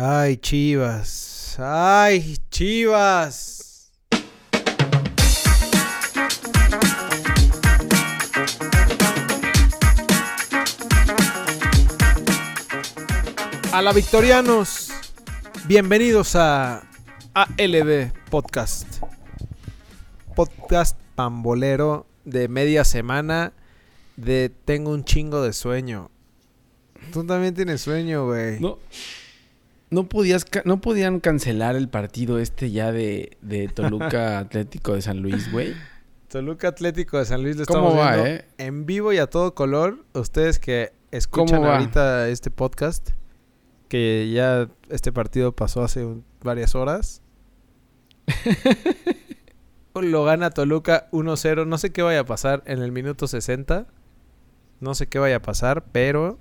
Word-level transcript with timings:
Ay, 0.00 0.36
Chivas. 0.36 1.56
Ay, 1.58 2.36
Chivas. 2.50 3.90
A 13.72 13.82
la 13.82 13.92
Victorianos. 13.92 14.92
Bienvenidos 15.66 16.36
a 16.36 16.88
ALB 17.34 18.12
Podcast. 18.30 19.02
Podcast 20.36 20.96
pambolero 21.16 22.06
de 22.24 22.46
media 22.46 22.84
semana 22.84 23.52
de 24.14 24.48
Tengo 24.64 24.92
un 24.92 25.04
chingo 25.04 25.42
de 25.42 25.52
sueño. 25.52 26.12
Tú 27.12 27.26
también 27.26 27.52
tienes 27.52 27.80
sueño, 27.80 28.26
güey. 28.26 28.60
No, 28.60 28.78
no, 29.90 30.08
podías, 30.08 30.44
no 30.64 30.80
podían 30.80 31.20
cancelar 31.20 31.76
el 31.76 31.88
partido 31.88 32.38
este 32.38 32.70
ya 32.70 32.92
de, 32.92 33.36
de 33.42 33.68
Toluca 33.68 34.38
Atlético 34.40 34.94
de 34.94 35.02
San 35.02 35.20
Luis, 35.20 35.50
güey. 35.52 35.74
Toluca 36.28 36.68
Atlético 36.68 37.18
de 37.18 37.24
San 37.24 37.42
Luis 37.42 37.56
lo 37.56 37.64
¿Cómo 37.66 37.88
estamos 37.88 38.06
va, 38.06 38.12
viendo 38.16 38.30
eh? 38.42 38.44
en 38.58 38.84
vivo 38.86 39.12
y 39.12 39.18
a 39.18 39.26
todo 39.28 39.54
color. 39.54 40.04
Ustedes 40.12 40.58
que 40.58 40.92
escuchan 41.10 41.64
ahorita 41.64 42.28
este 42.28 42.50
podcast, 42.50 43.10
que 43.88 44.30
ya 44.30 44.68
este 44.90 45.10
partido 45.12 45.52
pasó 45.52 45.82
hace 45.82 46.04
un- 46.04 46.24
varias 46.42 46.74
horas. 46.74 47.22
Lo 49.94 50.24
gana 50.24 50.50
Toluca 50.50 51.08
1-0. 51.10 51.66
No 51.66 51.78
sé 51.78 51.90
qué 51.90 52.02
vaya 52.02 52.20
a 52.20 52.24
pasar 52.24 52.62
en 52.66 52.80
el 52.82 52.92
minuto 52.92 53.26
60. 53.26 53.86
No 54.80 54.94
sé 54.94 55.08
qué 55.08 55.18
vaya 55.18 55.36
a 55.36 55.42
pasar, 55.42 55.86
pero 55.90 56.38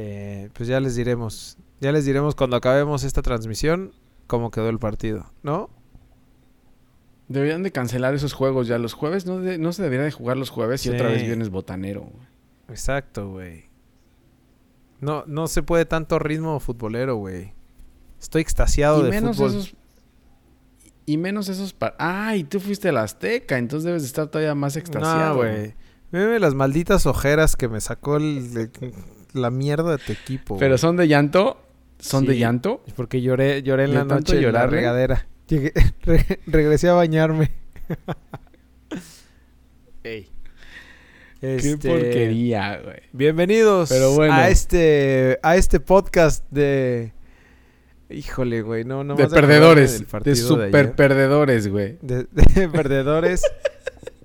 eh, 0.00 0.48
pues 0.54 0.68
ya 0.68 0.78
les 0.78 0.94
diremos. 0.94 1.56
Ya 1.80 1.90
les 1.92 2.04
diremos 2.04 2.34
cuando 2.36 2.56
acabemos 2.56 3.02
esta 3.04 3.20
transmisión 3.22 3.92
cómo 4.28 4.50
quedó 4.52 4.68
el 4.68 4.78
partido, 4.78 5.32
¿no? 5.42 5.70
Deberían 7.28 7.62
de 7.62 7.72
cancelar 7.72 8.14
esos 8.14 8.32
juegos 8.32 8.68
ya. 8.68 8.78
Los 8.78 8.94
jueves 8.94 9.26
no, 9.26 9.40
de- 9.40 9.58
no 9.58 9.72
se 9.72 9.82
deberían 9.82 10.06
de 10.06 10.12
jugar 10.12 10.36
los 10.36 10.50
jueves 10.50 10.86
y 10.86 10.90
otra 10.90 11.08
vez 11.08 11.20
Sí. 11.20 11.26
viernes 11.26 11.50
botanero. 11.50 12.02
güey. 12.02 12.26
Exacto, 12.68 13.30
güey. 13.30 13.64
No, 15.00 15.24
no 15.26 15.46
se 15.48 15.62
puede 15.62 15.84
tanto 15.84 16.18
ritmo 16.18 16.58
futbolero, 16.60 17.16
güey. 17.16 17.52
Estoy 18.20 18.42
extasiado 18.42 19.00
Y 19.00 19.04
de 19.04 19.10
menos 19.10 19.36
fútbol. 19.36 19.50
esos... 19.50 19.74
Y 21.06 21.16
menos 21.16 21.48
esos... 21.48 21.74
Ah, 21.98 22.36
y 22.36 22.44
tú 22.44 22.60
fuiste 22.60 22.88
a 22.90 22.92
la 22.92 23.02
Azteca, 23.02 23.58
entonces 23.58 23.84
debes 23.84 24.02
de 24.02 24.06
estar 24.08 24.26
todavía 24.28 24.54
más 24.54 24.76
extasiado. 24.76 25.30
No, 25.30 25.36
güey. 25.36 25.74
Veme 26.12 26.38
las 26.38 26.54
malditas 26.54 27.06
ojeras 27.06 27.56
que 27.56 27.68
me 27.68 27.80
sacó 27.80 28.16
el- 28.16 28.70
la 29.32 29.50
mierda 29.50 29.92
de 29.96 29.98
tu 29.98 30.12
equipo. 30.12 30.58
Pero 30.58 30.72
güey. 30.72 30.78
son 30.78 30.96
de 30.96 31.08
llanto. 31.08 31.60
Son 31.98 32.24
de 32.26 32.36
llanto. 32.38 32.82
Porque 32.96 33.20
lloré, 33.22 33.62
lloré 33.62 33.84
en 33.84 33.90
¿De 33.90 33.96
la 33.96 34.04
noche 34.04 34.32
en 34.36 34.42
la 34.42 34.48
llorarle? 34.48 34.76
regadera. 34.76 35.26
Llegué- 35.48 35.72
re- 36.02 36.40
regresé 36.46 36.88
a 36.88 36.92
bañarme. 36.94 37.50
Ey. 40.04 40.28
Qué 41.40 41.56
Este, 41.56 41.88
porquería, 41.88 42.80
güey. 42.82 43.00
Bienvenidos 43.12 43.88
Pero 43.90 44.12
bueno. 44.14 44.34
a 44.34 44.48
este 44.48 45.38
a 45.42 45.56
este 45.56 45.78
podcast 45.80 46.44
de 46.50 47.12
Híjole, 48.10 48.62
güey, 48.62 48.84
no 48.84 49.04
no 49.04 49.14
de 49.14 49.28
perdedores. 49.28 50.02
De 50.24 50.34
super 50.34 50.74
ayer. 50.86 50.94
perdedores, 50.96 51.68
güey. 51.68 51.98
de, 52.02 52.24
de 52.54 52.68
perdedores. 52.68 53.42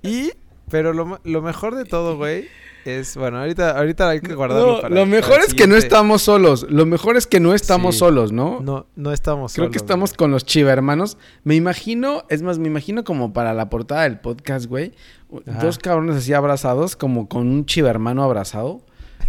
y 0.01 0.31
pero 0.71 0.93
lo, 0.93 1.19
lo 1.23 1.41
mejor 1.41 1.75
de 1.75 1.85
todo, 1.85 2.17
güey, 2.17 2.47
es 2.85 3.15
bueno, 3.17 3.39
ahorita 3.39 3.77
ahorita 3.77 4.09
hay 4.09 4.19
que 4.21 4.33
guardarlo 4.35 4.75
No, 4.75 4.81
para 4.81 4.93
lo 4.95 5.05
mejor 5.05 5.39
es 5.41 5.53
que 5.53 5.67
no 5.67 5.75
estamos 5.75 6.21
solos. 6.21 6.65
Lo 6.69 6.85
mejor 6.85 7.15
es 7.17 7.27
que 7.27 7.39
no 7.39 7.53
estamos 7.53 7.95
Sí. 7.95 7.99
solos, 7.99 8.31
¿no? 8.31 8.59
no 8.61 8.87
no 8.95 9.11
estamos 9.13 9.53
Creo 9.53 9.67
que 9.69 9.79
solos, 9.79 9.83
estamos 9.83 10.09
güey. 10.11 10.17
con 10.17 10.31
los 10.31 10.45
chiva 10.45 10.71
hermanos. 10.71 11.17
Me 11.43 11.55
imagino, 11.55 12.23
es 12.29 12.41
más, 12.41 12.59
me 12.59 12.67
imagino 12.67 13.03
como 13.03 13.33
para 13.33 13.53
la 13.53 13.69
portada 13.69 14.03
del 14.03 14.19
podcast, 14.19 14.65
güey. 14.67 14.93
Ajá. 15.47 15.59
Dos 15.63 15.79
cabrones 15.79 16.15
así 16.17 16.33
abrazados, 16.33 16.95
como 16.95 17.27
con 17.27 17.47
un 17.47 17.65
chiva 17.65 17.89
hermano 17.89 18.23
abrazado. 18.23 18.81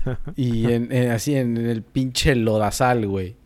y 0.37 0.71
en, 0.73 0.93
en- 0.93 1.11
así 1.13 1.35
en 1.35 1.57
el 1.57 1.83
pinche 1.83 2.35
lodazal, 2.35 3.07
güey. 3.07 3.37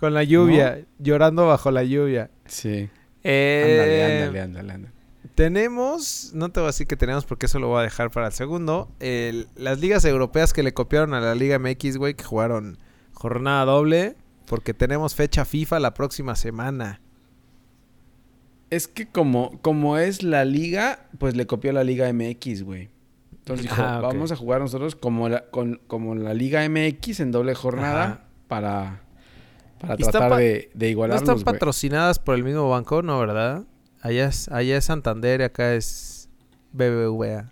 con 0.00 0.14
la 0.14 0.22
lluvia, 0.24 0.80
llorando 0.98 1.46
bajo 1.46 1.70
la 1.70 1.82
lluvia. 1.84 2.30
Sí. 2.46 2.88
Eh, 3.24 3.62
Ándale, 3.64 4.04
ándale, 4.04 4.40
ándale, 4.40 4.72
ándale. 4.72 4.97
Tenemos, 5.38 6.32
no 6.34 6.48
te 6.50 6.58
voy 6.58 6.66
a 6.66 6.70
decir 6.70 6.88
que 6.88 6.96
tenemos 6.96 7.24
porque 7.24 7.46
eso 7.46 7.60
lo 7.60 7.68
voy 7.68 7.78
a 7.78 7.82
dejar 7.82 8.10
para 8.10 8.26
el 8.26 8.32
segundo. 8.32 8.88
el- 8.98 9.46
las 9.54 9.78
ligas 9.78 10.04
europeas 10.04 10.52
que 10.52 10.64
le 10.64 10.74
copiaron 10.74 11.14
a 11.14 11.20
la 11.20 11.36
Liga 11.36 11.60
MX, 11.60 11.96
güey, 11.96 12.14
que 12.14 12.24
jugaron 12.24 12.76
jornada 13.14 13.64
doble. 13.64 14.16
Porque 14.46 14.74
tenemos 14.74 15.14
fecha 15.14 15.44
FIFA 15.44 15.78
la 15.78 15.94
próxima 15.94 16.34
semana. 16.34 17.00
Es 18.70 18.88
que 18.88 19.06
como, 19.06 19.60
como 19.62 19.96
es 19.96 20.24
la 20.24 20.44
liga, 20.44 21.06
pues 21.18 21.36
le 21.36 21.46
copió 21.46 21.72
la 21.72 21.84
Liga 21.84 22.12
MX, 22.12 22.64
güey. 22.64 22.90
Entonces 23.30 23.66
dijo, 23.66 23.80
Ah, 23.80 24.00
vamos 24.00 24.32
a 24.32 24.36
jugar 24.36 24.60
nosotros 24.60 24.96
como 24.96 25.28
la, 25.28 25.44
con, 25.50 25.80
como 25.86 26.16
la 26.16 26.34
Liga 26.34 26.68
MX 26.68 27.20
en 27.20 27.30
doble 27.30 27.54
jornada 27.54 28.04
Ajá. 28.04 28.20
para, 28.48 29.02
para 29.80 29.96
tratar 29.96 30.30
pa- 30.30 30.38
de, 30.38 30.68
de 30.74 30.94
No 30.96 31.14
están 31.14 31.40
patrocinadas 31.42 32.18
por 32.18 32.34
el 32.34 32.42
mismo 32.42 32.68
banco, 32.68 33.02
¿no, 33.02 33.20
verdad? 33.20 33.62
Allá 34.00 34.26
es, 34.28 34.48
allá 34.48 34.76
es 34.76 34.84
Santander 34.84 35.40
y 35.40 35.44
acá 35.44 35.74
es 35.74 36.28
BBVA. 36.72 37.50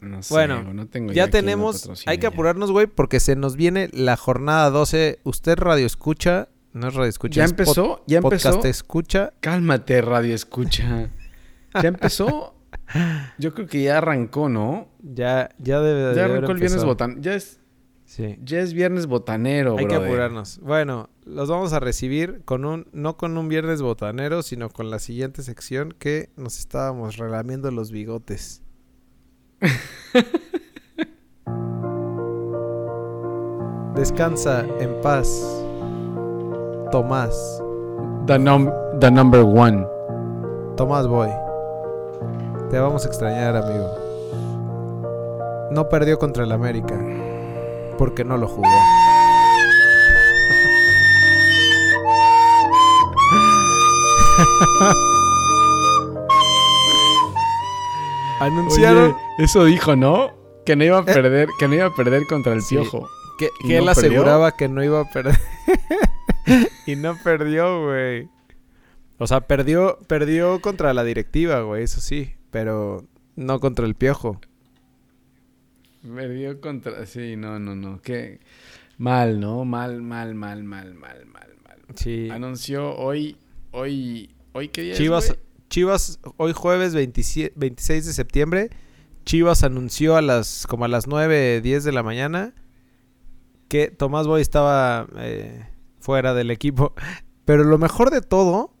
No 0.00 0.22
sé, 0.22 0.34
Bueno, 0.34 0.74
no 0.74 0.86
tengo 0.86 1.12
Ya 1.12 1.28
tenemos, 1.30 1.90
hay 2.06 2.18
que 2.18 2.26
apurarnos, 2.26 2.70
güey, 2.70 2.86
porque 2.86 3.20
se 3.20 3.36
nos 3.36 3.56
viene 3.56 3.88
la 3.92 4.16
jornada 4.16 4.68
12. 4.70 5.20
Usted 5.24 5.56
radio 5.58 5.86
escucha, 5.86 6.48
no 6.74 6.88
es 6.88 6.94
radio 6.94 7.08
escucha. 7.08 7.36
¿Ya 7.40 7.44
es 7.44 7.52
pod- 7.52 7.60
empezó? 7.60 8.04
¿Ya 8.06 8.18
empezó? 8.18 8.48
Podcast 8.50 8.64
escucha. 8.66 9.32
Cálmate, 9.40 10.02
radio 10.02 10.34
escucha. 10.34 11.08
¿Ya 11.74 11.88
empezó? 11.88 12.54
Yo 13.38 13.54
creo 13.54 13.66
que 13.66 13.82
ya 13.82 13.98
arrancó, 13.98 14.48
¿no? 14.50 14.88
Ya, 15.00 15.48
ya 15.58 15.80
debe 15.80 16.00
de 16.10 16.14
Ya 16.16 16.24
haber 16.24 16.36
arrancó 16.38 16.52
el 16.52 16.58
viernes 16.58 16.84
botan. 16.84 17.22
Ya 17.22 17.34
es, 17.34 17.60
Sí. 18.04 18.36
ya 18.44 18.60
es 18.60 18.74
viernes 18.74 19.06
botanero, 19.06 19.78
Hay 19.78 19.86
que 19.86 19.94
apurarnos. 19.94 20.58
Bueno, 20.60 21.08
los 21.24 21.48
vamos 21.48 21.72
a 21.72 21.80
recibir 21.80 22.42
con 22.44 22.64
un, 22.64 22.86
no 22.92 23.16
con 23.16 23.36
un 23.38 23.48
viernes 23.48 23.82
botanero, 23.82 24.42
sino 24.42 24.70
con 24.70 24.90
la 24.90 24.98
siguiente 24.98 25.42
sección 25.42 25.94
que 25.98 26.30
nos 26.36 26.58
estábamos 26.58 27.16
relamiendo 27.16 27.70
los 27.70 27.90
bigotes. 27.90 28.62
Descansa 33.94 34.64
en 34.80 35.00
paz, 35.02 35.28
Tomás. 36.90 37.62
The, 38.26 38.38
num- 38.38 38.72
the 39.00 39.10
number 39.10 39.42
one. 39.44 39.86
Tomás 40.76 41.06
Boy. 41.06 41.28
Te 42.70 42.78
vamos 42.78 43.04
a 43.04 43.08
extrañar, 43.08 43.56
amigo. 43.56 45.68
No 45.70 45.88
perdió 45.88 46.18
contra 46.18 46.44
el 46.44 46.52
América. 46.52 46.98
Porque 47.96 48.24
no 48.24 48.36
lo 48.36 48.48
jugó. 48.48 48.68
Anunciaron 58.40 59.12
Oye, 59.12 59.16
eso 59.38 59.64
dijo, 59.64 59.96
¿no? 59.96 60.32
Que 60.66 60.76
no 60.76 60.84
iba 60.84 60.98
a 60.98 61.04
perder, 61.04 61.48
que 61.58 61.68
no 61.68 61.74
iba 61.74 61.86
a 61.86 61.94
perder 61.94 62.26
contra 62.26 62.52
el 62.52 62.62
Sí. 62.62 62.76
piojo. 62.76 63.08
que, 63.38 63.48
¿y 63.64 63.68
que 63.68 63.78
él 63.78 63.84
no 63.84 63.90
aseguraba 63.90 64.56
que 64.56 64.68
no 64.68 64.82
iba 64.84 65.00
a 65.00 65.10
perder. 65.10 65.38
y 66.86 66.96
no 66.96 67.16
perdió, 67.22 67.84
güey. 67.84 68.28
O 69.18 69.26
sea, 69.26 69.40
perdió, 69.42 69.98
perdió 70.06 70.60
contra 70.60 70.92
la 70.94 71.04
directiva, 71.04 71.60
güey, 71.62 71.84
eso 71.84 72.00
sí. 72.00 72.34
Pero 72.50 73.04
no 73.36 73.60
contra 73.60 73.86
el 73.86 73.94
piojo. 73.94 74.40
Perdió 76.02 76.60
contra. 76.60 77.06
Sí, 77.06 77.36
no, 77.36 77.58
no, 77.58 77.74
no. 77.74 78.00
Qué 78.02 78.40
mal, 78.98 79.40
¿no? 79.40 79.64
Mal, 79.64 80.02
mal, 80.02 80.34
mal, 80.34 80.64
mal, 80.64 80.94
mal, 80.94 81.24
mal, 81.26 81.48
mal. 81.64 81.78
Sí. 81.96 82.28
Anunció 82.30 82.94
hoy, 82.96 83.36
hoy, 83.74 84.34
hoy 84.52 84.68
qué 84.68 84.82
día 84.82 84.92
es, 84.92 84.98
Chivas, 84.98 85.26
güey? 85.28 85.40
Chivas, 85.68 86.20
hoy 86.36 86.52
jueves 86.52 86.94
27 86.94 87.54
26 87.56 88.06
de 88.06 88.12
septiembre, 88.12 88.70
Chivas 89.24 89.64
anunció 89.64 90.16
a 90.16 90.22
las 90.22 90.66
como 90.66 90.84
a 90.84 90.88
las 90.88 91.06
9, 91.06 91.60
10 91.60 91.84
de 91.84 91.92
la 91.92 92.02
mañana 92.02 92.54
que 93.68 93.88
Tomás 93.88 94.26
Boy 94.26 94.40
estaba 94.40 95.06
eh, 95.18 95.66
fuera 95.98 96.34
del 96.34 96.50
equipo. 96.50 96.94
Pero 97.44 97.64
lo 97.64 97.76
mejor 97.78 98.10
de 98.10 98.20
todo 98.20 98.72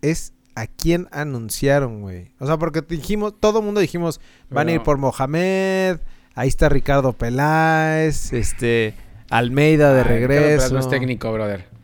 es 0.00 0.32
a 0.54 0.66
quién 0.66 1.08
anunciaron, 1.10 2.00
güey. 2.00 2.32
O 2.38 2.46
sea, 2.46 2.56
porque 2.56 2.82
dijimos, 2.82 3.34
todo 3.38 3.58
el 3.58 3.64
mundo 3.64 3.80
dijimos, 3.80 4.20
van 4.48 4.68
a 4.68 4.72
ir 4.72 4.82
por 4.82 4.98
Mohamed, 4.98 5.98
ahí 6.34 6.48
está 6.48 6.68
Ricardo 6.68 7.12
Peláez, 7.12 8.32
este, 8.32 8.94
Almeida 9.30 9.92
de 9.92 10.04
Ricardo 10.04 10.28
Peláez 10.28 10.42
regreso. 10.42 10.74
No 10.74 10.80
es 10.80 10.88
técnico, 10.88 11.32
brother. 11.32 11.77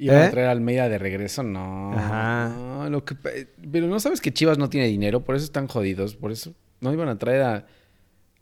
Iba 0.00 0.14
¿Eh? 0.14 0.26
a 0.26 0.30
traer 0.30 0.46
a 0.48 0.50
Almeida 0.52 0.88
de 0.88 0.96
regreso, 0.98 1.42
no. 1.42 1.92
Ajá. 1.92 2.48
No, 2.56 2.88
lo 2.88 3.04
que, 3.04 3.14
pe- 3.16 3.48
pero 3.72 3.88
no 3.88 3.98
sabes 4.00 4.20
que 4.20 4.32
Chivas 4.32 4.56
no 4.56 4.70
tiene 4.70 4.86
dinero, 4.86 5.24
por 5.24 5.34
eso 5.34 5.44
están 5.44 5.66
jodidos, 5.66 6.14
por 6.14 6.30
eso 6.30 6.54
no 6.80 6.92
iban 6.92 7.08
a 7.08 7.18
traer 7.18 7.42
a, 7.42 7.66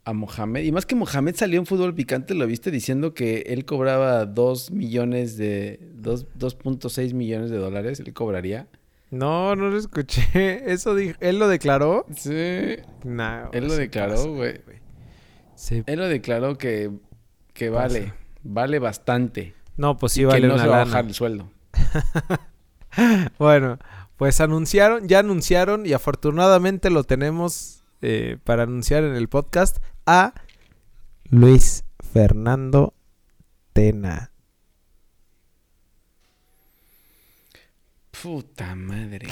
a 0.05 0.13
Mohamed. 0.13 0.63
Y 0.63 0.71
más 0.71 0.85
que 0.85 0.93
Mohamed 0.95 1.35
salió 1.35 1.59
en 1.59 1.65
fútbol 1.65 1.95
picante, 1.95 2.35
lo 2.35 2.45
viste 2.45 2.69
diciendo 2.69 3.13
que 3.15 3.39
él 3.47 3.65
cobraba 3.65 4.25
2 4.27 4.69
millones 4.71 5.35
de. 5.37 5.79
2.6 6.03 7.13
millones 7.13 7.49
de 7.49 7.57
dólares, 7.57 7.99
él 7.99 8.13
cobraría. 8.13 8.67
No, 9.09 9.55
no 9.55 9.69
lo 9.69 9.77
escuché. 9.77 10.21
Eso 10.71 10.93
dijo. 10.93 11.17
¿Él 11.21 11.39
lo 11.39 11.47
declaró? 11.47 12.05
Sí. 12.15 12.75
No. 13.03 13.49
Él 13.53 13.67
lo 13.67 13.75
declaró, 13.75 14.33
güey. 14.35 14.61
Sí. 15.55 15.81
Él 15.87 15.97
lo 15.99 16.07
declaró 16.07 16.57
que, 16.57 16.91
que 17.53 17.69
vale. 17.69 18.13
Vale 18.43 18.77
bastante. 18.79 19.53
No, 19.77 19.97
pues 19.97 20.13
sí 20.13 20.21
y 20.21 20.25
vale 20.25 20.41
que 20.41 20.47
no 20.47 20.55
una 20.55 20.63
se 20.63 20.69
va 20.69 20.75
a 20.75 20.79
lana. 20.79 20.91
bajar 20.91 21.05
el 21.05 21.13
sueldo. 21.13 21.49
Bueno, 23.37 23.77
pues 24.15 24.41
anunciaron, 24.41 25.07
ya 25.07 25.19
anunciaron 25.19 25.85
y 25.85 25.93
afortunadamente 25.93 26.89
lo 26.89 27.03
tenemos 27.03 27.83
eh, 28.01 28.37
para 28.43 28.63
anunciar 28.63 29.03
en 29.03 29.15
el 29.15 29.27
podcast 29.29 29.77
a 30.07 30.33
Luis 31.25 31.83
Fernando 32.11 32.95
Tena. 33.73 34.31
Puta 38.21 38.73
madre. 38.75 39.27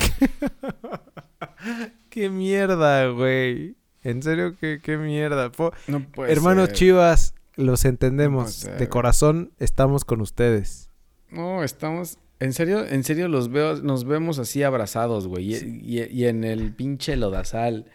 Qué 2.10 2.30
mierda, 2.30 3.08
güey. 3.08 3.76
En 4.04 4.22
serio, 4.22 4.56
qué, 4.60 4.80
qué 4.84 4.98
mierda. 4.98 5.52
Po- 5.52 5.74
No 5.88 6.02
puede 6.02 6.32
Hermanos 6.32 6.68
ser. 6.68 6.76
Chivas, 6.76 7.35
los 7.58 7.86
entendemos. 7.86 8.64
De 8.78 8.90
corazón 8.90 9.52
estamos 9.60 10.06
con 10.06 10.22
ustedes. 10.22 10.90
No, 11.30 11.64
estamos. 11.64 12.18
En 12.40 12.52
serio, 12.54 12.86
en 12.86 13.04
serio 13.04 13.28
los 13.30 13.50
veo, 13.50 13.78
nos 13.78 14.04
vemos 14.06 14.40
así 14.40 14.62
abrazados, 14.64 15.28
güey. 15.28 15.54
Y, 15.56 15.56
y- 16.02 16.04
y 16.12 16.26
en 16.26 16.44
el 16.44 16.74
pinche 16.74 17.16
lodazal. 17.16 17.86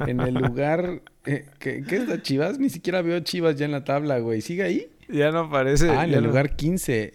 En 0.00 0.20
el 0.20 0.34
lugar. 0.34 1.02
eh, 1.26 1.46
¿qué, 1.58 1.82
es 1.90 2.06
la 2.08 2.22
Chivas? 2.22 2.58
Ni 2.60 2.70
siquiera 2.70 3.02
veo 3.02 3.18
Chivas 3.20 3.56
ya 3.56 3.64
en 3.64 3.72
la 3.72 3.82
tabla, 3.84 4.20
güey. 4.20 4.40
¿Sigue 4.40 4.62
ahí? 4.62 4.88
Ya 5.08 5.32
no 5.32 5.40
aparece. 5.40 5.90
ah, 5.90 6.04
en 6.04 6.14
el 6.14 6.22
no- 6.22 6.28
lugar 6.28 6.54
15. 6.54 7.14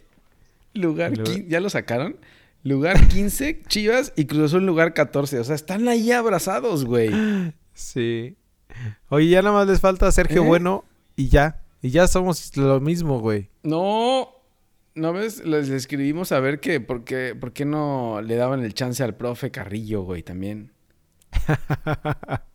Lugar 0.73 1.11
Lugar- 1.11 1.23
15. 1.25 1.45
¿Ya 1.49 1.59
lo 1.61 1.69
sacaron? 1.69 2.17
Lugar 2.63 3.07
15, 3.07 3.61
Chivas 3.67 4.11
y 4.15 4.25
Cruz 4.25 4.45
Azul 4.51 4.65
lugar 4.65 4.93
14. 4.93 5.39
O 5.39 5.43
sea, 5.45 5.55
están 5.55 5.87
ahí 5.87 6.11
abrazados, 6.11 6.83
güey. 6.85 7.09
Sí. 7.73 8.35
Oye, 9.09 9.29
ya 9.29 9.41
nada 9.41 9.55
más 9.55 9.67
les 9.67 9.79
falta 9.79 10.11
Sergio 10.11 10.43
¿Eh? 10.43 10.45
Bueno 10.45 10.83
y 11.15 11.29
ya. 11.29 11.62
Y 11.83 11.91
ya 11.91 12.07
somos 12.07 12.57
lo 12.57 12.79
mismo, 12.79 13.19
güey. 13.19 13.49
No. 13.61 14.29
¿No 14.95 15.13
ves? 15.13 15.45
Les 15.45 15.69
escribimos 15.69 16.31
a 16.31 16.39
ver 16.39 16.59
que 16.59 16.79
por 16.79 17.03
qué, 17.03 17.35
por 17.39 17.53
qué 17.53 17.65
no 17.65 18.21
le 18.23 18.35
daban 18.35 18.63
el 18.63 18.73
chance 18.73 19.03
al 19.03 19.15
profe 19.15 19.51
Carrillo, 19.51 20.01
güey, 20.03 20.23
también. 20.23 20.71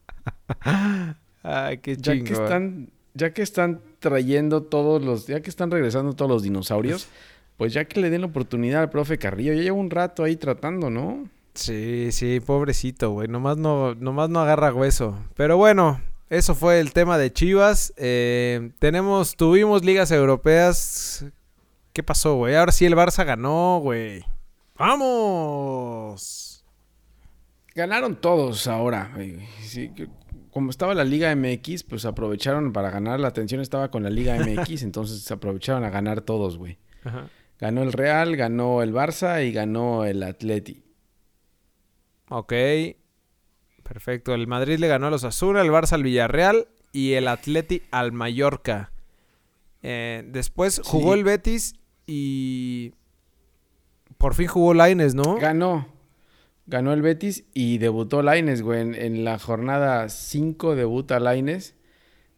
Ay, 1.43 1.79
qué 1.79 1.97
Ya 1.97 2.13
chingo. 2.15 2.25
que 2.27 2.33
están, 2.33 2.91
ya 3.15 3.33
que 3.33 3.43
están 3.43 3.81
trayendo 3.99 4.63
todos 4.63 5.05
los, 5.05 5.27
ya 5.27 5.41
que 5.41 5.51
están 5.51 5.71
regresando 5.71 6.15
todos 6.15 6.31
los 6.31 6.43
dinosaurios, 6.43 7.09
pues 7.57 7.73
ya 7.73 7.85
que 7.87 8.01
le 8.01 8.11
den 8.11 8.23
la 8.23 8.27
oportunidad 8.29 8.83
al 8.83 8.91
profe 8.91 9.19
Carrillo, 9.19 9.53
ya 9.53 9.63
lleva 9.63 9.77
un 9.77 9.91
rato 9.91 10.25
ahí 10.25 10.37
tratando, 10.37 10.91
¿no? 10.91 11.29
Sí, 11.55 12.09
sí, 12.13 12.41
pobrecito, 12.41 13.11
güey. 13.11 13.29
Nomás 13.29 13.57
no, 13.57 13.95
nomás 13.97 14.31
no 14.31 14.41
agarra 14.41 14.73
hueso. 14.73 15.19
Pero 15.35 15.57
bueno, 15.57 16.01
eso 16.31 16.55
fue 16.55 16.81
el 16.81 16.93
tema 16.93 17.19
de 17.19 17.33
Chivas. 17.33 17.93
Eh, 17.97 18.73
tenemos, 18.79 19.37
tuvimos 19.37 19.85
ligas 19.85 20.11
europeas. 20.11 21.25
¿Qué 21.93 22.03
pasó, 22.03 22.37
güey? 22.37 22.55
Ahora 22.55 22.73
sí 22.73 22.85
el 22.87 22.95
Barça 22.95 23.25
ganó, 23.25 23.81
güey. 23.83 24.25
¡Vamos! 24.77 26.65
Ganaron 27.75 28.17
todos 28.17 28.67
ahora. 28.67 29.13
Sí, 29.63 29.91
como 30.51 30.71
estaba 30.71 30.95
la 30.95 31.05
Liga 31.05 31.35
MX, 31.35 31.85
pues 31.85 32.05
aprovecharon 32.05 32.73
para 32.73 32.91
ganar. 32.91 33.21
La 33.21 33.29
atención 33.29 33.61
estaba 33.61 33.91
con 33.91 34.03
la 34.03 34.11
Liga 34.11 34.37
MX, 34.39 34.83
entonces 34.83 35.31
aprovecharon 35.31 35.85
a 35.85 35.91
ganar 35.91 36.21
todos, 36.21 36.59
güey. 36.59 36.79
Ganó 37.59 37.83
el 37.83 37.93
Real, 37.93 38.37
ganó 38.37 38.83
el 38.83 38.93
Barça 38.93 39.47
y 39.47 39.53
ganó 39.53 40.05
el 40.05 40.23
Atleti. 40.23 40.85
Ok. 42.29 42.53
Perfecto. 43.89 44.35
El 44.35 44.47
Madrid 44.47 44.79
le 44.79 44.87
ganó 44.89 45.07
a 45.07 45.11
los 45.11 45.25
Azul, 45.25 45.57
el 45.57 45.71
Barça 45.71 45.93
al 45.95 46.03
Villarreal 46.03 46.69
y 46.93 47.13
el 47.15 47.27
Atleti 47.29 47.83
al 47.91 48.13
Mallorca. 48.13 48.93
Eh, 49.83 50.25
después 50.27 50.81
jugó 50.85 51.13
Sí. 51.15 51.19
el 51.21 51.25
Betis 51.25 51.75
y 52.07 52.93
por 54.19 54.35
fin 54.35 54.47
jugó 54.49 54.75
Laines, 54.75 55.15
¿no? 55.15 55.37
Ganó. 55.37 55.89
Ganó 56.67 56.93
el 56.93 57.01
Betis 57.01 57.45
y 57.55 57.79
debutó 57.79 58.21
Laines, 58.23 58.61
güey. 58.63 58.81
En, 58.83 58.95
en 58.95 59.25
la 59.25 59.39
jornada 59.39 60.09
5 60.09 60.75
debuta 60.75 61.19
Laines. 61.19 61.75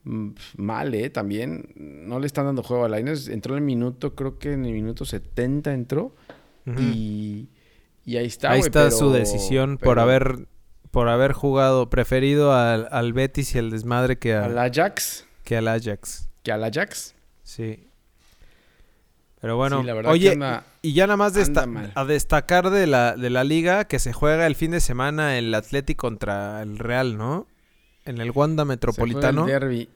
Mm, 0.04 0.30
Mal, 0.56 0.94
¿eh? 0.94 1.10
También. 1.10 1.72
No 1.76 2.20
le 2.20 2.26
están 2.26 2.44
dando 2.46 2.62
juego 2.62 2.84
a 2.84 2.88
Laines. 2.88 3.28
Entró 3.28 3.54
en 3.54 3.62
el 3.62 3.66
minuto, 3.66 4.14
creo 4.14 4.38
que 4.38 4.52
en 4.52 4.64
el 4.64 4.72
minuto 4.72 5.04
70 5.04 5.72
entró. 5.74 6.14
Y, 6.78 7.48
y 8.04 8.16
ahí 8.18 8.26
está, 8.26 8.52
Ahí 8.52 8.58
güey, 8.60 8.68
está 8.68 8.84
pero- 8.84 8.96
su 8.96 9.10
decisión 9.10 9.76
por 9.78 9.98
haber 9.98 10.46
por 10.90 11.08
haber 11.08 11.32
jugado 11.32 11.88
preferido 11.90 12.52
al, 12.52 12.88
al 12.90 13.12
Betis 13.12 13.54
y 13.54 13.58
el 13.58 13.70
desmadre 13.70 14.18
que, 14.18 14.34
a- 14.34 14.44
Al 14.46 14.58
Ajax. 14.58 15.24
que 15.44 15.56
al 15.56 15.68
Ajax. 15.68 16.28
Que 16.42 16.52
al 16.52 16.64
Ajax. 16.64 17.14
Sí. 17.42 17.86
Pero 19.40 19.56
bueno, 19.56 19.80
Sí, 19.80 19.86
la 19.86 19.94
verdad 19.94 20.12
oye, 20.12 20.32
anda- 20.32 20.64
y 20.82 20.92
ya 20.92 21.06
nada 21.06 21.16
más 21.16 21.32
desta- 21.34 21.66
a 21.94 22.04
destacar 22.04 22.68
de 22.70 22.86
la, 22.86 23.16
de 23.16 23.30
la 23.30 23.42
liga 23.44 23.86
que 23.86 23.98
se 23.98 24.12
juega 24.12 24.46
el 24.46 24.54
fin 24.54 24.70
de 24.72 24.80
semana 24.80 25.38
el 25.38 25.54
Atlético 25.54 26.08
contra 26.08 26.60
el 26.62 26.78
Real, 26.78 27.16
¿no? 27.16 27.46
En 28.04 28.20
el 28.20 28.30
Wanda 28.32 28.64
Metropolitano. 28.64 29.46
Se 29.46 29.52
el 29.52 29.60
derbi. 29.60 29.88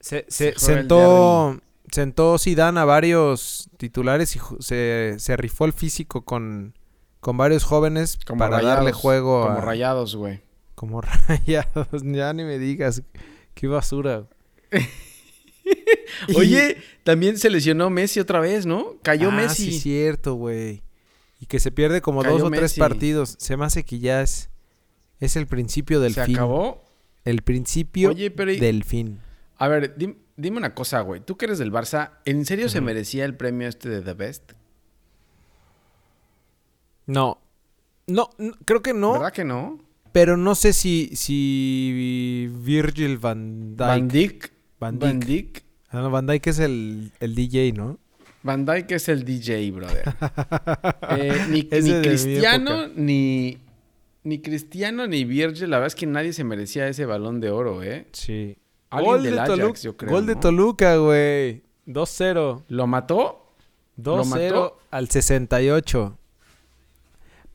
Se, 0.00 0.24
se- 0.28 0.52
se 0.52 0.54
juega 0.58 0.72
el 0.72 0.78
sentó, 0.88 1.60
sentó 1.90 2.38
Zidane 2.38 2.80
a 2.80 2.84
varios 2.86 3.68
titulares 3.76 4.36
y 4.36 4.40
se, 4.60 5.16
se 5.18 5.36
rifó 5.36 5.66
el 5.66 5.72
físico 5.74 6.22
con, 6.24 6.74
con 7.20 7.36
varios 7.36 7.64
jóvenes 7.64 8.18
Como 8.26 8.38
para 8.38 8.56
rayados, 8.58 8.76
darle 8.76 8.92
juego 8.92 9.42
Como 9.46 9.58
a... 9.58 9.60
rayados, 9.60 10.16
güey. 10.16 10.40
Como 10.74 11.00
rayados, 11.28 11.88
ya 12.04 12.32
ni 12.32 12.44
me 12.44 12.58
digas. 12.58 13.02
Qué 13.54 13.66
basura. 13.66 14.24
Y- 16.28 16.36
Oye, 16.36 16.78
también 17.04 17.38
se 17.38 17.50
lesionó 17.50 17.90
Messi 17.90 18.20
otra 18.20 18.40
vez, 18.40 18.64
¿no? 18.66 18.96
Cayó 19.02 19.28
Ah, 19.30 19.34
Messi. 19.36 19.72
Sí, 19.72 19.80
cierto, 19.80 20.34
güey. 20.34 20.82
Y 21.40 21.46
que 21.46 21.60
se 21.60 21.70
pierde 21.70 22.00
como 22.00 22.22
Cayó 22.22 22.38
dos 22.38 22.42
o 22.44 22.50
tres 22.50 22.74
partidos. 22.74 23.36
Se 23.38 23.56
me 23.56 23.64
hace 23.66 23.84
que 23.84 23.98
ya 23.98 24.22
es, 24.22 24.48
es 25.20 25.36
el 25.36 25.46
principio 25.46 26.00
del 26.00 26.14
se 26.14 26.24
fin. 26.24 26.36
acabó. 26.36 26.82
El 27.24 27.42
principio 27.42 28.10
Oye, 28.10 28.30
pero 28.30 28.50
y- 28.52 28.58
del 28.58 28.84
fin. 28.84 29.20
A 29.58 29.68
ver, 29.68 29.96
dim- 29.96 30.16
dime 30.36 30.56
una 30.56 30.74
cosa, 30.74 31.00
güey. 31.00 31.20
Tú 31.20 31.36
que 31.36 31.44
eres 31.44 31.58
del 31.58 31.70
Barça, 31.72 32.12
¿en 32.24 32.46
serio 32.46 32.68
se 32.68 32.80
merecía 32.80 33.24
el 33.24 33.36
premio 33.36 33.68
este 33.68 33.88
de 33.88 34.00
The 34.02 34.14
Best? 34.14 34.52
No. 37.08 37.38
No, 38.06 38.30
n- 38.38 38.52
creo 38.64 38.82
que 38.82 38.94
no. 38.94 39.12
¿Verdad 39.14 39.32
que 39.32 39.44
no? 39.44 39.80
Pero 40.12 40.36
no 40.36 40.54
sé 40.54 40.72
si, 40.72 41.10
si 41.16 42.48
Virgil 42.60 43.18
van 43.18 43.76
Dijk. 43.76 43.88
Van 43.88 44.08
Dijk. 44.08 44.52
Van 44.78 44.98
Van 45.00 45.18
Dijk. 45.20 45.26
Dijk. 45.26 45.64
Ah, 45.90 46.00
no, 46.02 46.10
Van 46.10 46.26
Dijk 46.26 46.46
es 46.46 46.58
el, 46.58 47.12
el 47.20 47.34
DJ, 47.34 47.72
¿no? 47.72 47.98
Van 48.42 48.64
Dijk 48.64 48.90
es 48.92 49.08
el 49.08 49.24
DJ, 49.24 49.70
brother. 49.72 50.04
Eh, 51.18 51.46
ni, 51.48 51.62
ni 51.62 51.92
de 51.92 52.02
Cristiano, 52.02 52.88
ni, 52.94 53.58
ni 54.22 54.40
Cristiano, 54.40 55.06
ni 55.06 55.24
Virgil. 55.24 55.70
La 55.70 55.78
verdad 55.78 55.88
es 55.88 55.94
que 55.94 56.06
nadie 56.06 56.32
se 56.32 56.44
merecía 56.44 56.86
ese 56.88 57.06
balón 57.06 57.40
de 57.40 57.50
oro, 57.50 57.82
¿eh? 57.82 58.06
Sí. 58.12 58.56
Alguien 58.90 59.12
Gol 59.14 59.22
del 59.22 59.34
de, 59.34 59.40
Ajax, 59.40 59.58
Toluca, 59.58 59.80
yo 59.80 59.96
creo, 59.96 60.10
gol 60.10 60.26
de 60.26 60.34
¿no? 60.34 60.40
Toluca, 60.40 60.96
güey. 60.96 61.62
2-0. 61.86 62.64
¿Lo 62.68 62.86
mató? 62.86 63.52
¿Lo 63.96 64.22
2-0 64.22 64.26
mató? 64.26 64.78
al 64.90 65.08
68. 65.08 66.17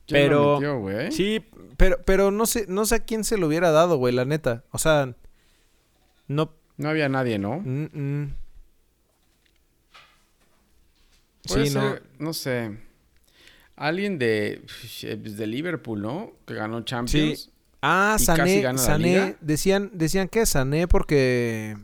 ¿Quién 0.06 0.30
lo 0.30 0.58
Pero- 0.60 0.80
metió? 0.80 1.12
Sí, 1.12 1.44
pero, 1.76 1.98
pero 2.04 2.30
no 2.30 2.46
sé, 2.46 2.66
no 2.68 2.84
sé 2.86 2.96
a 2.96 3.04
quién 3.04 3.24
se 3.24 3.36
lo 3.38 3.46
hubiera 3.46 3.70
dado, 3.70 3.96
güey, 3.96 4.14
la 4.14 4.24
neta. 4.24 4.64
O 4.70 4.78
sea, 4.78 5.14
no. 6.28 6.52
No 6.76 6.88
había 6.88 7.08
nadie, 7.08 7.38
¿no? 7.38 7.60
mm, 7.60 7.88
mm. 7.92 8.34
Sí, 11.46 11.66
ser, 11.68 12.02
no 12.18 12.32
sé. 12.32 12.78
Alguien 13.76 14.18
de, 14.18 14.62
pues, 14.64 15.36
de 15.36 15.46
Liverpool, 15.46 16.00
¿no? 16.00 16.32
Que 16.46 16.54
ganó 16.54 16.82
Champions. 16.84 17.50
Ah, 17.82 18.16
¿Y 18.18 18.24
casi 18.24 18.36
Sané, 18.38 18.62
la 18.62 18.78
Sané, 18.78 19.04
liga? 19.06 19.36
decían, 19.40 19.90
decían 19.92 20.28
que 20.28 20.46
Sané 20.46 20.88
porque 20.88 21.76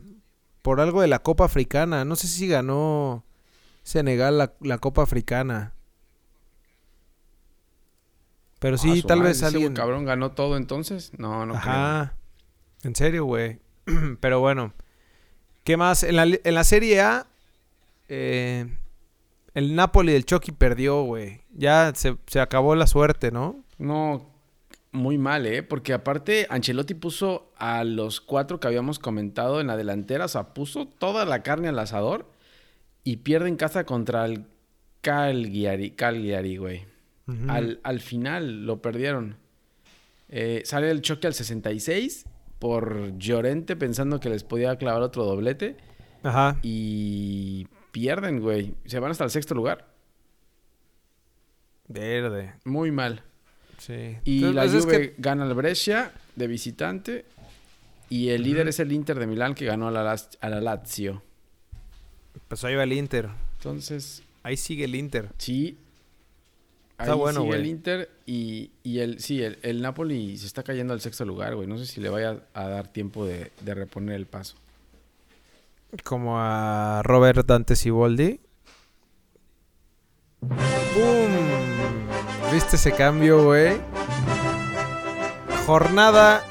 por 0.63 0.79
algo 0.81 1.01
de 1.01 1.07
la 1.07 1.19
Copa 1.19 1.45
Africana. 1.45 2.05
No 2.05 2.15
sé 2.15 2.27
si 2.27 2.47
ganó 2.47 3.23
Senegal 3.83 4.37
la, 4.39 4.53
la 4.61 4.79
Copa 4.79 5.03
Africana. 5.03 5.73
Pero 8.61 8.77
sí, 8.77 8.91
Ah, 8.91 8.95
su 9.01 9.07
tal 9.07 9.17
madre, 9.17 9.29
vez 9.31 9.37
ese 9.37 9.47
alguien. 9.47 9.73
cabrón 9.73 10.05
ganó 10.05 10.31
todo 10.31 10.55
entonces? 10.55 11.11
No, 11.17 11.45
no 11.45 11.55
Ajá. 11.55 12.13
En 12.83 12.95
serio, 12.95 13.25
güey. 13.25 13.59
Pero 14.21 14.39
bueno. 14.39 14.73
¿Qué 15.65 15.75
más? 15.77 16.03
En 16.03 16.15
la, 16.15 16.23
en 16.23 16.53
la 16.55 16.63
Serie 16.63 17.01
A, 17.01 17.27
eh, 18.07 18.65
el 19.53 19.75
Napoli 19.75 20.13
del 20.13 20.25
Chucky 20.25 20.51
perdió, 20.51 21.03
güey. 21.03 21.41
Ya 21.53 21.91
se, 21.95 22.17
se 22.27 22.39
acabó 22.39 22.75
la 22.75 22.87
suerte, 22.87 23.31
¿no? 23.31 23.63
No, 23.77 24.29
muy 24.91 25.17
mal, 25.17 25.45
¿eh? 25.47 25.63
Porque 25.63 25.93
aparte 25.93 26.45
Ancelotti 26.49 26.93
puso 26.93 27.51
a 27.57 27.83
los 27.83 28.21
cuatro 28.21 28.59
que 28.59 28.67
habíamos 28.67 28.99
comentado 28.99 29.59
en 29.61 29.67
la 29.67 29.77
delantera, 29.77 30.25
o 30.25 30.27
sea, 30.29 30.53
puso 30.53 30.87
toda 30.87 31.25
la 31.25 31.43
carne 31.43 31.67
al 31.67 31.79
asador 31.79 32.29
y 33.03 33.17
pierde 33.17 33.49
en 33.49 33.55
casa 33.57 33.85
contra 33.85 34.25
el 34.25 34.45
Calgary, 35.01 35.91
Calgary, 35.91 36.57
güey. 36.57 36.85
Al, 37.47 37.79
al, 37.83 37.99
final 37.99 38.65
lo 38.65 38.81
perdieron. 38.81 39.37
Eh, 40.29 40.61
sale 40.65 40.89
el 40.89 41.01
choque 41.01 41.27
al 41.27 41.33
66 41.33 42.25
por 42.59 43.17
Llorente 43.17 43.75
pensando 43.75 44.19
que 44.19 44.29
les 44.29 44.43
podía 44.43 44.77
clavar 44.77 45.01
otro 45.01 45.25
doblete. 45.25 45.77
Ajá. 46.23 46.57
Y 46.61 47.67
pierden, 47.91 48.39
güey. 48.39 48.75
Se 48.85 48.99
van 48.99 49.11
hasta 49.11 49.23
el 49.23 49.29
sexto 49.29 49.55
lugar. 49.55 49.87
Verde. 51.87 52.53
Muy 52.63 52.91
mal. 52.91 53.23
Sí. 53.77 54.17
Y 54.23 54.41
la 54.53 54.63
pues 54.63 54.85
Juve 54.85 55.15
gana 55.17 55.45
el 55.45 55.53
Brescia 55.53 56.11
de 56.35 56.47
visitante. 56.47 57.25
Y 58.09 58.29
el 58.29 58.43
líder 58.43 58.67
es 58.67 58.79
el 58.79 58.91
Inter 58.91 59.17
de 59.19 59.25
Milán 59.25 59.55
que 59.55 59.65
ganó 59.65 59.87
a 59.87 59.91
la, 59.91 60.11
a 60.11 60.49
la 60.49 60.61
Lazio. 60.61 61.23
Pues 62.47 62.63
ahí 62.63 62.75
va 62.75 62.83
el 62.83 62.93
Inter. 62.93 63.29
Entonces. 63.57 64.23
Ahí 64.43 64.57
sigue 64.57 64.85
el 64.85 64.95
Inter. 64.95 65.29
Sí. 65.37 65.77
Está 67.01 67.13
ahí 67.13 67.19
bueno, 67.19 67.41
sigue 67.41 67.55
el 67.55 67.65
Inter 67.65 68.09
y, 68.25 68.71
y 68.83 68.99
el, 68.99 69.19
sí, 69.19 69.43
el, 69.43 69.59
el, 69.61 69.81
Napoli 69.81 70.37
se 70.37 70.47
está 70.47 70.63
cayendo 70.63 70.93
al 70.93 71.01
sexto 71.01 71.25
lugar, 71.25 71.55
güey. 71.55 71.67
No 71.67 71.77
sé 71.77 71.85
si 71.85 72.01
le 72.01 72.09
vaya 72.09 72.37
a 72.53 72.67
dar 72.67 72.87
tiempo 72.87 73.25
de, 73.25 73.51
de 73.61 73.73
reponer 73.73 74.15
el 74.15 74.25
paso. 74.25 74.55
Como 76.03 76.39
a 76.39 77.01
Robert 77.03 77.45
Dante 77.45 77.75
Siboldi. 77.75 78.39
¡Bum! 80.41 81.41
¿Viste 82.53 82.75
ese 82.75 82.91
cambio, 82.93 83.43
güey? 83.43 83.77
Jornada 85.65 86.43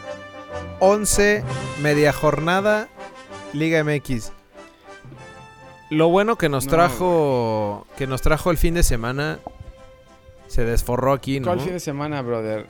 11, 0.81 1.45
media 1.83 2.13
jornada, 2.13 2.89
Liga 3.53 3.85
MX. 3.85 4.33
Lo 5.91 6.09
bueno 6.09 6.37
que 6.37 6.49
nos 6.49 6.67
trajo 6.67 7.87
que 7.97 8.07
nos 8.07 8.23
trajo 8.23 8.51
el 8.51 8.57
fin 8.57 8.75
de 8.75 8.83
semana 8.83 9.41
se 10.51 10.65
desforró 10.65 11.13
aquí, 11.13 11.39
¿no? 11.39 11.47
¿Cuál 11.47 11.61
fin 11.61 11.73
de 11.75 11.81
semana, 11.81 12.21
brother? 12.23 12.67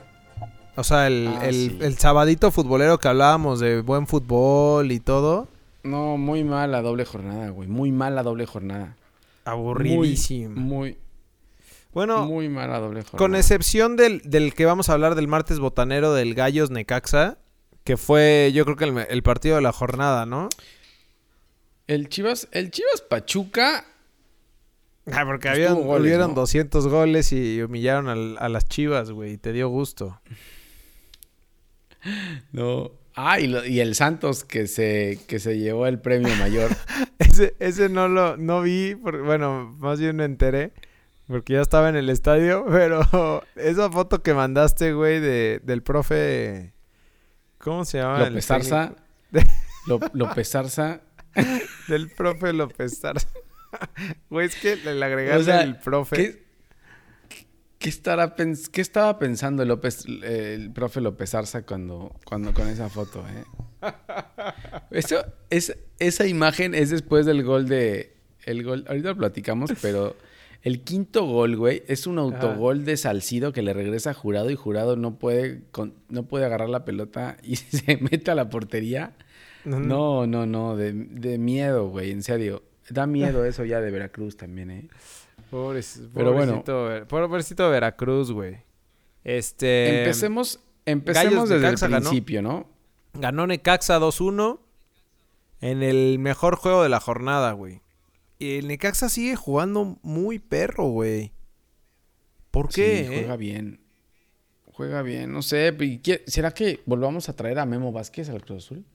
O 0.75 0.83
sea, 0.83 1.07
el, 1.07 1.27
ah, 1.27 1.47
el, 1.47 1.97
sabadito 1.97 2.51
futbolero 2.51 2.99
que 2.99 3.07
hablábamos 3.07 3.59
de 3.59 3.81
buen 3.81 4.05
fútbol 4.05 4.91
y 4.91 4.99
todo. 4.99 5.47
No, 5.83 6.15
muy 6.17 6.43
mal 6.43 6.71
la 6.71 6.83
doble 6.83 7.05
jornada, 7.05 7.49
güey. 7.49 7.67
Muy 7.67 7.91
mal 7.91 8.13
la 8.13 8.21
doble 8.21 8.45
jornada. 8.45 8.95
Aburridísimo. 9.45 10.55
Muy, 10.55 10.97
bueno, 11.91 12.25
muy 12.25 12.49
mala 12.49 12.79
doble 12.79 13.01
jornada. 13.01 13.17
Con 13.17 13.35
excepción 13.35 13.97
del, 13.97 14.21
del, 14.23 14.53
que 14.53 14.65
vamos 14.65 14.89
a 14.89 14.93
hablar 14.93 15.15
del 15.15 15.27
martes 15.27 15.57
botanero 15.57 16.13
del 16.13 16.35
Gallos 16.35 16.69
Necaxa, 16.69 17.39
que 17.83 17.97
fue 17.97 18.51
yo 18.53 18.63
creo 18.63 18.77
que 18.77 18.85
el, 18.85 18.97
el 19.09 19.23
partido 19.23 19.55
de 19.55 19.61
la 19.63 19.71
jornada, 19.71 20.27
¿no? 20.27 20.49
El 21.87 22.09
Chivas, 22.09 22.47
el 22.51 22.69
Chivas 22.69 23.01
Pachuca. 23.01 23.85
Ah, 25.11 25.25
porque 25.25 25.49
habían, 25.49 25.81
goles, 25.81 26.17
200 26.17 26.87
goles 26.87 27.31
y 27.31 27.61
humillaron 27.61 28.37
a 28.37 28.49
las 28.49 28.67
Chivas, 28.67 29.11
güey. 29.11 29.33
Y 29.33 29.37
te 29.37 29.53
dio 29.53 29.69
gusto. 29.69 30.19
No. 32.51 32.89
Ah, 33.13 33.39
y, 33.39 33.79
el 33.79 33.93
Santos 33.93 34.43
que 34.43 34.65
se, 34.65 35.19
que 35.27 35.39
se 35.39 35.59
llevó 35.59 35.85
el 35.85 35.99
premio 35.99 36.35
mayor. 36.37 36.71
ese, 37.19 37.53
ese 37.59 37.89
no 37.89 38.07
lo 38.07 38.37
no 38.37 38.63
vi, 38.63 38.95
bueno, 38.95 39.75
más 39.77 39.99
bien 39.99 40.15
me 40.15 40.25
enteré. 40.25 40.71
Porque 41.27 41.53
ya 41.53 41.61
estaba 41.61 41.89
en 41.89 41.95
el 41.95 42.09
estadio, 42.09 42.65
pero 42.67 43.43
esa 43.55 43.91
foto 43.91 44.23
que 44.23 44.33
mandaste, 44.33 44.93
güey, 44.93 45.19
de, 45.19 45.61
del 45.63 45.83
profe... 45.83 46.73
¿Cómo 47.59 47.85
se 47.85 47.99
llama? 47.99 48.27
López 48.27 48.47
Zarza. 48.47 48.95
López 50.13 50.49
Zarza. 50.49 51.01
Del 51.87 52.09
profe 52.09 52.51
López 52.53 52.99
Zarza. 52.99 53.27
Güey, 54.29 54.47
es 54.47 54.55
que 54.55 54.75
le 54.75 55.03
agregaste 55.03 55.61
el 55.61 55.77
profe. 55.77 56.43
¿qué, 57.79 57.89
estará 57.89 58.35
¿Qué 58.35 58.81
estaba 58.81 59.17
pensando 59.19 59.65
López, 59.65 60.05
el 60.05 60.71
profe 60.71 61.01
López 61.01 61.31
Zarza 61.31 61.63
cuando, 61.63 62.15
cuando 62.25 62.53
con 62.53 62.67
esa 62.67 62.89
foto, 62.89 63.23
eh? 63.27 63.43
Eso, 64.91 65.25
es, 65.49 65.75
esa 65.99 66.27
imagen 66.27 66.75
es 66.75 66.89
después 66.89 67.25
del 67.25 67.43
gol 67.43 67.67
de... 67.67 68.15
El 68.43 68.63
gol, 68.63 68.85
ahorita 68.87 69.09
lo 69.09 69.17
platicamos, 69.17 69.71
pero 69.81 70.15
el 70.63 70.81
quinto 70.81 71.25
gol, 71.25 71.55
güey, 71.57 71.83
es 71.87 72.05
un 72.05 72.19
autogol 72.19 72.85
de 72.85 72.97
Salcido 72.97 73.51
que 73.51 73.63
le 73.63 73.73
regresa 73.73 74.11
a 74.11 74.13
Jurado 74.13 74.51
y 74.51 74.55
Jurado 74.55 74.95
no 74.95 75.17
puede, 75.17 75.61
no 76.09 76.23
puede 76.23 76.45
agarrar 76.45 76.69
la 76.69 76.85
pelota 76.85 77.37
y 77.43 77.55
se 77.55 77.97
mete 77.97 78.31
a 78.31 78.35
la 78.35 78.49
portería. 78.49 79.13
No, 79.65 80.25
no, 80.27 80.45
no, 80.45 80.75
de, 80.75 80.93
miedo, 81.37 81.89
güey, 81.89 82.11
en 82.11 82.23
serio. 82.23 82.63
Da 82.91 83.07
miedo 83.07 83.45
eso 83.45 83.63
ya 83.65 83.79
de 83.81 83.91
Veracruz 83.91 84.37
también, 84.37 84.71
¿eh? 84.71 84.87
Pobrecito, 85.49 86.09
Pero 86.13 86.33
bueno, 86.33 86.63
pobrecito 87.07 87.69
Veracruz, 87.69 88.31
güey. 88.31 88.57
Este. 89.23 89.99
Empecemos, 89.99 90.59
empecemos 90.85 91.49
desde 91.49 91.67
el 91.67 91.75
principio, 91.75 92.41
¿no? 92.41 92.67
Ganó 93.13 93.45
Necaxa 93.47 93.99
2-1 93.99 94.59
en 95.59 95.83
el 95.83 96.19
mejor 96.19 96.55
juego 96.55 96.83
de 96.83 96.89
la 96.89 96.99
jornada, 96.99 97.51
güey. 97.51 97.81
Y 98.39 98.57
el 98.57 98.67
Necaxa 98.67 99.09
sigue 99.09 99.35
jugando 99.35 99.99
muy 100.01 100.39
perro, 100.39 100.85
güey. 100.85 101.31
¿Por 102.49 102.69
qué? 102.69 103.05
Sí, 103.07 103.15
juega 103.15 103.35
bien. 103.35 103.79
Juega 104.73 105.01
bien, 105.01 105.31
no 105.31 105.41
sé. 105.41 105.77
¿Será 106.25 106.51
que 106.51 106.81
volvamos 106.85 107.29
a 107.29 107.35
traer 107.35 107.59
a 107.59 107.65
Memo 107.65 107.91
Vázquez 107.91 108.29
al 108.29 108.41
Cruz 108.41 108.65
Azul? 108.65 108.85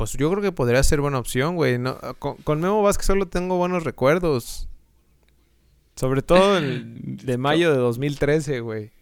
Pues 0.00 0.14
yo 0.14 0.30
creo 0.30 0.40
que 0.40 0.50
podría 0.50 0.82
ser 0.82 1.02
buena 1.02 1.18
opción, 1.18 1.56
güey. 1.56 1.78
con, 2.18 2.58
Memo 2.58 2.80
Vázquez 2.80 3.04
solo 3.04 3.28
tengo 3.28 3.58
buenos 3.58 3.84
recuerdos. 3.84 4.66
Sobre 5.94 6.22
todo 6.22 6.56
el 6.56 6.94
de 7.22 7.36
mayo 7.36 7.70
de 7.70 7.76
2013, 7.76 8.60
güey. 8.60 8.92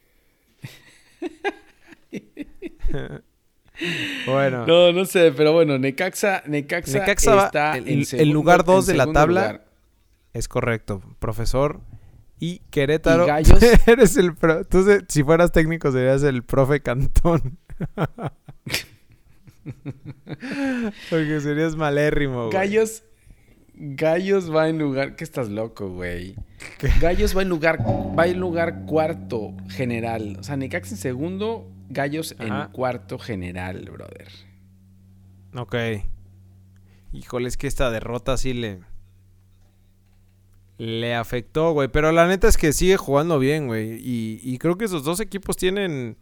bueno. 4.27 4.67
No, 4.67 4.93
no 4.93 5.05
sé, 5.05 5.33
pero 5.37 5.53
bueno, 5.53 5.79
Necaxa, 5.79 6.43
Necaxa, 6.49 7.05
está 7.05 7.77
en 7.77 7.87
el 7.87 8.31
lugar 8.31 8.65
2 8.65 8.87
de 8.87 8.95
la 8.95 9.13
tabla. 9.13 9.67
Es 10.33 10.49
correcto, 10.49 11.01
profesor. 11.21 11.79
Y 12.41 12.59
Querétaro. 12.71 13.23
¿Y 13.23 13.27
Gallos? 13.29 13.63
eres 13.87 14.17
el 14.17 14.35
Tú, 14.69 14.85
si 15.07 15.23
fueras 15.23 15.53
técnico, 15.53 15.93
serías 15.93 16.25
el 16.25 16.43
profe 16.43 16.81
Cantón. 16.81 17.57
Porque 21.11 21.41
serías 21.41 21.77
malérrimo, 21.77 22.47
güey. 22.47 22.53
Gallos. 22.53 23.05
Gallos 23.75 24.55
va 24.55 24.69
en 24.69 24.79
lugar. 24.79 25.15
¿Qué 25.15 25.25
estás 25.25 25.49
loco, 25.49 25.89
güey? 25.91 26.35
Gallos 27.01 27.37
va 27.37 27.43
en 27.43 27.49
lugar. 27.49 27.79
Va 28.19 28.27
en 28.27 28.41
lugar 28.41 28.85
cuarto 28.87 29.55
general. 29.69 30.37
O 30.41 30.43
sea, 30.43 30.57
Necaxa 30.57 30.95
en 30.95 30.97
segundo. 30.97 31.71
Gallos 31.89 32.35
en 32.39 32.53
cuarto 32.73 33.19
general, 33.19 33.89
brother. 33.91 34.29
Ok. 35.55 35.77
Híjole, 37.13 37.49
es 37.49 37.57
que 37.57 37.67
esta 37.67 37.91
derrota 37.91 38.37
sí 38.37 38.53
le. 38.53 38.81
Le 40.77 41.15
afectó, 41.15 41.73
güey. 41.73 41.89
Pero 41.89 42.13
la 42.13 42.27
neta 42.27 42.49
es 42.49 42.57
que 42.57 42.73
sigue 42.73 42.97
jugando 42.97 43.39
bien, 43.39 43.69
güey. 43.69 43.95
Y, 43.95 44.41
y 44.43 44.59
creo 44.59 44.77
que 44.77 44.85
esos 44.87 45.05
dos 45.05 45.21
equipos 45.21 45.57
tienen. 45.57 46.17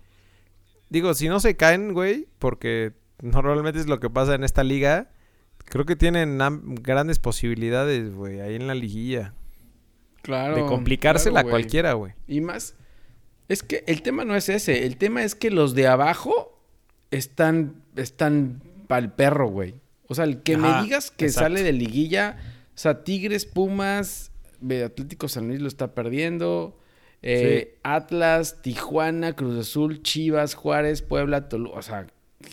Digo, 0.89 1.15
si 1.15 1.29
no 1.29 1.41
se 1.41 1.57
caen, 1.57 1.93
güey, 1.95 2.29
porque 2.39 2.93
normalmente 3.21 3.81
es 3.81 3.87
lo 3.87 4.01
que 4.01 4.11
pasa 4.11 4.35
en 4.35 4.45
esta 4.45 4.65
liga. 4.65 5.11
Creo 5.65 5.85
que 5.85 5.97
tienen 5.97 6.39
grandes 6.83 7.19
posibilidades, 7.19 8.15
güey, 8.15 8.41
ahí 8.41 8.55
en 8.55 8.67
la 8.67 8.75
liguilla. 8.75 9.35
Claro. 10.23 10.57
De 10.57 10.65
complicársela 10.67 11.41
a 11.41 11.45
cualquiera, 11.45 11.93
güey. 11.95 12.15
Y 12.27 12.41
más. 12.41 12.75
Es 13.49 13.63
que 13.63 13.85
el 13.87 14.03
tema 14.03 14.25
no 14.25 14.35
es 14.35 14.49
ese. 14.49 14.87
El 14.87 14.97
tema 14.97 15.23
es 15.23 15.35
que 15.35 15.51
los 15.51 15.75
de 15.75 15.87
abajo 15.87 16.61
están. 17.11 17.83
Están 17.97 18.63
pa'l 18.89 19.13
perro, 19.13 19.49
güey. 19.49 19.81
O 20.09 20.15
sea, 20.15 20.25
el 20.25 20.43
que 20.43 20.57
me 20.57 20.83
digas 20.83 21.11
que 21.11 21.29
sale 21.29 21.63
de 21.63 21.73
liguilla. 21.73 22.39
O 22.75 22.79
sea, 22.79 23.05
Tigres, 23.05 23.47
Pumas, 23.47 24.33
Atlético 24.63 25.29
San 25.29 25.49
Luis 25.49 25.61
lo 25.61 25.69
está 25.69 25.95
perdiendo. 25.95 26.79
Eh, 27.23 27.79
Atlas, 27.83 28.63
Tijuana, 28.63 29.35
Cruz 29.35 29.59
Azul, 29.59 30.03
Chivas, 30.03 30.55
Juárez, 30.55 31.03
Puebla, 31.03 31.49
Toluca. 31.49 31.79
O 31.79 31.83
sea, 31.83 32.07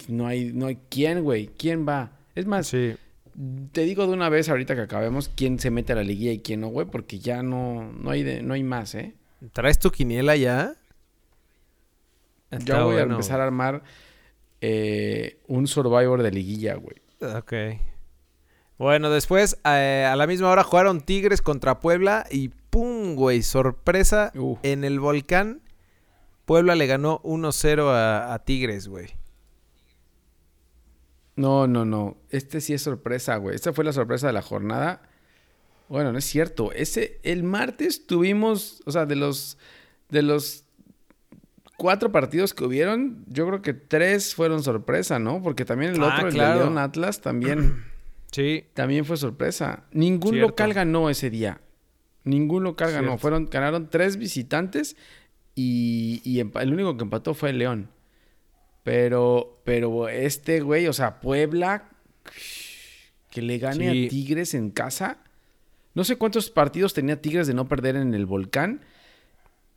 no 0.08 0.28
hay, 0.28 0.52
no 0.54 0.68
hay 0.68 0.78
quién, 0.90 1.24
güey. 1.24 1.48
¿Quién 1.58 1.88
va? 1.88 2.12
Es 2.36 2.46
más, 2.46 2.72
te 3.72 3.82
digo 3.82 4.08
de 4.08 4.14
una 4.14 4.30
vez 4.30 4.50
ahorita 4.50 4.76
que 4.76 4.82
acabemos 4.82 5.30
quién 5.36 5.60
se 5.60 5.72
mete 5.72 5.94
a 5.94 5.96
la 5.96 6.04
liguilla 6.04 6.32
y 6.32 6.40
quién 6.40 6.62
no, 6.62 6.68
güey, 6.68 6.86
porque 6.86 7.20
ya 7.20 7.44
no, 7.44 7.92
no, 7.92 8.12
hay, 8.12 8.42
no 8.42 8.54
hay 8.54 8.64
más, 8.64 8.96
¿eh? 8.96 9.14
¿Traes 9.52 9.80
tu 9.80 9.92
quiniela 9.92 10.36
ya? 10.36 10.76
Ya 12.66 12.84
voy 12.84 12.98
a 12.98 13.02
empezar 13.02 13.42
a 13.42 13.46
armar 13.46 13.84
eh, 14.62 15.40
un 15.48 15.68
Survivor 15.68 16.22
de 16.22 16.32
liguilla, 16.32 16.76
güey. 16.76 16.98
Ok. 17.36 17.54
Bueno, 18.78 19.10
después 19.10 19.58
eh, 19.66 20.08
a 20.10 20.16
la 20.16 20.28
misma 20.28 20.50
hora 20.50 20.64
jugaron 20.64 21.02
Tigres 21.02 21.42
contra 21.42 21.80
Puebla 21.80 22.26
y 22.30 22.50
¡pum! 22.70 23.16
güey, 23.16 23.42
sorpresa 23.42 24.32
en 24.62 24.84
el 24.84 25.00
volcán. 25.00 25.62
Puebla 26.46 26.76
le 26.76 26.86
ganó 26.88 27.22
1-0 27.24 27.90
a, 27.90 28.34
a 28.34 28.40
Tigres, 28.44 28.88
güey. 28.88 29.08
No, 31.36 31.68
no, 31.68 31.86
no. 31.86 32.18
Este 32.30 32.62
sí 32.62 32.74
es 32.74 32.82
sorpresa, 32.82 33.38
güey. 33.38 33.56
Esta 33.56 33.74
fue 33.74 33.84
la 33.84 33.94
sorpresa 33.94 34.28
de 34.28 34.34
la 34.34 34.42
jornada. 34.42 35.02
Bueno, 35.90 36.12
no 36.12 36.18
es 36.20 36.26
cierto. 36.26 36.72
Ese, 36.72 37.20
el 37.24 37.44
martes 37.44 38.06
tuvimos, 38.06 38.82
o 38.86 38.92
sea, 38.92 39.06
de 39.06 39.16
los, 39.16 39.58
de 40.10 40.22
los 40.22 40.66
cuatro 41.78 42.12
partidos 42.12 42.54
que 42.54 42.64
hubieron, 42.64 43.24
yo 43.28 43.48
creo 43.48 43.62
que 43.62 43.74
tres 43.74 44.36
fueron 44.36 44.64
sorpresa, 44.64 45.20
¿no? 45.20 45.42
Porque 45.42 45.66
también 45.66 45.94
el 45.96 46.04
Ah, 46.04 46.14
otro, 46.16 46.28
el 46.28 46.34
claro. 46.34 46.54
de 46.60 46.66
León 46.66 46.78
Atlas, 46.78 47.22
también, 47.22 47.84
Sí. 48.32 48.66
también 48.74 49.04
fue 49.06 49.18
sorpresa. 49.18 49.84
Ningún 49.92 50.32
Cierto. 50.34 50.50
local 50.50 50.74
ganó 50.74 51.10
ese 51.10 51.30
día. 51.30 51.60
Ningún 52.24 52.64
local 52.64 52.92
ganó. 52.92 53.18
Fueron, 53.18 53.48
ganaron 53.52 53.90
tres 53.90 54.18
visitantes 54.18 54.96
y, 55.56 56.22
y 56.24 56.40
el 56.40 56.74
único 56.74 56.96
que 56.96 57.04
empató 57.04 57.34
fue 57.34 57.50
el 57.50 57.58
León. 57.60 57.90
Pero, 58.84 59.62
pero 59.64 60.10
este 60.10 60.60
güey, 60.62 60.88
o 60.88 60.94
sea, 60.94 61.20
Puebla, 61.22 61.90
que 63.30 63.42
le 63.42 63.58
gane 63.58 63.92
Sí. 63.92 64.06
a 64.06 64.10
Tigres 64.10 64.54
en 64.54 64.70
casa. 64.72 65.18
No 65.96 66.04
sé 66.04 66.18
cuántos 66.18 66.50
partidos 66.50 66.94
tenía 66.94 67.22
Tigres 67.22 67.48
de 67.48 67.54
no 67.54 67.68
perder 67.68 67.96
en 67.96 68.14
el 68.14 68.26
volcán. 68.26 68.82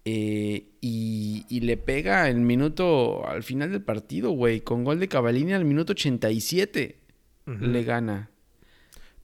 eh, 0.09 0.69
y, 0.81 1.45
y 1.49 1.61
le 1.63 1.77
pega 1.77 2.29
el 2.31 2.37
minuto 2.41 3.27
al 3.27 3.43
final 3.43 3.73
del 3.73 3.83
partido, 3.83 4.31
güey. 4.31 4.61
Con 4.61 4.85
gol 4.85 5.01
de 5.01 5.09
Cavallini 5.09 5.53
al 5.53 5.65
minuto 5.65 5.93
87. 5.95 6.97
Le 7.47 7.83
gana. 7.85 8.31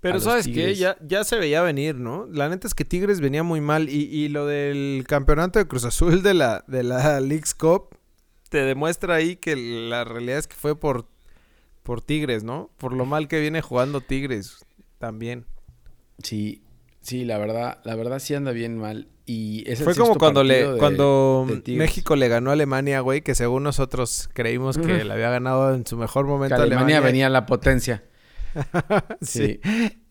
Pero 0.00 0.18
¿sabes? 0.18 0.44
Tigres. 0.46 0.80
Ya, 0.80 0.96
ya 1.06 1.22
se 1.22 1.36
veía 1.38 1.62
venir, 1.62 1.94
¿no? 1.94 2.26
La 2.32 2.48
neta 2.48 2.66
es 2.66 2.74
que 2.74 2.84
Tigres 2.84 3.20
venía 3.20 3.44
muy 3.44 3.60
mal 3.60 3.88
y, 3.88 4.02
y 4.12 4.28
lo 4.28 4.46
del 4.46 5.04
campeonato 5.06 5.60
de 5.60 5.66
Cruz 5.68 5.84
Azul 5.84 6.22
de 6.24 6.34
la, 6.34 6.64
de 6.66 6.82
la 6.82 7.20
Leagues 7.20 7.54
Cup 7.54 7.96
te 8.52 8.62
demuestra 8.64 9.14
ahí 9.14 9.36
que 9.36 9.56
la 9.56 10.04
realidad 10.04 10.38
es 10.38 10.46
que 10.46 10.54
fue 10.54 10.78
por, 10.78 11.06
por 11.82 12.02
Tigres, 12.02 12.44
¿no? 12.44 12.70
Por 12.76 12.92
lo 12.92 13.06
mal 13.06 13.26
que 13.26 13.40
viene 13.40 13.62
jugando 13.62 14.02
Tigres 14.02 14.58
también. 14.98 15.46
Sí, 16.22 16.62
sí, 17.00 17.24
la 17.24 17.38
verdad, 17.38 17.78
la 17.84 17.94
verdad 17.96 18.18
sí 18.18 18.34
anda 18.34 18.52
bien 18.52 18.76
mal. 18.78 19.08
Y 19.24 19.64
es 19.70 19.82
Fue 19.82 19.94
como 19.94 20.16
cuando 20.16 20.44
le 20.44 20.66
de- 20.72 20.78
cuando 20.78 21.46
de 21.48 21.56
Tigres. 21.60 21.78
México 21.78 22.14
le 22.14 22.28
ganó 22.28 22.50
a 22.50 22.52
Alemania, 22.52 23.00
güey, 23.00 23.22
que 23.22 23.34
según 23.34 23.62
nosotros 23.62 24.28
creímos 24.34 24.76
que 24.76 25.02
le 25.04 25.12
había 25.12 25.30
ganado 25.30 25.74
en 25.74 25.86
su 25.86 25.96
mejor 25.96 26.26
que 26.26 26.30
momento 26.30 26.54
a 26.56 26.58
Alemania 26.58 26.96
Alemania. 26.98 27.00
venía 27.00 27.28
la 27.30 27.46
potencia. 27.46 28.04
sí. 29.22 29.60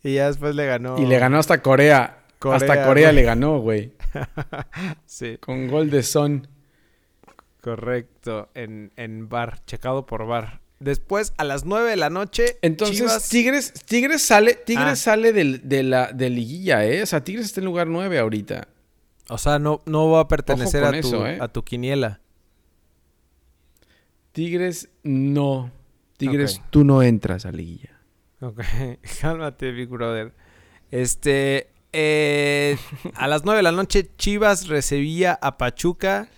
Y 0.03 0.15
ya 0.15 0.27
después 0.27 0.55
le 0.55 0.65
ganó. 0.65 0.97
Y 0.97 1.05
le 1.05 1.19
ganó 1.19 1.37
hasta 1.37 1.61
Corea. 1.61 2.23
Corea, 2.39 2.57
hasta 2.57 2.85
Corea 2.85 3.09
güey. 3.09 3.15
le 3.17 3.21
ganó, 3.23 3.59
güey. 3.59 3.93
Sí, 5.05 5.37
Con 5.39 5.67
gol 5.67 5.89
de 5.91 6.01
Son. 6.03 6.47
Correcto. 7.61 8.49
En, 8.55 8.91
en 8.95 9.29
bar, 9.29 9.63
checado 9.65 10.05
por 10.05 10.25
bar. 10.27 10.61
Después, 10.79 11.33
a 11.37 11.43
las 11.43 11.63
9 11.65 11.91
de 11.91 11.95
la 11.95 12.09
noche, 12.09 12.57
Entonces, 12.63 12.97
Chivas- 12.97 13.29
Tigres, 13.29 13.71
Tigres 13.85 14.23
sale, 14.23 14.55
Tigres 14.55 14.87
Ah. 14.87 14.95
sale 14.95 15.31
del- 15.31 15.61
de 15.69 15.83
la 15.83 16.11
de 16.11 16.29
liguilla, 16.31 16.83
¿eh? 16.85 17.03
O 17.03 17.05
sea, 17.05 17.23
Tigres 17.23 17.45
está 17.45 17.59
en 17.61 17.65
lugar 17.65 17.85
9 17.87 18.17
ahorita. 18.17 18.67
O 19.29 19.37
sea, 19.37 19.59
no, 19.59 19.81
no 19.85 20.09
va 20.09 20.21
a 20.21 20.27
pertenecer 20.27 20.83
a, 20.83 20.89
tu, 20.91 20.97
eso, 20.97 21.27
¿eh? 21.27 21.37
a 21.39 21.47
tu 21.47 21.63
quiniela. 21.63 22.19
Tigres 24.31 24.89
no. 25.03 25.71
Tigres, 26.17 26.61
tú 26.69 26.83
no 26.83 27.01
entras 27.03 27.45
a 27.45 27.51
liguilla. 27.51 27.99
Ok, 28.41 28.59
cálmate, 29.21 29.71
Big 29.71 29.87
Brother. 29.89 30.33
Este, 30.91 31.69
eh, 31.93 32.77
a 33.15 33.27
las 33.27 33.43
9 33.43 33.57
de 33.57 33.63
la 33.63 33.71
noche, 33.71 34.09
Chivas 34.17 34.67
recibía 34.67 35.33
a 35.41 35.57
Pachuca. 35.57 36.29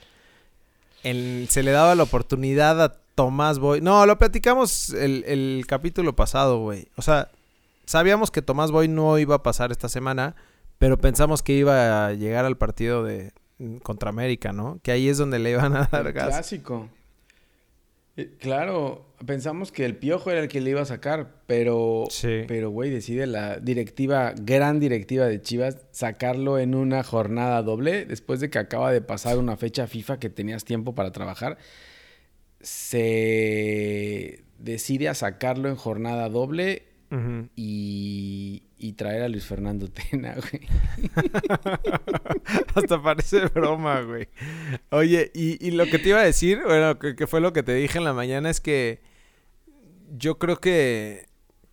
Se 1.03 1.63
le 1.63 1.71
daba 1.71 1.95
la 1.95 2.03
oportunidad 2.03 2.81
a 2.81 2.93
Tomás 3.15 3.59
Boy. 3.59 3.81
No, 3.81 4.05
lo 4.05 4.17
platicamos 4.17 4.89
el, 4.91 5.23
el 5.25 5.65
capítulo 5.67 6.15
pasado, 6.15 6.59
güey. 6.59 6.87
O 6.95 7.01
sea, 7.01 7.29
sabíamos 7.85 8.31
que 8.31 8.41
Tomás 8.41 8.71
Boy 8.71 8.87
no 8.87 9.19
iba 9.19 9.35
a 9.35 9.43
pasar 9.43 9.71
esta 9.71 9.89
semana, 9.89 10.35
pero 10.77 10.97
pensamos 10.97 11.43
que 11.43 11.53
iba 11.53 12.07
a 12.07 12.13
llegar 12.13 12.45
al 12.45 12.57
partido 12.57 13.03
de 13.03 13.31
contra 13.83 14.09
América, 14.09 14.51
¿no? 14.53 14.79
Que 14.81 14.91
ahí 14.91 15.07
es 15.09 15.17
donde 15.17 15.39
le 15.39 15.51
iban 15.51 15.75
a 15.75 15.87
dar 15.91 16.07
El 16.07 16.13
gas. 16.13 16.27
clásico. 16.29 16.89
Eh, 18.17 18.35
Claro, 18.39 19.05
pensamos 19.25 19.71
que 19.71 19.85
el 19.85 19.95
Piojo 19.97 20.31
era 20.31 20.41
el 20.41 20.47
que 20.47 20.61
le 20.61 20.71
iba 20.71 20.81
a 20.81 20.85
sacar, 20.85 21.41
pero, 21.47 22.05
Sí. 22.09 22.43
pero 22.47 22.69
güey, 22.69 22.89
decide 22.89 23.25
la 23.27 23.57
directiva, 23.59 24.33
gran 24.41 24.79
directiva 24.79 25.25
de 25.25 25.41
Chivas, 25.41 25.77
sacarlo 25.91 26.59
en 26.59 26.75
una 26.75 27.03
jornada 27.03 27.61
doble, 27.63 28.05
después 28.05 28.39
de 28.39 28.49
que 28.49 28.59
acaba 28.59 28.91
de 28.91 29.01
pasar 29.01 29.37
una 29.37 29.57
fecha 29.57 29.87
FIFA 29.87 30.19
que 30.19 30.29
tenías 30.29 30.65
tiempo 30.65 30.95
para 30.95 31.11
trabajar, 31.11 31.57
se 32.61 34.43
decide 34.59 35.09
a 35.09 35.13
sacarlo 35.13 35.69
en 35.69 35.75
jornada 35.75 36.29
doble 36.29 36.83
y, 37.55 38.63
y 38.79 38.93
traer 38.93 39.21
a 39.21 39.27
Luis 39.29 39.45
Fernando 39.45 39.87
Tena, 39.87 40.33
güey. 40.51 40.67
Hasta 42.75 43.01
parece 43.03 43.45
broma, 43.47 44.01
güey. 44.01 44.27
Oye, 44.89 45.29
y, 45.35 45.63
y 45.63 45.71
lo 45.71 45.85
que 45.85 45.99
te 45.99 46.09
iba 46.09 46.19
a 46.21 46.23
decir, 46.23 46.61
bueno, 46.65 46.97
que, 46.97 47.15
que 47.15 47.27
fue 47.27 47.39
lo 47.39 47.53
que 47.53 47.61
te 47.61 47.75
dije 47.75 47.99
en 47.99 48.03
la 48.03 48.13
mañana, 48.13 48.49
es 48.49 48.59
que 48.61 49.01
yo 50.15 50.37
creo 50.37 50.57
que, 50.59 51.27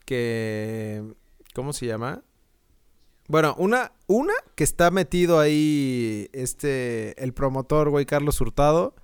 que, 0.04 1.14
¿cómo 1.54 1.72
se 1.72 1.86
llama? 1.86 2.22
Bueno, 3.28 3.54
una, 3.58 3.92
una 4.06 4.32
que 4.56 4.64
está 4.64 4.90
metido 4.90 5.38
ahí, 5.38 6.28
este, 6.32 7.22
el 7.22 7.32
promotor, 7.32 7.90
güey, 7.90 8.06
Carlos 8.06 8.40
Hurtado, 8.40 8.94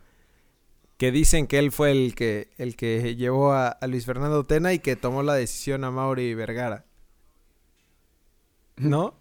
que 0.96 1.12
dicen 1.12 1.46
que 1.46 1.58
él 1.58 1.70
fue 1.70 1.92
el 1.92 2.14
que, 2.14 2.48
el 2.56 2.74
que 2.74 3.14
llevó 3.14 3.52
a, 3.52 3.68
a 3.68 3.86
Luis 3.86 4.06
Fernando 4.06 4.44
Tena 4.44 4.72
y 4.72 4.78
que 4.78 4.96
tomó 4.96 5.22
la 5.22 5.34
decisión 5.34 5.84
a 5.84 5.90
Mauri 5.90 6.34
Vergara. 6.34 6.86
¿No? 8.76 9.14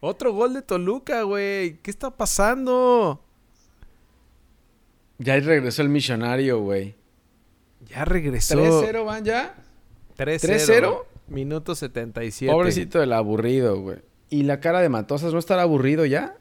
Otro 0.00 0.32
gol 0.32 0.54
de 0.54 0.62
Toluca, 0.62 1.22
güey. 1.22 1.78
¿Qué 1.78 1.90
está 1.90 2.16
pasando? 2.16 3.24
Ya 5.18 5.40
regresó 5.40 5.82
el 5.82 5.88
millonario, 5.88 6.60
güey. 6.60 6.97
Ya 7.88 8.04
regresó. 8.04 8.56
3-0 8.56 9.04
van 9.04 9.24
ya. 9.24 9.54
3-0. 10.16 10.40
3-0. 10.66 11.04
Minuto 11.28 11.74
77. 11.74 12.52
Pobrecito 12.52 12.98
del 13.00 13.12
aburrido, 13.12 13.80
güey. 13.80 13.98
¿Y 14.30 14.42
la 14.44 14.60
cara 14.60 14.80
de 14.80 14.88
Matosas 14.88 15.32
no 15.32 15.38
estará 15.38 15.62
aburrido 15.62 16.04
ya? 16.06 16.36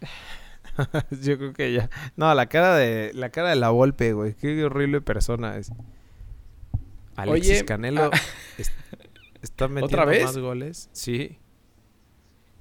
Yo 1.22 1.38
creo 1.38 1.52
que 1.52 1.72
ya. 1.72 1.90
No, 2.16 2.32
la 2.34 2.48
cara 2.48 2.76
de 2.76 3.12
la 3.14 3.30
cara 3.30 3.50
de 3.50 3.56
la 3.56 3.70
Volpe, 3.70 4.12
güey. 4.12 4.34
Qué 4.34 4.64
horrible 4.64 5.00
persona 5.00 5.56
es. 5.56 5.70
Alexis 7.16 7.52
Oye, 7.52 7.64
Canelo 7.64 8.10
ah, 8.12 8.18
es- 8.58 8.72
está 9.42 9.68
metiendo 9.68 9.86
¿Otra 9.86 10.04
vez? 10.04 10.24
más 10.24 10.38
goles. 10.38 10.88
Sí. 10.92 11.38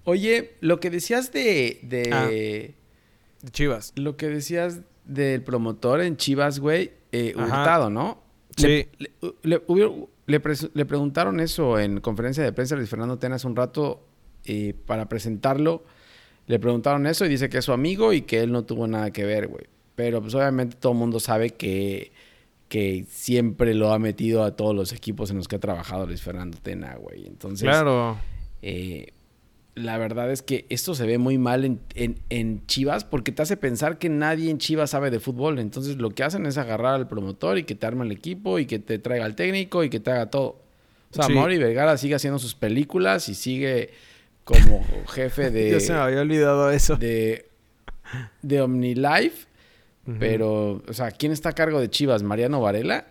Oye, 0.04 0.58
lo 0.60 0.80
que 0.80 0.90
decías 0.92 1.32
de... 1.32 1.80
de 1.84 2.10
Ah. 2.12 2.28
De 2.28 2.76
Chivas. 3.52 3.94
Lo 3.96 4.16
que 4.16 4.28
decías 4.28 4.82
del 5.06 5.42
promotor 5.44 6.02
en 6.02 6.18
Chivas, 6.18 6.60
güey, 6.60 6.92
eh. 7.12 7.34
Hurtado, 7.36 7.90
¿no? 7.90 8.22
Sí. 8.56 8.88
Le, 9.44 9.62
le- 10.74 10.86
preguntaron 10.86 11.40
eso 11.40 11.80
en 11.80 12.00
conferencia 12.00 12.44
de 12.44 12.54
prensa 12.54 12.76
a 12.76 12.78
Luis 12.78 12.90
Fernando 12.90 13.18
Tena 13.18 13.36
hace 13.36 13.48
un 13.48 13.56
rato 13.56 14.06
eh, 14.46 14.74
para 14.86 15.10
presentarlo. 15.10 15.84
Le 16.48 16.60
preguntaron 16.60 17.06
eso 17.08 17.26
y 17.26 17.30
dice 17.30 17.50
que 17.50 17.60
es 17.60 17.66
su 17.66 17.72
amigo 17.74 18.14
y 18.14 18.22
que 18.24 18.42
él 18.42 18.52
no 18.52 18.64
tuvo 18.64 18.88
nada 18.88 19.12
que 19.12 19.24
ver, 19.26 19.48
güey. 19.48 19.66
Pero 19.96 20.22
pues 20.22 20.34
obviamente 20.36 20.76
todo 20.80 20.92
el 20.94 20.98
mundo 20.98 21.20
sabe 21.20 21.52
que, 21.52 22.12
que 22.68 23.06
siempre 23.10 23.74
lo 23.74 23.94
ha 23.94 24.00
metido 24.00 24.44
a 24.44 24.56
todos 24.56 24.76
los 24.76 24.92
equipos 24.94 25.30
en 25.32 25.38
los 25.38 25.48
que 25.48 25.56
ha 25.58 25.60
trabajado 25.60 26.06
Luis 26.06 26.22
Fernando 26.22 26.58
Tena, 26.62 26.96
güey. 26.96 27.28
Entonces, 27.28 27.68
claro. 27.68 28.18
eh, 28.62 29.08
la 29.76 29.98
verdad 29.98 30.32
es 30.32 30.42
que 30.44 30.66
esto 30.70 30.94
se 30.94 31.06
ve 31.08 31.18
muy 31.18 31.38
mal 31.38 31.66
en, 31.66 31.80
en- 31.96 32.20
en 32.30 32.66
Chivas 32.68 33.04
porque 33.06 33.32
te 33.32 33.42
hace 33.42 33.58
pensar 33.58 33.98
que 33.98 34.08
nadie 34.10 34.52
en 34.52 34.58
Chivas 34.60 34.92
sabe 34.92 35.10
de 35.12 35.20
fútbol. 35.20 35.58
Entonces 35.60 35.98
lo 35.98 36.12
que 36.12 36.24
hacen 36.24 36.46
es 36.46 36.58
agarrar 36.58 36.94
al 36.94 37.08
promotor 37.08 37.58
y 37.58 37.64
que 37.64 37.74
te 37.76 37.86
arme 37.88 38.06
el 38.06 38.12
equipo 38.12 38.60
y 38.60 38.66
que 38.68 38.78
te 38.80 39.00
traiga 39.00 39.26
al 39.26 39.36
técnico 39.36 39.84
y 39.84 39.90
que 39.90 40.00
te 40.00 40.12
haga 40.12 40.30
todo. 40.30 40.62
O 41.12 41.16
sea, 41.16 41.26
Sí. 41.26 41.34
Mauri 41.34 41.58
Vergara 41.58 41.98
sigue 41.98 42.16
haciendo 42.16 42.38
sus 42.40 42.54
películas 42.56 43.30
y 43.30 43.36
sigue 43.36 43.90
como 44.44 44.86
jefe 45.10 45.50
de, 45.52 45.72
ya 45.72 45.80
se 45.80 45.94
me 45.94 46.00
había 46.00 46.22
olvidado 46.22 46.70
eso. 46.72 46.96
de, 46.98 47.48
de 48.42 48.62
OmniLife. 48.62 49.48
Ujú. 50.06 50.18
Pero, 50.20 50.84
o 50.88 50.94
sea, 50.94 51.12
¿quién 51.12 51.32
está 51.32 51.50
a 51.50 51.54
cargo 51.54 51.80
de 51.80 51.90
Chivas? 51.90 52.22
¿Mariano 52.24 52.60
Varela? 52.62 53.08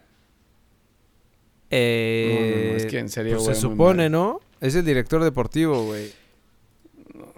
Eh, 1.70 2.28
No, 2.28 2.40
no, 2.66 2.70
no, 2.72 2.76
es 2.76 2.86
que 2.86 2.98
en 2.98 3.08
serio, 3.08 3.36
pues 3.42 3.46
se 3.46 3.54
supone. 3.62 4.10
¿no? 4.10 4.40
Es 4.60 4.74
el 4.74 4.84
director 4.84 5.24
deportivo, 5.24 5.84
güey. 5.84 6.10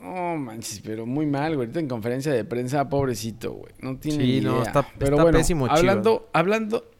No 0.03 0.37
manches, 0.37 0.81
pero 0.85 1.07
muy 1.07 1.27
mal, 1.27 1.55
güey. 1.55 1.66
Ahorita 1.66 1.81
en 1.81 1.88
conferencia 1.88 2.33
de 2.33 2.44
prensa, 2.44 2.88
pobrecito, 2.88 3.53
güey. 3.53 3.73
No 3.81 3.97
tiene 3.99 4.25
Sí, 4.25 4.33
ni 4.33 4.40
no, 4.40 4.53
idea. 4.55 4.62
está- 4.64 4.87
pero 4.99 5.12
está 5.16 5.23
bueno, 5.23 5.38
pésimo 5.38 5.66
hablando, 5.66 6.29
hablando, 6.33 6.90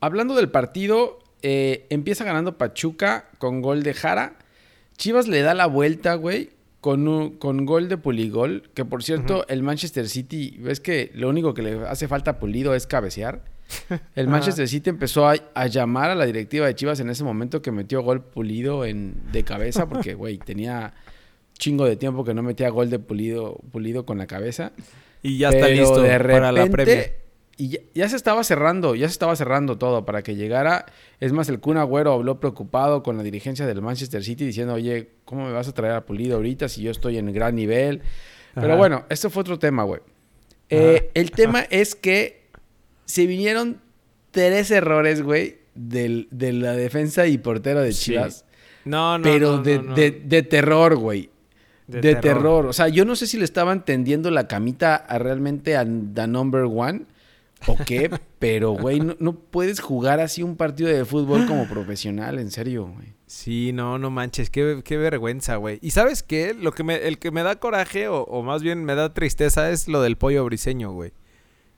hablando 0.00 0.34
del 0.34 0.50
partido, 0.50 1.18
eh, 1.42 1.86
empieza 1.90 2.24
ganando 2.24 2.58
Pachuca 2.58 3.26
con 3.38 3.60
gol 3.62 3.82
de 3.82 3.94
Jara. 3.94 4.36
Chivas 4.96 5.28
le 5.28 5.40
da 5.42 5.54
la 5.54 5.66
vuelta, 5.66 6.14
güey. 6.14 6.50
con, 6.80 7.08
un, 7.08 7.36
con 7.36 7.66
gol 7.66 7.90
de 7.90 7.98
Puligol, 7.98 8.70
que 8.72 8.86
por 8.86 9.02
cierto, 9.02 9.46
el 9.48 9.62
Manchester 9.62 10.08
City, 10.08 10.56
ves 10.60 10.80
que 10.80 11.10
lo 11.14 11.28
único 11.28 11.52
que 11.52 11.60
le 11.60 11.86
hace 11.86 12.08
falta 12.08 12.30
a 12.30 12.38
Pulido 12.38 12.74
es 12.74 12.86
cabecear. 12.86 13.44
El 14.14 14.28
Manchester 14.28 14.66
City 14.66 14.88
empezó 14.88 15.28
a, 15.28 15.34
a, 15.54 15.66
llamar 15.66 16.08
a 16.08 16.14
la 16.14 16.24
directiva 16.24 16.64
de 16.66 16.74
Chivas 16.74 16.98
en 17.00 17.10
ese 17.10 17.22
momento 17.22 17.60
que 17.60 17.70
metió 17.70 18.00
gol 18.00 18.22
Pulido 18.22 18.86
en, 18.86 19.30
de 19.30 19.44
cabeza, 19.44 19.90
porque, 19.90 20.14
güey, 20.14 20.38
tenía 20.38 20.94
chingo 21.60 21.84
de 21.84 21.96
tiempo 21.96 22.24
que 22.24 22.34
no 22.34 22.42
metía 22.42 22.70
gol 22.70 22.90
de 22.90 22.98
Pulido, 22.98 23.60
Pulido 23.70 24.04
con 24.04 24.18
la 24.18 24.26
cabeza. 24.26 24.72
Y 25.22 25.38
ya 25.38 25.50
está 25.50 25.68
listo 25.68 26.00
de 26.02 26.18
repente, 26.18 26.40
para 26.40 26.52
la 26.52 26.66
Premier. 26.66 27.20
Y 27.56 27.78
ya, 27.94 28.08
se 28.08 28.16
estaba 28.16 28.42
cerrando, 28.42 28.94
ya 28.94 29.06
se 29.06 29.12
estaba 29.12 29.36
cerrando 29.36 29.76
todo 29.76 30.06
para 30.06 30.22
que 30.22 30.34
llegara. 30.34 30.86
Es 31.20 31.32
más, 31.32 31.50
el 31.50 31.60
Kun 31.60 31.76
Agüero 31.76 32.14
habló 32.14 32.40
preocupado 32.40 33.02
con 33.02 33.18
la 33.18 33.22
dirigencia 33.22 33.66
del 33.66 33.82
Manchester 33.82 34.24
City 34.24 34.46
diciendo, 34.46 34.72
oye, 34.72 35.10
¿cómo 35.26 35.44
me 35.44 35.52
vas 35.52 35.68
a 35.68 35.74
traer 35.74 35.92
a 35.92 36.06
Pulido 36.06 36.36
ahorita 36.36 36.70
si 36.70 36.80
yo 36.80 36.90
estoy 36.90 37.18
en 37.18 37.30
gran 37.34 37.54
nivel? 37.54 38.00
Pero 38.54 38.78
bueno, 38.78 39.04
esto 39.10 39.28
fue 39.28 39.42
otro 39.42 39.58
tema, 39.58 39.82
güey. 39.82 40.00
Eh, 40.70 41.10
el 41.12 41.32
tema 41.32 41.60
es 41.68 41.94
que 41.94 42.48
se 43.04 43.26
vinieron 43.26 43.82
tres 44.30 44.70
errores, 44.70 45.20
güey, 45.20 45.58
de 45.74 46.52
la 46.54 46.72
defensa 46.72 47.26
y 47.26 47.36
portero 47.36 47.82
de 47.82 47.92
Chivas. 47.92 48.46
No, 48.86 49.18
no, 49.18 49.24
Pero 49.24 49.56
no, 49.56 49.62
de, 49.62 49.76
no, 49.76 49.82
no. 49.82 49.94
de, 49.94 50.10
de 50.10 50.42
terror, 50.42 50.96
güey. 50.96 51.28
De 51.90 52.00
De, 52.00 52.14
terror. 52.14 52.22
terror. 52.22 52.66
O 52.66 52.72
sea, 52.72 52.88
yo 52.88 53.04
no 53.04 53.16
sé 53.16 53.26
si 53.26 53.36
le 53.38 53.44
estaban 53.44 53.84
tendiendo 53.84 54.30
la 54.30 54.46
camita 54.48 54.94
a 54.96 55.18
realmente 55.18 55.76
a 55.76 55.84
The 55.84 56.26
Number 56.26 56.62
One 56.64 57.02
o 57.66 57.76
qué, 57.84 58.10
pero, 58.38 58.70
güey, 58.72 59.00
no, 59.00 59.16
no 59.18 59.34
puedes 59.34 59.80
jugar 59.80 60.20
así 60.20 60.42
un 60.42 60.56
partido 60.56 60.88
de 60.88 61.04
fútbol 61.04 61.46
como 61.46 61.66
profesional, 61.68 62.38
en 62.38 62.50
serio, 62.50 62.86
güey. 62.94 63.14
Sí, 63.26 63.72
no, 63.72 63.98
no 63.98 64.10
manches, 64.10 64.50
qué, 64.50 64.80
qué 64.84 64.96
vergüenza, 64.96 65.56
güey. 65.56 65.78
Y 65.82 65.90
sabes 65.92 66.22
qué, 66.22 66.54
lo 66.54 66.72
que 66.72 66.82
me, 66.84 66.96
el 67.06 67.18
que 67.18 67.30
me 67.30 67.42
da 67.42 67.56
coraje, 67.60 68.08
o, 68.08 68.22
o 68.22 68.42
más 68.42 68.62
bien 68.62 68.84
me 68.84 68.94
da 68.94 69.12
tristeza, 69.14 69.70
es 69.70 69.88
lo 69.88 70.00
del 70.02 70.16
pollo 70.16 70.44
briseño, 70.44 70.92
güey. 70.92 71.12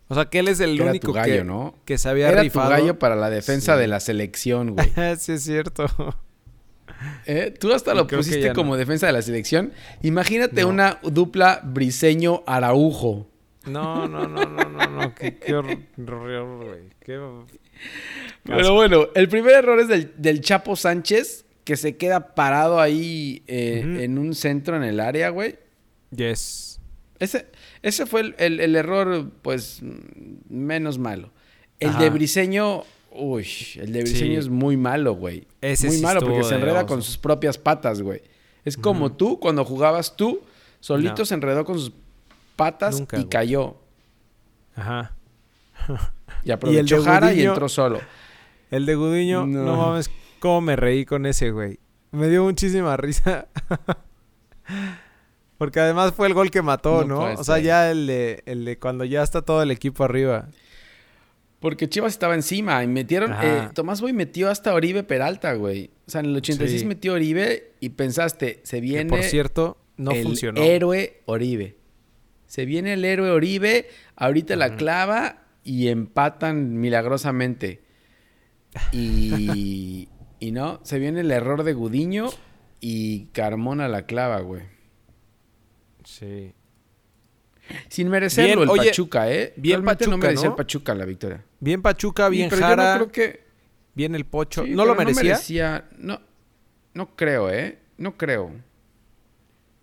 O 0.08 0.14
sea, 0.14 0.26
que 0.26 0.38
él 0.40 0.48
es 0.48 0.60
el 0.60 0.78
Era 0.80 0.90
único 0.90 1.08
tu 1.08 1.12
gallo, 1.14 1.32
que, 1.38 1.44
¿no? 1.44 1.74
que 1.84 1.96
se 1.98 2.08
había 2.08 2.28
Era 2.30 2.42
rifado. 2.42 2.68
tu 2.68 2.70
gallo 2.76 2.98
para 2.98 3.16
la 3.16 3.28
defensa 3.30 3.74
Sí. 3.74 3.80
de 3.80 3.86
la 3.88 3.98
selección, 4.00 4.74
güey. 4.74 4.90
sí, 5.18 5.32
es 5.32 5.42
cierto. 5.44 5.86
¿Eh? 7.26 7.54
Tú 7.58 7.72
hasta 7.72 7.94
lo 7.94 8.06
pusiste 8.06 8.48
no. 8.48 8.54
como 8.54 8.76
defensa 8.76 9.06
de 9.06 9.12
la 9.12 9.22
selección. 9.22 9.72
Imagínate 10.02 10.62
No. 10.62 10.68
una 10.68 10.98
dupla 11.02 11.60
briseño-araujo. 11.64 13.28
No, 13.66 14.08
no, 14.08 14.26
no, 14.26 14.44
no, 14.44 14.64
no, 14.64 14.86
no. 14.88 15.14
Qué, 15.14 15.36
qué 15.36 15.54
horror, 15.54 16.64
güey. 16.64 16.80
Qué... 17.00 17.20
Pero 18.44 18.74
bueno, 18.74 19.06
el 19.14 19.28
primer 19.28 19.54
error 19.54 19.78
es 19.80 19.88
del, 19.88 20.12
del 20.16 20.40
Chapo 20.40 20.74
Sánchez, 20.76 21.44
que 21.64 21.76
se 21.76 21.96
queda 21.96 22.34
parado 22.34 22.80
ahí 22.80 23.42
eh, 23.46 24.00
en 24.00 24.18
un 24.18 24.34
centro 24.34 24.76
en 24.76 24.82
el 24.82 24.98
área, 25.00 25.28
güey. 25.30 25.58
Yes. 26.10 26.80
Ese, 27.20 27.46
ese 27.82 28.04
fue 28.06 28.22
el, 28.22 28.34
el- 28.38 28.60
el 28.60 28.74
error, 28.74 29.30
pues, 29.42 29.80
menos 30.48 30.98
malo. 30.98 31.30
El 31.78 31.90
Ajá. 31.90 32.02
de 32.02 32.10
Briseño, 32.10 32.82
uy, 33.14 33.46
el 33.76 33.92
de 33.92 34.02
Briseño 34.02 34.32
Sí. 34.32 34.36
es 34.36 34.48
muy 34.48 34.76
malo, 34.76 35.14
güey. 35.14 35.46
Ese 35.60 35.86
muy 35.88 35.96
sí 35.96 36.02
malo 36.02 36.20
porque 36.20 36.44
se 36.44 36.54
enreda 36.54 36.78
oso. 36.78 36.86
con 36.86 37.02
sus 37.02 37.18
propias 37.18 37.58
patas, 37.58 38.00
güey. 38.02 38.22
Es 38.64 38.76
como 38.76 39.12
tú, 39.12 39.38
cuando 39.40 39.64
jugabas 39.64 40.16
tú, 40.16 40.40
solito 40.80 41.22
No. 41.22 41.24
se 41.26 41.34
enredó 41.34 41.64
con 41.64 41.78
sus 41.78 41.92
patas 42.56 42.98
Nunca, 42.98 43.16
y 43.16 43.20
güey. 43.20 43.28
cayó. 43.30 43.76
Ajá. 44.76 45.12
Y 46.44 46.50
aprovechó 46.50 46.98
de 46.98 47.04
Jara 47.04 47.28
y 47.32 47.34
Gudiño? 47.36 47.50
entró 47.52 47.68
solo. 47.68 48.00
El 48.70 48.84
de 48.86 48.94
Gudiño, 48.96 49.46
no. 49.46 49.64
No. 49.64 49.76
mames, 49.76 50.10
cómo 50.40 50.60
me 50.60 50.74
reí 50.76 51.04
con 51.04 51.24
ese, 51.26 51.50
güey. 51.52 51.78
Me 52.10 52.28
dio 52.28 52.42
muchísima 52.42 52.96
risa. 52.96 53.46
Porque 55.58 55.78
además 55.80 56.12
fue 56.14 56.26
el 56.26 56.34
gol 56.34 56.50
que 56.50 56.62
mató, 56.62 57.04
No 57.04 57.28
¿no? 57.32 57.40
o 57.40 57.44
sea, 57.44 57.58
ya 57.58 57.90
el 57.90 58.06
de, 58.06 58.42
el 58.46 58.64
de 58.64 58.78
cuando 58.78 59.04
ya 59.04 59.22
está 59.22 59.42
todo 59.42 59.62
el 59.62 59.70
equipo 59.70 60.02
arriba. 60.04 60.48
Porque 61.62 61.88
Chivas 61.88 62.12
estaba 62.12 62.34
encima 62.34 62.84
y 62.84 62.88
metieron. 62.88 63.32
Eh, 63.40 63.70
Tomás 63.72 64.02
Boy 64.02 64.12
metió 64.12 64.50
hasta 64.50 64.74
Oribe 64.74 65.04
Peralta, 65.04 65.54
güey. 65.54 65.90
O 66.06 66.10
sea, 66.10 66.20
en 66.20 66.26
el 66.26 66.36
86 66.36 66.80
Sí. 66.80 66.86
metió 66.86 67.14
Oribe 67.14 67.72
y 67.80 67.90
pensaste, 67.90 68.60
se 68.64 68.76
Que 68.76 68.80
viene 68.82 69.08
por 69.08 69.22
cierto, 69.22 69.78
no 69.96 70.10
el 70.10 70.24
funcionó. 70.24 70.60
héroe 70.60 71.22
Oribe. 71.24 71.76
Se 72.46 72.66
viene 72.66 72.92
el 72.92 73.04
héroe 73.04 73.30
Oribe, 73.30 73.88
ahorita 74.16 74.56
la 74.56 74.76
clava 74.76 75.44
y 75.64 75.88
empatan 75.88 76.78
milagrosamente. 76.80 77.80
Y, 78.92 80.08
y 80.40 80.50
no, 80.50 80.80
se 80.82 80.98
viene 80.98 81.20
el 81.20 81.30
error 81.30 81.62
de 81.62 81.74
Gudiño 81.74 82.28
y 82.80 83.26
Carmona 83.26 83.86
la 83.86 84.06
clava, 84.06 84.40
güey. 84.40 84.62
Sí. 86.04 86.52
Sin 87.88 88.08
merecerlo 88.08 88.46
Bien, 88.48 88.62
el 88.62 88.68
oye, 88.70 88.90
Pachuca, 88.90 89.30
¿eh? 89.32 89.52
bien 89.56 89.74
Realmente 89.76 90.04
no 90.06 90.10
Pachuca, 90.12 90.26
merecía 90.26 90.44
¿no? 90.48 90.52
el 90.52 90.56
Pachuca 90.56 90.94
la 90.94 91.04
victoria. 91.04 91.44
Bien 91.60 91.82
Pachuca, 91.82 92.28
bien 92.28 92.50
Sí, 92.50 92.56
pero 92.56 92.60
yo 92.62 92.66
Jara, 92.76 92.98
no 92.98 93.08
creo 93.10 93.12
que... 93.12 93.44
bien 93.94 94.14
el 94.14 94.24
Pocho. 94.26 94.64
Sí, 94.64 94.70
¿No 94.70 94.84
lo 94.84 94.94
merecía? 94.94 95.22
merecía- 95.22 95.84
No, 95.98 96.20
no 96.94 97.14
creo, 97.16 97.50
¿eh? 97.50 97.78
No 97.98 98.16
creo. 98.16 98.52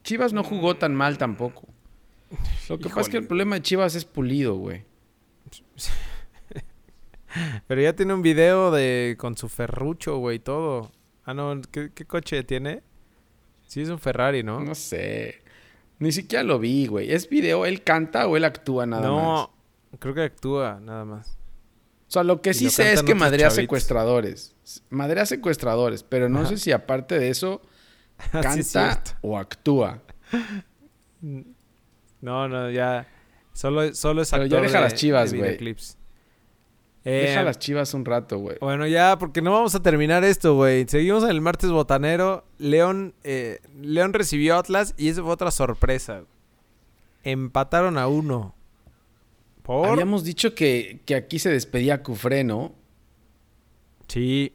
Chivas 0.04 0.34
no 0.34 0.44
jugó 0.44 0.76
tan 0.78 0.96
mal 0.96 1.18
tampoco. 1.18 1.68
Lo 2.70 2.78
que 2.78 2.90
pasa 2.90 3.02
es 3.02 3.10
que 3.10 3.18
el 3.18 3.28
problema 3.28 3.56
de 3.56 3.62
Chivas 3.64 3.96
es 3.96 4.06
pulido, 4.06 4.56
güey. 4.56 4.84
Pero 7.68 7.82
ya 7.82 7.94
tiene 7.96 8.14
un 8.14 8.22
video 8.22 8.72
de 8.72 9.16
con 9.20 9.38
su 9.38 9.50
ferrucho, 9.50 10.18
güey, 10.18 10.40
todo. 10.40 10.92
Ah, 11.26 11.34
no, 11.34 11.62
¿qué, 11.72 11.92
qué 11.94 12.06
coche 12.06 12.44
tiene? 12.44 12.82
Sí, 13.68 13.82
es 13.82 13.90
un 13.90 14.00
Ferrari, 14.00 14.42
¿no? 14.42 14.60
No 14.62 14.74
sé. 14.74 15.42
Ni 16.00 16.12
siquiera 16.12 16.44
lo 16.44 16.60
vi, 16.60 16.88
güey. 16.88 17.12
¿Es 17.12 17.30
video? 17.30 17.66
¿Él 17.66 17.84
canta 17.84 18.28
o 18.28 18.38
él 18.38 18.46
actúa 18.46 18.86
nada 18.86 19.04
más? 19.12 19.22
no, 19.92 19.98
creo 20.00 20.14
que 20.14 20.22
actúa, 20.24 20.80
nada 20.82 21.04
más. 21.06 21.38
O 22.08 22.12
sea, 22.12 22.24
lo 22.24 22.42
que 22.42 22.54
sí 22.54 22.66
lo 22.66 22.70
sé 22.72 22.94
es 22.94 23.04
que 23.04 23.14
madrea 23.16 23.50
secuestradores. 23.52 24.56
Madrea 24.90 25.26
secuestradores. 25.26 26.04
Pero 26.04 26.28
no 26.30 26.40
Ajá. 26.40 26.50
sé 26.50 26.58
si 26.58 26.72
aparte 26.72 27.20
de 27.20 27.30
eso 27.30 27.62
es 28.34 28.72
canta 28.72 29.18
o 29.22 29.38
actúa. 29.38 30.02
No, 32.22 32.48
no, 32.48 32.70
ya. 32.70 33.08
Solo, 33.54 33.94
solo 33.94 34.22
es 34.22 34.32
Pero 34.32 34.46
ya 34.46 34.58
actor 34.58 34.68
deja 34.68 34.78
de- 34.80 34.84
las 34.84 34.94
chivas, 34.96 35.34
güey. 35.34 35.58
Deja 37.04 37.42
Eh, 37.42 37.44
las 37.46 37.58
chivas 37.60 37.94
un 37.94 38.04
rato, 38.06 38.38
güey. 38.40 38.58
Bueno, 38.60 38.86
ya, 38.86 39.18
porque 39.18 39.42
no 39.42 39.52
vamos 39.52 39.74
a 39.76 39.82
terminar 39.82 40.24
esto, 40.24 40.56
güey. 40.56 40.86
Seguimos 40.88 41.24
en 41.24 41.30
el 41.30 41.42
martes 41.42 41.72
botanero. 41.72 42.46
León, 42.58 43.14
eh, 43.24 43.60
León 43.82 44.14
recibió 44.14 44.56
a 44.56 44.60
Atlas 44.60 44.94
y 44.98 45.08
esa 45.10 45.22
fue 45.24 45.32
otra 45.32 45.50
sorpresa. 45.52 46.24
Empataron 47.24 47.98
a 47.98 48.08
uno. 48.08 48.54
¿Por? 49.64 49.88
Habíamos 49.88 50.24
dicho 50.24 50.56
que, 50.56 51.02
que 51.06 51.16
aquí 51.16 51.40
se 51.40 51.50
despedía 51.50 52.04
Cufré, 52.04 52.44
¿no? 52.44 52.74
Sí. 54.08 54.54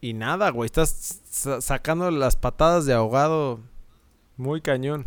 Y 0.00 0.12
nada, 0.14 0.50
güey. 0.50 0.66
Estás 0.66 1.20
sa- 1.28 1.60
sacando 1.60 2.10
las 2.10 2.36
patadas 2.36 2.86
de 2.86 2.94
ahogado 2.94 3.60
muy 4.36 4.60
cañón. 4.60 5.04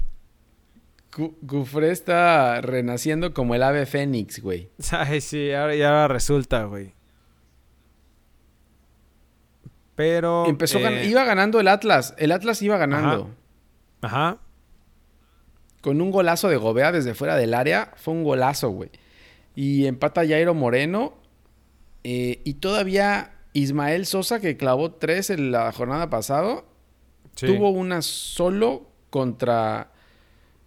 Cufré 1.47 1.91
está 1.91 2.61
renaciendo 2.61 3.33
como 3.33 3.55
el 3.55 3.63
ave 3.63 3.85
fénix, 3.85 4.41
güey. 4.41 4.69
Ay, 4.91 5.21
sí, 5.21 5.51
ahora 5.51 5.73
ahora 5.73 6.07
resulta, 6.07 6.63
güey. 6.65 6.93
Pero. 9.95 10.45
Empezó 10.47 10.79
gan- 10.79 10.93
eh, 10.93 11.05
iba 11.07 11.23
ganando 11.25 11.59
el 11.59 11.67
Atlas. 11.67 12.13
El 12.17 12.31
Atlas 12.31 12.61
iba 12.61 12.77
ganando. 12.77 13.31
Ajá. 14.01 14.37
Con 15.81 16.01
un 16.01 16.11
golazo 16.11 16.49
de 16.49 16.57
Gobea 16.57 16.91
desde 16.91 17.13
fuera 17.13 17.35
del 17.35 17.53
área. 17.53 17.91
Fue 17.97 18.13
un 18.13 18.23
golazo, 18.23 18.69
güey. 18.69 18.89
Y 19.55 19.85
empata 19.87 20.25
Jairo 20.25 20.53
Moreno. 20.53 21.17
eh, 22.05 22.41
y 22.45 22.53
todavía 22.55 23.33
Ismael 23.51 24.05
Sosa, 24.05 24.39
que 24.39 24.55
clavó 24.55 24.91
tres 24.93 25.29
en 25.29 25.51
la 25.51 25.69
jornada 25.73 26.09
pasada, 26.09 26.63
Sí. 27.35 27.45
tuvo 27.45 27.71
una 27.71 28.01
solo 28.01 28.87
contra, 29.09 29.91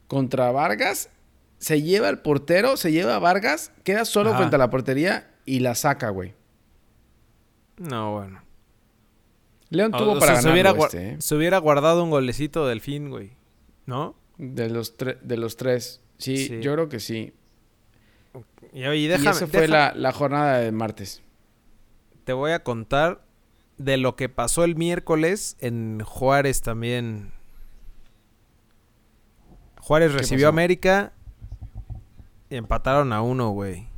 contra 0.08 0.50
Vargas. 0.52 1.10
Se 1.58 1.80
lleva 1.82 2.08
al 2.08 2.20
portero, 2.22 2.76
se 2.76 2.90
lleva 2.92 3.14
a 3.14 3.18
Vargas, 3.20 3.72
queda 3.84 4.04
solo 4.04 4.30
Ajá. 4.30 4.38
frente 4.38 4.56
a 4.56 4.58
la 4.58 4.70
portería 4.70 5.30
y 5.46 5.60
la 5.60 5.74
saca, 5.74 6.08
güey. 6.10 6.34
No, 7.78 8.12
bueno. 8.14 8.42
León 9.70 9.94
O- 9.94 9.98
tuvo 9.98 10.12
o 10.12 10.18
para 10.18 10.34
sea, 10.34 10.42
se, 10.42 10.50
hubiera 10.50 10.72
ganar 10.72 10.82
gua- 10.82 10.86
este, 10.94 11.08
¿eh? 11.12 11.16
se 11.20 11.34
hubiera 11.34 11.58
guardado 11.58 12.04
un 12.04 12.10
golecito 12.10 12.66
del 12.66 12.80
fin, 12.80 13.10
güey. 13.10 13.32
¿No? 13.86 14.14
de, 14.38 14.68
los 14.70 14.94
de 14.98 15.36
los 15.36 15.56
tres. 15.56 16.00
Sí, 16.18 16.36
Sí. 16.48 16.60
yo 16.60 16.72
creo 16.72 16.88
que 16.88 17.00
sí. 17.00 17.32
Y, 18.72 18.84
y 18.84 19.06
déjame, 19.06 19.30
esa 19.30 19.46
fue 19.46 19.68
la, 19.68 19.92
la 19.94 20.12
jornada 20.12 20.58
de 20.58 20.72
martes. 20.72 21.22
te 22.24 22.32
voy 22.32 22.52
a 22.52 22.62
contar 22.62 23.24
de 23.78 23.96
lo 23.98 24.16
que 24.16 24.28
pasó 24.28 24.64
el 24.64 24.74
miércoles 24.76 25.56
en 25.60 26.00
Juárez 26.04 26.60
también. 26.62 27.32
Juárez 29.82 30.12
¿Qué 30.12 30.18
recibió 30.18 30.46
a? 30.46 30.50
América 30.50 31.12
y 32.48 32.56
empataron 32.56 33.12
a 33.12 33.20
uno, 33.22 33.50
güey. 33.50 33.88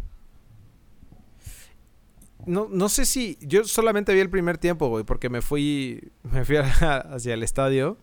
No, 2.47 2.68
no 2.70 2.88
sé 2.88 3.05
si. 3.07 3.38
Yo 3.40 3.64
solamente 3.64 4.12
vi 4.12 4.20
el 4.20 4.31
primer 4.31 4.59
tiempo, 4.59 4.88
güey, 4.88 5.05
porque 5.05 5.31
me 5.31 5.40
fui. 5.42 6.11
Me 6.33 6.44
fui 6.44 6.57
a- 6.57 6.99
hacia 7.12 7.35
el 7.35 7.42
estadio. 7.42 7.97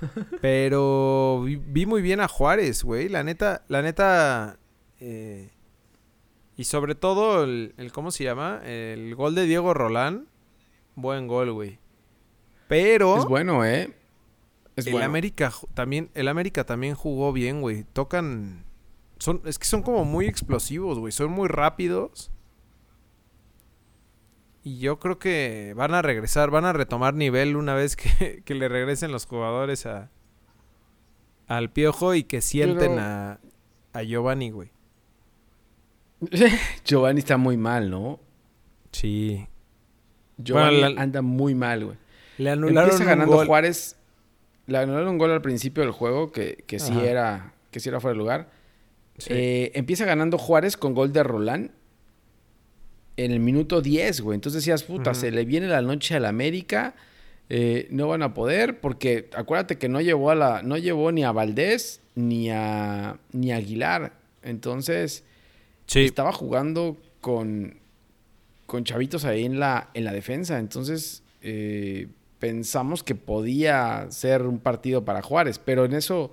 Pero 0.40 1.42
vi, 1.44 1.56
vi 1.56 1.86
muy 1.86 2.02
bien 2.02 2.20
a 2.20 2.28
Juárez, 2.28 2.84
güey. 2.84 3.08
La 3.08 3.22
neta, 3.24 3.62
la 3.68 3.82
neta. 3.82 4.58
eh, 5.00 5.50
y 6.56 6.64
sobre 6.64 6.94
todo, 6.94 7.44
el, 7.44 7.74
el- 7.76 7.92
¿Cómo 7.92 8.10
se 8.10 8.24
llama? 8.24 8.60
El 8.64 9.14
gol 9.14 9.34
de 9.34 9.44
Diego 9.44 9.74
Rolán. 9.74 10.26
Buen 10.94 11.26
gol, 11.26 11.52
güey. 11.52 11.78
Pero. 12.68 13.16
Es 13.18 13.24
bueno, 13.24 13.64
¿eh? 13.64 13.94
Es 14.78 14.86
el 14.86 14.92
bueno. 14.92 15.06
América 15.06 15.52
también. 15.74 16.10
El 16.14 16.28
América 16.28 16.64
también 16.64 16.94
jugó 16.94 17.32
bien, 17.32 17.60
güey. 17.60 17.84
Tocan. 17.92 18.64
Son, 19.18 19.42
es 19.44 19.58
que 19.58 19.64
son 19.66 19.82
como 19.82 20.04
muy 20.04 20.26
explosivos, 20.26 20.98
güey. 20.98 21.12
Son 21.12 21.30
muy 21.30 21.48
rápidos. 21.48 22.30
Y 24.62 24.78
yo 24.78 24.98
creo 24.98 25.18
que 25.18 25.72
van 25.76 25.94
a 25.94 26.02
regresar, 26.02 26.50
van 26.50 26.64
a 26.64 26.72
retomar 26.72 27.14
nivel 27.14 27.56
una 27.56 27.74
vez 27.74 27.96
que, 27.96 28.42
que 28.44 28.54
le 28.54 28.68
regresen 28.68 29.12
los 29.12 29.26
jugadores 29.26 29.86
a 29.86 30.10
al 31.46 31.70
piojo 31.70 32.14
y 32.14 32.24
que 32.24 32.42
sienten 32.42 32.90
Pero- 32.96 33.00
a, 33.00 33.40
a 33.94 34.02
Giovanni, 34.02 34.50
güey. 34.50 34.70
Giovanni 36.84 37.20
está 37.20 37.36
muy 37.38 37.56
mal, 37.56 37.90
¿no? 37.90 38.20
Sí. 38.92 39.46
Giovanni 40.36 40.80
Bueno, 40.80 40.94
la- 40.94 41.02
anda 41.02 41.22
muy 41.22 41.54
mal, 41.54 41.84
güey. 41.86 41.96
Le 42.38 42.50
anularon 42.50 42.78
Empieza 42.90 43.02
un 43.04 43.08
ganando 43.08 43.34
gol. 43.36 43.46
Juárez. 43.46 43.97
Le 44.68 44.78
anularon 44.78 45.08
un 45.08 45.18
gol 45.18 45.32
al 45.32 45.42
principio 45.42 45.82
del 45.82 45.90
juego 45.92 46.30
que, 46.30 46.62
que 46.68 46.78
sí 46.78 46.96
era 47.00 47.54
que 47.72 47.80
sí 47.80 47.88
era 47.88 47.98
fuera 47.98 48.12
de 48.12 48.18
lugar. 48.18 48.50
Sí. 49.18 49.30
Eh, 49.32 49.72
empieza 49.74 50.04
ganando 50.04 50.38
Juárez 50.38 50.76
con 50.76 50.94
gol 50.94 51.12
de 51.12 51.24
Rolán 51.24 51.72
en 53.16 53.32
el 53.32 53.40
minuto 53.40 53.80
10, 53.82 54.20
güey. 54.20 54.36
Entonces 54.36 54.62
decías, 54.62 54.84
puta, 54.84 55.12
se 55.14 55.32
le 55.32 55.44
viene 55.44 55.66
la 55.66 55.82
noche 55.82 56.14
al 56.14 56.24
América. 56.24 56.94
eh, 57.48 57.88
no 57.90 58.06
van 58.08 58.22
a 58.22 58.34
poder 58.34 58.78
porque 58.80 59.30
acuérdate 59.34 59.76
que 59.78 59.88
no 59.88 60.00
llevó 60.02 60.30
a 60.30 60.34
la 60.34 60.62
no 60.62 60.76
llevó 60.76 61.10
ni 61.12 61.24
a 61.24 61.32
Valdés 61.32 62.00
ni 62.14 62.50
a 62.50 63.18
ni 63.32 63.50
a 63.52 63.56
Aguilar. 63.56 64.12
Entonces, 64.42 65.24
sí. 65.86 66.04
estaba 66.04 66.30
jugando 66.32 66.96
con, 67.20 67.78
con 68.66 68.84
chavitos 68.84 69.24
ahí 69.24 69.44
en 69.46 69.58
la, 69.58 69.88
en 69.94 70.04
la 70.04 70.12
defensa. 70.12 70.58
Entonces 70.58 71.22
eh, 71.42 72.08
pensamos 72.38 73.02
que 73.02 73.14
podía 73.14 74.06
ser 74.10 74.42
un 74.42 74.58
partido 74.58 75.04
para 75.04 75.22
Juárez. 75.22 75.58
Pero 75.58 75.84
en 75.84 75.94
eso 75.94 76.30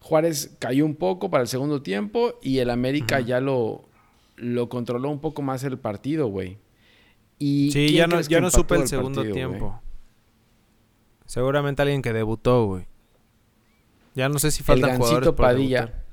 Juárez 0.00 0.56
cayó 0.58 0.84
un 0.84 0.94
poco 0.94 1.30
para 1.30 1.42
el 1.42 1.48
segundo 1.48 1.82
tiempo 1.82 2.34
y 2.42 2.58
el 2.58 2.70
América 2.70 3.20
ya 3.20 3.40
lo, 3.40 3.88
lo 4.36 4.68
controló 4.68 5.10
un 5.10 5.20
poco 5.20 5.42
más 5.42 5.64
el 5.64 5.78
partido, 5.78 6.28
güey. 6.28 6.58
Y 7.38 7.70
Sí, 7.72 7.86
¿quién 7.88 7.96
ya 7.96 8.06
no, 8.06 8.20
ya 8.20 8.40
no 8.40 8.50
supe 8.50 8.76
el 8.76 8.88
segundo 8.88 9.20
partido, 9.20 9.34
tiempo. 9.34 9.80
Seguramente 11.26 11.82
alguien 11.82 12.02
que 12.02 12.12
debutó, 12.12 12.66
güey. 12.66 12.86
Ya 14.14 14.28
no 14.28 14.38
sé 14.38 14.50
si 14.50 14.60
El 14.60 14.66
faltan 14.66 14.96
jugadores 14.96 15.20
Gancito 15.26 15.36
Padilla. 15.36 15.80
debutar. 15.80 16.08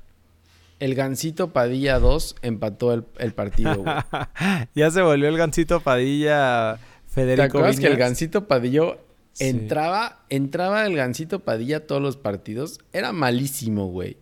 El 0.78 0.94
Gancito 0.94 1.52
Padilla 1.52 1.98
2 1.98 2.36
empató 2.42 2.92
el, 2.92 3.04
el 3.18 3.32
partido, 3.32 3.76
güey. 3.76 3.94
ya 4.74 4.90
se 4.90 5.00
volvió 5.02 5.28
el 5.28 5.38
gancito 5.38 5.80
Padilla 5.80 6.78
¿Te 6.78 7.12
Federico 7.12 7.44
acuerdas 7.44 7.80
que 7.80 7.86
el? 7.86 7.96
Gancito 7.96 8.46
Padillo 8.46 8.98
Sí. 9.38 9.44
entraba, 9.48 10.24
entraba 10.30 10.86
el 10.86 10.96
Gancito 10.96 11.40
Padilla 11.40 11.78
a 11.78 11.80
todos 11.80 12.00
los 12.00 12.16
partidos? 12.16 12.78
Era 12.92 13.12
malísimo, 13.12 13.86
güey. 13.88 14.16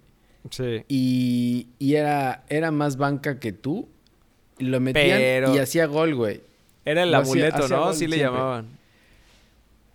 Sí. 0.50 0.82
Y, 0.88 1.68
y 1.78 1.94
era, 1.94 2.44
era 2.48 2.70
más 2.70 2.96
banca 2.96 3.38
que 3.38 3.52
tú. 3.52 3.88
Lo 4.58 4.80
metían 4.80 5.18
Pero- 5.18 5.54
y 5.54 5.58
hacía 5.58 5.86
gol, 5.86 6.14
güey. 6.14 6.40
Era 6.84 7.04
el 7.04 7.12
Lo 7.12 7.18
amuleto, 7.18 7.64
hacía 7.64 7.76
¿no? 7.76 7.84
gol 7.86 7.94
Sí 7.94 8.06
le 8.06 8.18
llamaban. 8.18 8.66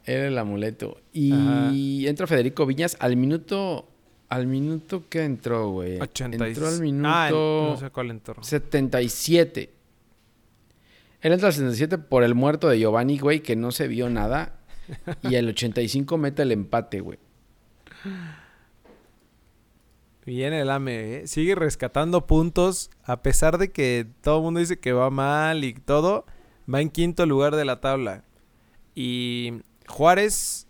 Era 0.05 0.27
el 0.27 0.37
amuleto. 0.37 0.99
Y 1.13 1.31
Ajá. 1.33 1.71
entra 2.09 2.25
Federico 2.27 2.65
Viñas 2.65 2.97
al 2.99 3.15
minuto. 3.15 3.87
¿Al 4.29 4.47
minuto 4.47 5.03
qué 5.09 5.23
entró, 5.23 5.69
güey? 5.71 5.99
80 5.99 6.45
y- 6.47 6.49
Entró 6.51 6.67
al 6.67 6.79
minuto 6.81 7.09
Ah, 7.11 7.29
no 7.31 7.77
sé 7.77 7.89
cuál 7.89 8.11
entró. 8.11 8.41
77. 8.43 9.69
Él 11.21 11.33
entra 11.33 11.47
al 11.47 11.53
77 11.53 11.97
por 11.97 12.23
el 12.23 12.35
muerto 12.35 12.69
de 12.69 12.79
Giovanni, 12.79 13.17
güey, 13.19 13.41
que 13.41 13.55
no 13.55 13.71
se 13.71 13.87
vio 13.87 14.09
nada. 14.09 14.58
Y 15.23 15.35
al 15.35 15.47
85 15.49 16.17
mete 16.17 16.41
el 16.43 16.51
empate, 16.51 16.99
güey. 17.01 17.19
Bien 20.25 20.53
el 20.53 20.69
AME, 20.69 21.15
¿eh? 21.17 21.27
Sigue 21.27 21.55
rescatando 21.55 22.27
puntos 22.27 22.91
a 23.03 23.21
pesar 23.23 23.57
de 23.57 23.71
que 23.71 24.05
todo 24.21 24.37
el 24.37 24.43
mundo 24.43 24.59
dice 24.59 24.79
que 24.79 24.91
va 24.93 25.09
mal 25.09 25.63
y 25.63 25.73
todo. 25.73 26.25
Va 26.71 26.81
en 26.81 26.89
quinto 26.89 27.25
lugar 27.25 27.55
de 27.55 27.65
la 27.65 27.79
tabla. 27.81 28.23
Y 28.93 29.61
Juárez, 29.87 30.67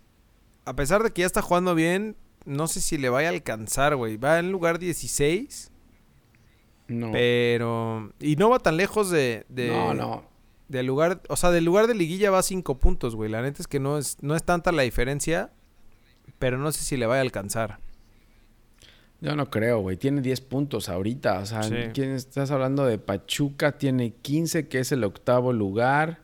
a 0.64 0.74
pesar 0.74 1.02
de 1.02 1.10
que 1.10 1.20
ya 1.22 1.26
está 1.26 1.42
jugando 1.42 1.74
bien, 1.74 2.16
no 2.46 2.68
sé 2.68 2.80
si 2.80 2.96
le 2.96 3.10
vaya 3.10 3.28
a 3.28 3.32
alcanzar, 3.32 3.96
güey. 3.96 4.16
Va 4.16 4.38
en 4.38 4.50
lugar 4.50 4.78
16, 4.78 5.70
No. 6.88 7.12
pero... 7.12 8.12
Y 8.18 8.36
no 8.36 8.48
va 8.48 8.60
tan 8.60 8.78
lejos 8.78 9.10
de... 9.10 9.44
de 9.50 9.68
no, 9.68 9.92
no. 9.92 10.29
Del 10.70 10.86
lugar, 10.86 11.20
o 11.28 11.34
sea, 11.36 11.50
del 11.50 11.64
lugar 11.64 11.88
de 11.88 11.94
liguilla 11.94 12.30
va 12.30 12.38
a 12.38 12.42
5 12.44 12.78
puntos, 12.78 13.16
güey. 13.16 13.28
La 13.28 13.42
neta 13.42 13.60
es 13.60 13.66
que 13.66 13.80
no 13.80 13.98
es, 13.98 14.16
no 14.22 14.36
es 14.36 14.44
tanta 14.44 14.70
la 14.70 14.82
diferencia, 14.82 15.50
pero 16.38 16.58
no 16.58 16.70
sé 16.70 16.84
si 16.84 16.96
le 16.96 17.06
vaya 17.06 17.18
a 17.18 17.22
alcanzar. 17.22 17.80
Yo 19.20 19.34
no 19.34 19.50
creo, 19.50 19.80
güey. 19.80 19.96
Tiene 19.96 20.20
10 20.22 20.40
puntos 20.42 20.88
ahorita. 20.88 21.40
O 21.40 21.46
sea, 21.46 21.64
Sí. 21.64 21.74
¿quién 21.92 22.12
estás 22.12 22.52
hablando 22.52 22.84
de 22.86 22.98
Pachuca? 22.98 23.78
Tiene 23.78 24.12
15, 24.14 24.68
que 24.68 24.78
es 24.78 24.92
el 24.92 25.02
octavo 25.04 25.52
lugar. 25.52 26.20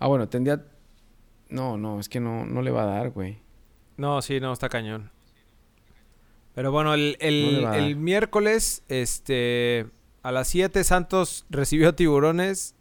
Ah, 0.00 0.08
bueno, 0.08 0.28
tendría. 0.28 0.62
No, 1.48 1.78
no, 1.78 2.00
es 2.00 2.08
que 2.08 2.18
no, 2.20 2.44
no 2.44 2.60
le 2.60 2.70
va 2.72 2.82
a 2.82 2.86
dar, 2.86 3.10
güey. 3.10 3.38
No, 3.96 4.20
sí, 4.20 4.40
no, 4.40 4.52
está 4.52 4.68
cañón. 4.68 5.12
Pero 6.54 6.72
bueno, 6.72 6.92
el, 6.92 7.16
el- 7.20 7.62
No 7.62 7.68
a 7.68 7.78
el 7.78 7.96
miércoles, 7.96 8.82
este, 8.88 9.86
a 10.22 10.32
las 10.32 10.48
7 10.48 10.82
Santos 10.84 11.46
recibió 11.50 11.94
tiburones 11.94 12.74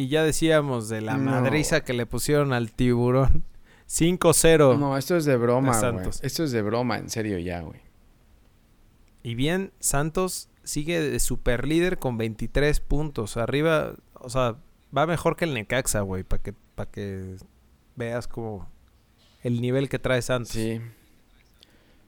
y 0.00 0.08
ya 0.08 0.24
decíamos 0.24 0.88
de 0.88 1.00
la 1.00 1.16
No. 1.16 1.30
madriza 1.30 1.82
que 1.84 1.92
le 1.92 2.06
pusieron 2.06 2.52
al 2.52 2.72
tiburón. 2.72 3.44
5-0. 3.86 4.78
No, 4.78 4.96
esto 4.96 5.16
es 5.16 5.24
de 5.24 5.36
broma, 5.36 5.78
güey. 5.90 6.08
Esto 6.22 6.44
es 6.44 6.52
de 6.52 6.62
broma, 6.62 6.96
en 6.98 7.10
serio 7.10 7.38
ya, 7.38 7.60
güey. 7.60 7.80
Y 9.22 9.34
bien, 9.34 9.72
Santos 9.80 10.48
sigue 10.62 11.00
de 11.00 11.18
super 11.20 11.66
líder 11.66 11.98
con 11.98 12.16
23 12.16 12.80
puntos. 12.80 13.36
Arriba, 13.36 13.94
o 14.14 14.30
sea, 14.30 14.56
va 14.96 15.06
mejor 15.06 15.36
que 15.36 15.44
el 15.44 15.54
Necaxa, 15.54 16.00
güey, 16.00 16.22
para 16.22 16.42
que, 16.42 16.54
pa' 16.74 16.86
que 16.86 17.36
veas 17.96 18.28
como 18.28 18.68
el 19.42 19.60
nivel 19.60 19.88
que 19.88 19.98
trae 19.98 20.22
Santos. 20.22 20.52
Sí. 20.52 20.80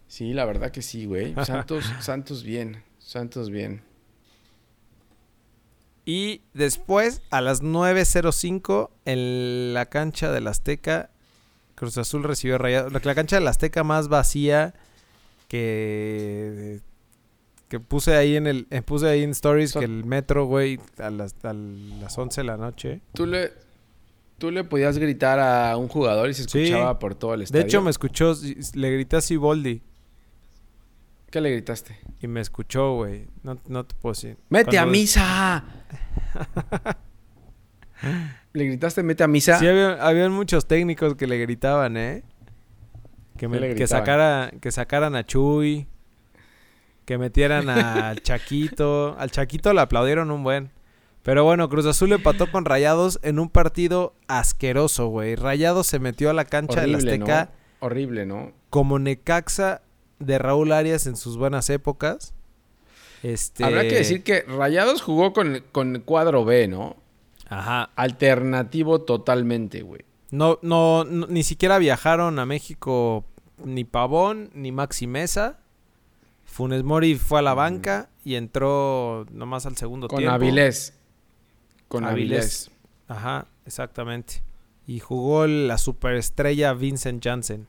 Sí, 0.07 0.33
la 0.33 0.44
verdad 0.44 0.70
que 0.70 0.83
sí, 0.83 1.07
güey. 1.07 1.35
Santos, 1.44 1.85
Santos 2.00 2.44
bien. 2.44 2.83
Santos 2.98 3.50
bien. 3.50 3.83
Y 6.05 6.41
después, 6.53 7.23
a 7.31 7.41
las 7.41 7.62
9.05, 7.62 8.91
en 9.05 9.73
la 9.75 9.87
cancha 9.87 10.33
del 10.33 10.49
Azteca, 10.49 11.11
Cruz 11.77 11.97
Azul 11.99 12.25
recibió 12.25 12.59
rayado. 12.59 12.91
La, 12.91 13.15
cancha 13.15 13.37
del 13.37 13.47
Azteca 13.49 13.85
más 13.85 14.09
vacía 14.09 14.75
que. 15.49 16.81
que 17.69 17.81
puse 17.81 18.15
ahí 18.17 18.37
en 18.37 18.47
el. 18.47 18.67
eh, 18.71 18.83
puse 18.83 19.09
ahí 19.09 19.23
en 19.23 19.31
stories 19.31 19.71
So- 19.71 19.79
que 19.81 19.87
el 19.87 20.05
metro, 20.05 20.47
güey, 20.47 20.81
a 20.99 21.11
las, 21.11 21.35
a 21.45 21.53
las 21.53 22.17
11 22.19 22.41
de 22.41 22.45
la 22.47 22.57
noche. 22.57 23.01
Tú 23.15 23.27
le, 23.27 23.53
tú 24.38 24.51
le 24.51 24.65
podías 24.65 24.99
gritar 24.99 25.38
a 25.38 25.77
un 25.77 25.88
jugador 25.88 26.31
y 26.31 26.35
se 26.35 26.45
Sí. 26.45 26.62
escuchaba 26.65 26.99
por 26.99 27.15
todo 27.15 27.35
el 27.35 27.41
De 27.41 27.45
estadio. 27.45 27.65
hecho, 27.65 27.81
me 27.83 27.91
escuchó, 27.91 28.35
le 28.75 28.91
grité 28.91 29.17
a 29.17 29.21
Siboldi 29.21 29.83
¿Qué 31.33 31.40
le 31.40 31.51
gritaste? 31.51 31.99
y 32.21 32.29
me 32.29 32.40
escuchó, 32.42 32.95
güey. 32.95 33.27
No, 33.42 33.59
no 33.66 33.85
te 33.87 33.95
puedo 33.97 34.12
decir. 34.12 34.37
¡Mete 34.51 34.79
a 34.79 34.85
misa! 34.85 35.64
¿Le 38.53 38.64
gritaste 38.66 39.03
mete 39.03 39.25
a 39.25 39.29
misa? 39.29 39.59
Sí, 39.59 39.66
había, 39.66 39.95
habían 39.95 40.31
muchos 40.31 40.66
técnicos 40.66 41.16
que 41.16 41.27
le 41.27 41.38
gritaban, 41.38 41.97
¿eh? 41.97 42.23
Que, 43.38 43.87
sacara, 43.87 44.53
que 44.61 44.71
sacaran 44.71 45.16
a 45.16 45.25
Chuy. 45.25 45.88
Que 47.07 47.16
metieran 47.16 47.68
al 47.71 48.23
Chaquito. 48.23 49.16
Al 49.18 49.31
Chaquito 49.31 49.73
le 49.73 49.81
aplaudieron 49.81 50.31
un 50.31 50.45
buen. 50.45 50.71
Pero 51.23 51.45
bueno, 51.45 51.68
Cruz 51.71 51.87
Azul 51.87 52.12
empató 52.12 52.51
con 52.53 52.66
Rayados 52.66 53.18
en 53.23 53.38
un 53.38 53.49
partido 53.49 54.14
asqueroso, 54.29 55.09
güey. 55.09 55.35
Rayados 55.35 55.87
se 55.87 55.99
metió 55.99 56.29
a 56.29 56.35
la 56.35 56.45
cancha 56.45 56.83
del 56.83 56.95
Horrible, 56.95 57.12
Azteca 57.12 57.45
¿no? 57.47 57.87
Horrible, 57.87 58.27
¿no? 58.27 58.53
como 58.71 58.99
Necaxa 58.99 59.83
de 60.27 60.39
Raúl 60.39 60.73
Arias 60.73 61.07
en 61.07 61.17
sus 61.17 61.37
buenas 61.37 61.69
épocas. 61.71 62.35
Este... 63.23 63.65
Habrá 63.65 63.83
que 63.83 63.95
decir 63.95 64.23
que 64.23 64.43
Rayados 64.43 65.03
jugó 65.03 65.33
con, 65.33 65.63
con 65.73 66.01
cuadro 66.01 66.45
B, 66.45 66.69
¿no? 66.69 66.97
Ajá. 67.49 67.91
Alternativo 67.97 69.03
totalmente, 69.03 69.83
güey. 69.83 70.03
No, 70.31 70.59
no, 70.63 71.05
no- 71.05 71.27
ni 71.27 71.43
siquiera 71.45 71.79
viajaron 71.79 72.39
a 72.39 72.47
México 72.47 73.25
ni 73.63 73.85
Pavón 73.85 74.51
ni 74.55 74.73
Maxi 74.73 75.07
Mesa. 75.07 75.59
Funes 76.45 76.83
Mori 76.83 77.15
fue 77.15 77.39
a 77.39 77.43
la 77.43 77.55
banca 77.55 78.11
y 78.25 78.35
entró 78.35 79.27
nomás 79.31 79.67
al 79.67 79.77
segundo 79.77 80.09
Con 80.09 80.19
tiempo. 80.19 80.35
Avilés. 80.35 80.95
Con 81.89 82.05
Avilés. 82.05 82.39
Avilés. 82.39 82.71
Ajá, 83.09 83.47
exactamente. 83.67 84.43
Y 84.87 84.99
jugó 84.99 85.47
la 85.47 85.79
superestrella 85.79 86.73
Vincent 86.75 87.23
Janssen. 87.23 87.69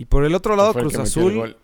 Y 0.00 0.06
por 0.06 0.24
el 0.24 0.34
otro 0.34 0.56
lado, 0.56 0.72
Cruz 0.72 0.94
Azul 0.96 1.56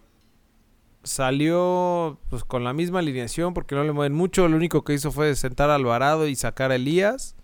salió 1.03 2.19
pues 2.29 2.45
con 2.45 2.65
la 2.65 2.73
misma 2.75 2.99
alineación 2.99 3.55
porque 3.55 3.75
no 3.75 3.83
le 3.83 3.93
mueven 3.93 4.13
mucho. 4.13 4.47
Lo 4.47 4.57
único 4.57 4.85
que 4.85 4.93
hizo 4.93 5.11
fue 5.11 5.35
sentar 5.37 5.71
a 5.71 5.75
Alvarado 5.77 6.27
y 6.29 6.37
sacar 6.37 6.71
a 6.71 6.75
Elías. 6.75 7.35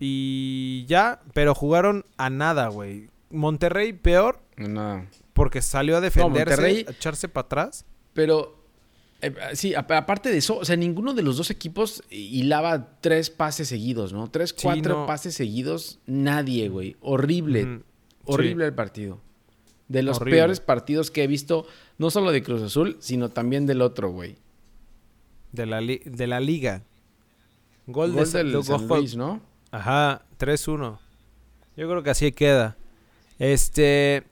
Y 0.00 0.84
ya, 0.86 1.20
pero 1.34 1.54
jugaron 1.54 2.06
a 2.16 2.30
nada, 2.30 2.68
güey. 2.68 3.10
Monterrey 3.30 3.92
peor 3.92 4.40
No. 4.56 5.06
porque 5.34 5.60
salió 5.60 5.96
a 5.98 6.00
defenderse, 6.00 6.86
a 6.88 6.90
echarse 6.92 7.28
para 7.28 7.44
atrás. 7.46 7.84
Pero, 8.14 8.56
eh, 9.20 9.34
sí, 9.54 9.74
aparte 9.74 10.30
de 10.30 10.38
eso, 10.38 10.56
o 10.58 10.64
sea, 10.64 10.76
ninguno 10.76 11.12
de 11.12 11.22
los 11.22 11.36
dos 11.36 11.50
equipos 11.50 12.02
hilaba 12.08 12.98
tres 13.02 13.28
pases 13.28 13.68
seguidos, 13.68 14.12
¿no? 14.14 14.30
Tres, 14.30 14.50
Sí, 14.56 14.62
cuatro 14.62 15.00
no. 15.00 15.06
pases 15.06 15.34
seguidos, 15.34 15.98
nadie, 16.06 16.68
güey. 16.70 16.96
Horrible, 17.00 17.82
horrible 18.24 18.66
el 18.66 18.74
partido. 18.74 19.20
De 19.88 20.02
los 20.02 20.16
Horrible. 20.20 20.38
peores 20.38 20.60
partidos 20.60 21.10
que 21.10 21.22
he 21.22 21.26
visto, 21.26 21.66
no 21.98 22.10
solo 22.10 22.32
de 22.32 22.42
Cruz 22.42 22.62
Azul, 22.62 22.96
sino 23.00 23.28
también 23.28 23.66
del 23.66 23.82
otro, 23.82 24.10
güey. 24.10 24.36
De 25.52 25.64
la, 25.66 25.80
li- 25.80 26.02
de 26.04 26.26
la 26.26 26.40
liga. 26.40 26.82
Gol, 27.86 28.12
Gol 28.12 28.24
de 28.32 28.38
del 28.38 28.52
lo- 28.52 28.62
San 28.64 28.88
Luis, 28.88 29.16
¿no? 29.16 29.40
Ajá, 29.70 30.22
3-1. 30.38 30.98
Yo 31.76 31.88
creo 31.88 32.02
que 32.02 32.10
así 32.10 32.32
queda. 32.32 32.76
Este. 33.38 34.24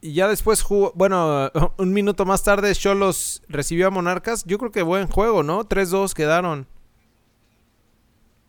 Y 0.00 0.12
ya 0.14 0.28
después 0.28 0.62
jugó. 0.62 0.92
Bueno, 0.94 1.50
un 1.76 1.92
minuto 1.92 2.24
más 2.24 2.44
tarde, 2.44 2.72
Cholos 2.74 3.42
recibió 3.48 3.88
a 3.88 3.90
Monarcas. 3.90 4.44
Yo 4.44 4.58
creo 4.58 4.70
que 4.70 4.82
buen 4.82 5.08
juego, 5.08 5.42
¿no? 5.42 5.64
3-2 5.68 6.12
quedaron. 6.14 6.66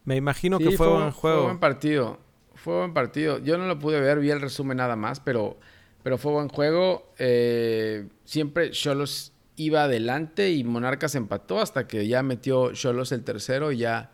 Me 0.03 0.15
imagino 0.15 0.57
que 0.59 0.71
Sí, 0.71 0.77
fue, 0.77 0.87
buen 0.87 1.11
Fue 1.11 1.21
juego. 1.31 1.43
buen 1.45 1.59
partido. 1.59 2.19
Fue 2.55 2.77
buen 2.77 2.93
partido. 2.93 3.39
Yo 3.39 3.57
no 3.57 3.65
lo 3.65 3.79
pude 3.79 3.99
ver, 3.99 4.19
vi 4.19 4.29
el 4.31 4.41
resumen 4.41 4.77
nada 4.77 4.95
más, 4.95 5.19
pero, 5.19 5.57
pero 6.03 6.17
fue 6.17 6.31
buen 6.31 6.49
juego. 6.49 7.11
Eh, 7.19 8.07
siempre 8.25 8.71
Cholos 8.71 9.33
iba 9.55 9.83
adelante 9.83 10.51
y 10.51 10.63
Monarcas 10.63 11.15
empató 11.15 11.59
hasta 11.59 11.87
que 11.87 12.07
ya 12.07 12.23
metió 12.23 12.71
Cholos 12.73 13.11
el 13.11 13.23
tercero 13.23 13.71
y 13.71 13.77
ya 13.77 14.11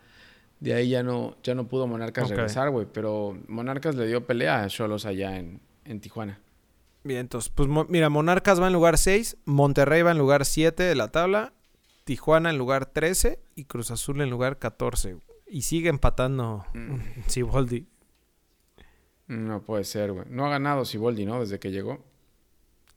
de 0.59 0.73
ahí 0.73 0.89
ya 0.89 1.03
no, 1.03 1.37
ya 1.43 1.53
no 1.55 1.67
pudo 1.67 1.87
Monarcas 1.87 2.29
regresar, 2.29 2.69
güey. 2.71 2.87
Pero 2.91 3.37
Monarcas 3.47 3.95
le 3.95 4.07
dio 4.07 4.25
pelea 4.25 4.63
a 4.63 4.67
Cholos 4.67 5.05
allá 5.05 5.37
en, 5.37 5.61
en 5.85 5.99
Tijuana. 6.01 6.39
Bien, 7.03 7.19
entonces, 7.21 7.51
pues 7.55 7.69
mo- 7.69 7.85
mira, 7.87 8.09
Monarcas 8.09 8.59
va 8.61 8.67
en 8.67 8.73
lugar 8.73 8.97
6, 8.97 9.37
Monterrey 9.45 10.01
va 10.01 10.11
en 10.11 10.17
lugar 10.17 10.43
7 10.45 10.83
de 10.83 10.95
la 10.95 11.07
tabla, 11.09 11.53
Tijuana 12.03 12.49
en 12.49 12.57
lugar 12.57 12.87
13 12.87 13.39
y 13.55 13.65
Cruz 13.65 13.91
Azul 13.91 14.19
en 14.21 14.29
lugar 14.29 14.57
14. 14.59 15.17
Y 15.49 15.61
sigue 15.61 15.87
empatando 15.89 16.65
Mm. 16.73 16.95
No 19.27 19.61
puede 19.61 19.83
ser, 19.83 20.11
güey. 20.13 20.25
No 20.29 20.45
ha 20.45 20.49
ganado 20.49 20.85
Siboldi, 20.85 21.25
¿no? 21.25 21.39
Desde 21.39 21.59
que 21.59 21.71
llegó. 21.71 22.03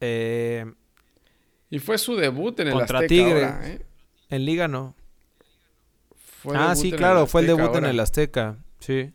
Eh, 0.01 0.65
Y 1.71 1.79
fue 1.79 1.99
su 1.99 2.17
debut 2.17 2.59
en 2.61 2.69
el 2.69 2.75
Contra 2.75 3.01
Azteca 3.01 3.09
Tigres. 3.09 3.45
ahora, 3.45 3.69
¿eh? 3.69 3.83
en 4.31 4.45
Liga 4.45 4.69
no. 4.69 4.95
Fue 6.43 6.57
ah, 6.57 6.75
sí, 6.75 6.91
el 6.91 6.97
claro, 6.97 7.27
fue 7.27 7.43
el 7.43 7.49
debut 7.49 7.75
en 7.77 7.85
el 7.85 8.01
Azteca, 8.01 8.57
sí. 8.79 9.13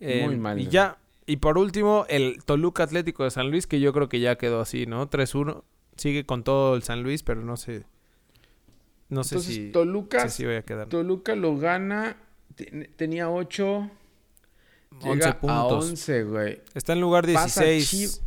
Eh, 0.00 0.22
Muy 0.24 0.36
mal, 0.36 0.60
Y 0.60 0.68
ya, 0.68 0.98
y 1.26 1.38
por 1.38 1.56
último, 1.58 2.04
el 2.08 2.44
Toluca 2.44 2.82
Atlético 2.84 3.24
de 3.24 3.30
San 3.30 3.50
Luis, 3.50 3.66
que 3.66 3.80
yo 3.80 3.92
creo 3.92 4.08
que 4.08 4.20
ya 4.20 4.36
quedó 4.36 4.60
así, 4.60 4.86
¿no? 4.86 5.08
3-1. 5.10 5.64
Sigue 5.96 6.26
con 6.26 6.44
todo 6.44 6.74
el 6.76 6.82
San 6.82 7.02
Luis, 7.02 7.22
pero 7.22 7.40
no 7.42 7.56
sé. 7.56 7.84
No 9.08 9.24
sé 9.24 9.36
Entonces, 9.36 9.54
si, 9.54 9.70
Toluca, 9.72 10.28
si, 10.28 10.36
sí 10.38 10.44
voy 10.44 10.56
a 10.56 10.62
quedar. 10.62 10.88
Toluca 10.88 11.34
lo 11.34 11.56
gana. 11.56 12.16
ten- 12.54 12.90
Tenía 12.96 13.30
8. 13.30 13.76
11 13.76 13.90
Llega 15.02 15.30
a 15.30 15.40
puntos. 15.40 15.90
11, 15.90 16.24
güey. 16.24 16.62
Está 16.74 16.92
en 16.92 17.00
lugar 17.00 17.24
Pasa 17.32 17.64
16. 17.64 18.22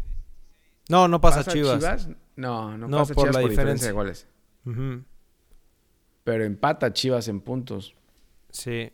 No, 0.90 1.08
no 1.08 1.20
pasa, 1.22 1.38
¿Pasa 1.38 1.52
Chivas. 1.52 2.08
No, 2.36 2.78
no, 2.78 2.88
No, 2.88 2.98
pasa 3.00 3.14
por 3.14 3.24
Chivas 3.24 3.36
la 3.36 3.42
por 3.42 3.50
diferencia 3.50 3.88
de 3.88 3.94
goles. 3.94 4.28
Pero 6.24 6.44
empata 6.44 6.94
Chivas 6.94 7.28
en 7.28 7.42
puntos. 7.42 7.96
Sí. 8.50 8.92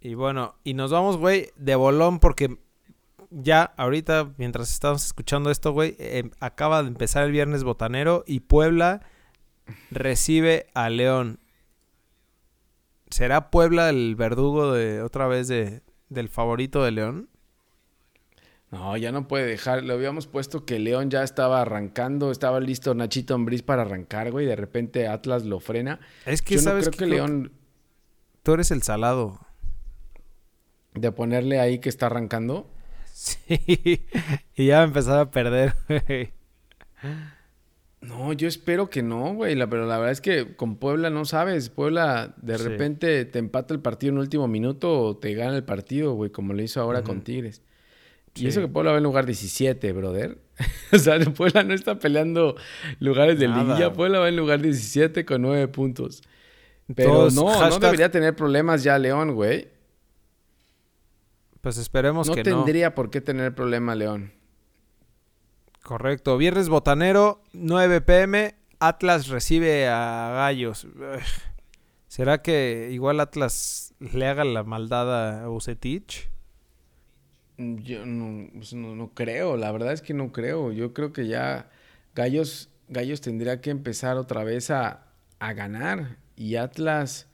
Y 0.00 0.14
bueno, 0.14 0.56
y 0.64 0.74
nos 0.74 0.90
vamos, 0.90 1.16
güey, 1.16 1.50
de 1.56 1.74
bolón 1.76 2.18
porque 2.18 2.58
ya 3.30 3.62
ahorita, 3.76 4.34
mientras 4.36 4.70
estamos 4.70 5.04
escuchando 5.04 5.50
esto, 5.50 5.72
güey, 5.72 5.96
eh, 5.98 6.30
acaba 6.40 6.82
de 6.82 6.88
empezar 6.88 7.24
el 7.24 7.32
viernes 7.32 7.64
botanero 7.64 8.22
y 8.26 8.40
Puebla 8.40 9.00
recibe 9.90 10.66
a 10.74 10.88
León. 10.90 11.40
¿Será 13.08 13.50
Puebla 13.50 13.88
el 13.90 14.14
verdugo 14.16 14.72
de 14.72 15.02
otra 15.02 15.26
vez 15.26 15.48
de, 15.48 15.82
del 16.08 16.28
favorito 16.28 16.82
de 16.84 16.90
León? 16.90 17.28
No, 18.70 18.96
ya 18.96 19.12
no 19.12 19.28
puede 19.28 19.46
dejar. 19.46 19.84
Le 19.84 19.92
habíamos 19.92 20.26
puesto 20.26 20.64
que 20.64 20.78
León 20.80 21.08
ya 21.10 21.22
estaba 21.22 21.60
arrancando. 21.60 22.30
Estaba 22.32 22.58
listo 22.60 22.92
Nachito 22.94 23.34
Ambriz 23.34 23.62
para 23.62 23.82
arrancar, 23.82 24.32
güey. 24.32 24.46
De 24.46 24.56
repente 24.56 25.06
Atlas 25.06 25.44
lo 25.44 25.60
frena. 25.60 26.00
Es 26.26 26.42
que 26.42 26.56
Yo 26.56 26.60
no 26.62 26.64
sabes 26.64 26.88
creo 26.88 26.98
que 26.98 27.06
León, 27.06 27.52
tú 28.42 28.54
eres 28.54 28.70
el 28.72 28.82
salado. 28.82 29.38
de 30.94 31.12
ponerle 31.12 31.60
ahí 31.60 31.78
que 31.78 31.88
está 31.88 32.06
arrancando. 32.06 32.70
Sí. 33.14 34.02
y 34.56 34.66
ya 34.66 34.82
empezaba 34.82 35.20
a 35.20 35.30
perder, 35.30 35.76
güey. 35.88 36.32
No, 38.06 38.32
yo 38.32 38.48
espero 38.48 38.90
que 38.90 39.02
no, 39.02 39.34
güey. 39.34 39.54
La, 39.54 39.68
pero 39.68 39.86
la 39.86 39.96
verdad 39.98 40.12
es 40.12 40.20
que 40.20 40.56
con 40.56 40.76
Puebla 40.76 41.10
no 41.10 41.24
sabes. 41.24 41.70
Puebla 41.70 42.34
de 42.42 42.58
Sí. 42.58 42.64
repente 42.64 43.24
te 43.24 43.38
empata 43.38 43.72
el 43.74 43.80
partido 43.80 44.12
en 44.12 44.18
último 44.18 44.46
minuto 44.48 45.00
o 45.00 45.16
te 45.16 45.34
gana 45.34 45.56
el 45.56 45.64
partido, 45.64 46.12
güey, 46.14 46.30
como 46.30 46.52
lo 46.52 46.62
hizo 46.62 46.80
ahora 46.80 47.02
con. 47.02 47.22
Tigres. 47.22 47.62
Y 48.36 48.48
eso 48.48 48.60
que 48.60 48.66
Puebla 48.68 48.90
va 48.92 48.98
en 48.98 49.04
lugar 49.04 49.26
17, 49.26 49.92
brother. 49.92 50.38
o 50.92 50.98
sea, 50.98 51.18
Puebla 51.20 51.62
no 51.62 51.72
está 51.72 51.98
peleando 51.98 52.56
lugares 52.98 53.38
de 53.38 53.46
Nada. 53.48 53.62
liguilla. 53.62 53.92
Puebla 53.92 54.18
va 54.18 54.28
en 54.28 54.36
lugar 54.36 54.60
17 54.60 55.24
con 55.24 55.42
9 55.42 55.68
puntos. 55.68 56.22
Pero 56.94 57.10
Todos, 57.12 57.34
no, 57.34 57.68
no 57.70 57.78
debería 57.78 58.10
tener 58.10 58.34
problemas 58.36 58.82
ya 58.82 58.98
León, 58.98 59.34
güey. 59.34 59.68
Pues 61.60 61.78
esperemos 61.78 62.28
No 62.28 62.34
que 62.34 62.42
no. 62.44 62.56
tendría 62.64 62.94
por 62.94 63.08
qué 63.08 63.20
tener 63.22 63.54
problema 63.54 63.94
León. 63.94 64.32
Correcto. 65.84 66.38
Viernes 66.38 66.70
botanero, 66.70 67.42
9 67.52 68.00
pm. 68.00 68.54
Atlas 68.80 69.28
recibe 69.28 69.86
a 69.86 70.32
Gallos. 70.34 70.86
¿Será 72.08 72.40
que 72.40 72.88
igual 72.90 73.20
Atlas 73.20 73.92
le 73.98 74.26
haga 74.26 74.44
la 74.44 74.62
maldad 74.62 75.42
a 75.44 75.46
Bucetich? 75.48 76.30
Mm, 77.58 77.76
Yo 77.82 78.06
no, 78.06 78.48
pues 78.54 78.72
no, 78.72 78.96
no 78.96 79.10
creo, 79.14 79.56
la 79.58 79.70
verdad 79.72 79.92
es 79.92 80.00
que 80.00 80.14
no 80.14 80.32
creo. 80.32 80.72
Yo 80.72 80.94
creo 80.94 81.12
que 81.12 81.26
ya 81.26 81.68
Gallos, 82.14 82.70
Gallos 82.88 83.20
tendría 83.20 83.60
que 83.60 83.68
empezar 83.70 84.16
otra 84.16 84.42
vez 84.42 84.70
a, 84.70 85.06
a 85.38 85.52
ganar. 85.52 86.16
Y 86.34 86.56
Atlas, 86.56 87.26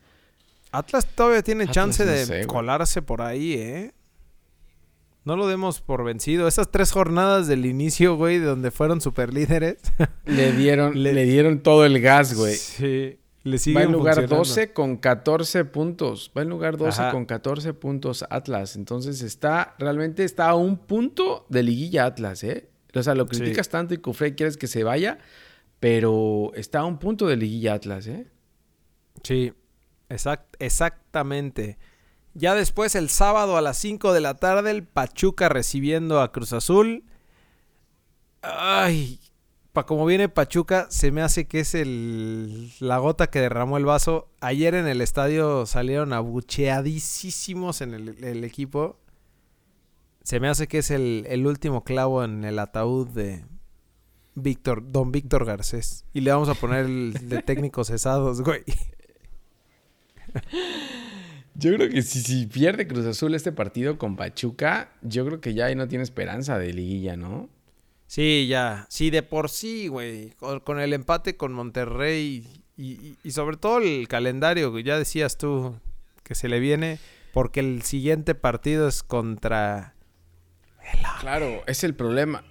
Atlas 0.72 1.06
todavía 1.06 1.42
tiene 1.42 1.64
Atlas 1.64 1.74
chance 1.74 2.04
no 2.04 2.10
de 2.10 2.26
sé, 2.26 2.46
colarse 2.46 3.00
por 3.00 3.22
ahí, 3.22 3.54
¿eh? 3.54 3.92
No 5.24 5.36
lo 5.36 5.46
demos 5.46 5.80
por 5.80 6.02
vencido. 6.04 6.48
Esas 6.48 6.70
tres 6.70 6.92
jornadas 6.92 7.46
del 7.46 7.66
inicio, 7.66 8.16
güey, 8.16 8.38
de 8.38 8.46
donde 8.46 8.70
fueron 8.70 9.00
super 9.00 9.32
líderes. 9.34 9.76
le 10.24 10.52
dieron, 10.52 11.02
Le- 11.02 11.12
le, 11.12 11.24
dieron 11.24 11.60
todo 11.62 11.84
el 11.84 12.00
gas, 12.00 12.34
güey. 12.34 12.54
Sí. 12.54 13.18
Le 13.42 13.56
Va 13.74 13.82
en 13.84 13.92
lugar 13.92 14.14
funcionando. 14.16 14.36
12 14.36 14.72
con 14.72 14.96
14 14.98 15.64
puntos. 15.64 16.30
Va 16.36 16.42
en 16.42 16.48
lugar 16.50 16.76
12 16.76 17.00
Ajá. 17.02 17.10
con 17.10 17.24
14 17.24 17.72
puntos 17.74 18.24
Atlas. 18.28 18.76
Entonces 18.76 19.22
está, 19.22 19.74
realmente 19.78 20.24
está 20.24 20.50
a 20.50 20.54
un 20.56 20.76
punto 20.76 21.46
de 21.48 21.62
liguilla 21.62 22.04
Atlas, 22.06 22.42
¿eh? 22.44 22.68
O 22.94 23.02
sea, 23.02 23.14
lo 23.14 23.24
Sí. 23.30 23.38
criticas 23.40 23.68
tanto 23.70 23.94
y 23.94 23.98
Cufré 23.98 24.34
quieres 24.34 24.56
que 24.58 24.66
se 24.66 24.84
vaya, 24.84 25.18
pero 25.80 26.50
está 26.54 26.80
a 26.80 26.84
un 26.84 26.98
punto 26.98 27.26
de 27.28 27.36
liguilla 27.36 27.74
Atlas, 27.74 28.06
¿eh? 28.08 28.26
Sí, 29.22 29.52
exact- 30.10 30.56
exactamente. 30.58 31.78
Ya 32.34 32.54
después, 32.54 32.94
el 32.94 33.08
sábado 33.08 33.56
a 33.56 33.60
las 33.60 33.76
5 33.78 34.12
de 34.12 34.20
la 34.20 34.34
tarde, 34.34 34.70
el 34.70 34.84
Pachuca 34.84 35.48
recibiendo 35.48 36.20
a 36.20 36.30
Cruz 36.32 36.52
Azul. 36.52 37.04
Ay, 38.42 39.18
pa 39.72 39.84
como 39.84 40.06
viene 40.06 40.28
Pachuca, 40.28 40.86
se 40.90 41.10
me 41.10 41.22
hace 41.22 41.46
que 41.46 41.60
es 41.60 41.74
el, 41.74 42.72
la 42.80 42.98
gota 42.98 43.28
que 43.28 43.40
derramó 43.40 43.76
el 43.78 43.84
vaso. 43.84 44.28
Ayer 44.40 44.74
en 44.74 44.86
el 44.86 45.00
estadio 45.00 45.66
salieron 45.66 46.12
abucheadísimos 46.12 47.80
en 47.80 47.94
el, 47.94 48.44
equipo. 48.44 48.98
Se 50.22 50.38
me 50.40 50.48
hace 50.48 50.68
que 50.68 50.78
es 50.78 50.90
el, 50.90 51.26
el 51.28 51.46
último 51.46 51.82
clavo 51.82 52.22
en 52.24 52.44
el 52.44 52.58
ataúd 52.58 53.08
de 53.08 53.44
Víctor, 54.34 54.92
don 54.92 55.12
Víctor 55.12 55.44
Garcés. 55.44 56.04
Y 56.12 56.20
le 56.20 56.30
vamos 56.32 56.48
a 56.48 56.54
poner 56.54 56.86
el 56.86 57.28
de 57.28 57.42
técnicos 57.42 57.88
cesados, 57.88 58.42
güey. 58.42 58.62
Yo 61.60 61.74
creo 61.74 61.88
que 61.90 62.02
si, 62.02 62.20
si 62.20 62.46
pierde 62.46 62.86
Cruz 62.88 63.04
Azul 63.06 63.34
este 63.34 63.52
partido 63.52 63.98
con 63.98 64.16
Pachuca, 64.16 64.92
yo 65.02 65.24
creo 65.26 65.40
que 65.40 65.54
ya 65.54 65.66
ahí 65.66 65.74
no 65.74 65.86
tiene 65.88 66.02
esperanza 66.04 66.58
de 66.58 66.72
liguilla, 66.72 67.16
¿no? 67.16 67.48
Sí, 68.06 68.46
ya. 68.48 68.86
Sí, 68.88 69.10
de 69.10 69.22
por 69.22 69.48
sí, 69.50 69.86
güey. 69.88 70.30
Con, 70.64 70.80
el 70.80 70.92
empate 70.92 71.36
con 71.36 71.52
Monterrey 71.52 72.44
y, 72.76 72.82
y- 72.82 73.16
y 73.22 73.30
sobre 73.32 73.56
todo 73.56 73.78
el 73.78 74.08
calendario, 74.08 74.70
güey. 74.70 74.82
Ya 74.84 74.98
decías 74.98 75.38
tú 75.38 75.76
que 76.24 76.34
se 76.34 76.48
le 76.48 76.58
viene 76.60 76.98
porque 77.32 77.60
el 77.60 77.82
siguiente 77.82 78.34
partido 78.34 78.88
es 78.88 79.02
contra 79.02 79.94
Claro, 81.20 81.62
es 81.66 81.84
el 81.84 81.94
problema. 81.94 82.44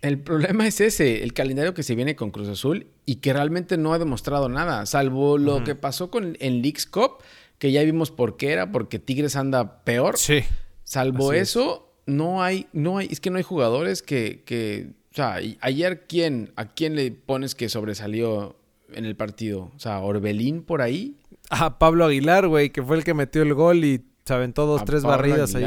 El 0.00 0.18
problema 0.18 0.66
es 0.66 0.80
ese, 0.80 1.22
el 1.22 1.32
calendario 1.32 1.74
que 1.74 1.84
se 1.84 1.94
viene 1.94 2.16
con 2.16 2.32
Cruz 2.32 2.48
Azul 2.48 2.88
y 3.06 3.16
que 3.16 3.32
realmente 3.32 3.76
no 3.76 3.92
ha 3.94 4.00
demostrado 4.00 4.48
nada, 4.48 4.84
salvo 4.86 5.38
lo 5.38 5.62
que 5.62 5.76
pasó 5.76 6.10
con 6.10 6.36
en 6.40 6.60
Leagues 6.60 6.86
Cup, 6.86 7.18
que 7.62 7.70
ya 7.70 7.84
vimos 7.84 8.10
por 8.10 8.36
qué 8.36 8.50
era, 8.50 8.72
porque 8.72 8.98
Tigres 8.98 9.36
anda 9.36 9.84
peor. 9.84 10.18
Sí. 10.18 10.40
Salvo 10.82 11.32
eso, 11.32 11.94
no 12.06 12.42
hay, 12.42 12.66
no 12.72 12.98
hay, 12.98 13.06
es 13.08 13.20
que 13.20 13.30
no 13.30 13.36
hay 13.36 13.44
jugadores 13.44 14.02
que, 14.02 14.42
que, 14.44 14.94
o 15.12 15.14
sea, 15.14 15.38
ayer 15.60 16.08
quién, 16.08 16.52
a 16.56 16.74
quién 16.74 16.96
le 16.96 17.12
pones 17.12 17.54
que 17.54 17.68
sobresalió 17.68 18.56
en 18.92 19.04
el 19.04 19.14
partido, 19.14 19.70
o 19.76 19.78
sea, 19.78 20.00
Orbelín 20.00 20.64
por 20.64 20.82
ahí. 20.82 21.20
A 21.50 21.78
Pablo 21.78 22.04
Aguilar, 22.06 22.48
güey, 22.48 22.70
que 22.70 22.82
fue 22.82 22.96
el 22.96 23.04
que 23.04 23.14
metió 23.14 23.42
el 23.42 23.54
gol 23.54 23.84
y 23.84 24.06
se 24.24 24.34
aventó 24.34 24.66
dos, 24.66 24.84
tres 24.84 25.04
barridas 25.04 25.54
ahí. 25.54 25.64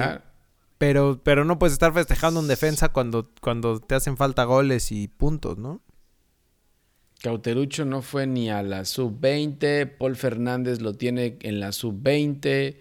Pero, 0.77 1.21
pero 1.23 1.45
no 1.45 1.57
puedes 1.59 1.71
estar 1.71 1.93
festejando 1.93 2.41
en 2.41 2.49
defensa 2.49 2.89
cuando, 2.89 3.31
cuando 3.39 3.79
te 3.79 3.95
hacen 3.95 4.17
falta 4.17 4.43
goles 4.43 4.91
y 4.91 5.07
puntos, 5.07 5.57
¿no? 5.57 5.79
Cauterucho 7.25 7.85
no 7.85 8.03
fue 8.03 8.27
ni 8.27 8.51
a 8.51 8.61
la 8.61 8.85
sub-20. 8.85 9.97
Paul 9.97 10.15
Fernández 10.15 10.79
lo 10.79 10.93
tiene 10.93 11.37
en 11.41 11.59
la 11.59 11.71
sub-20. 11.71 12.75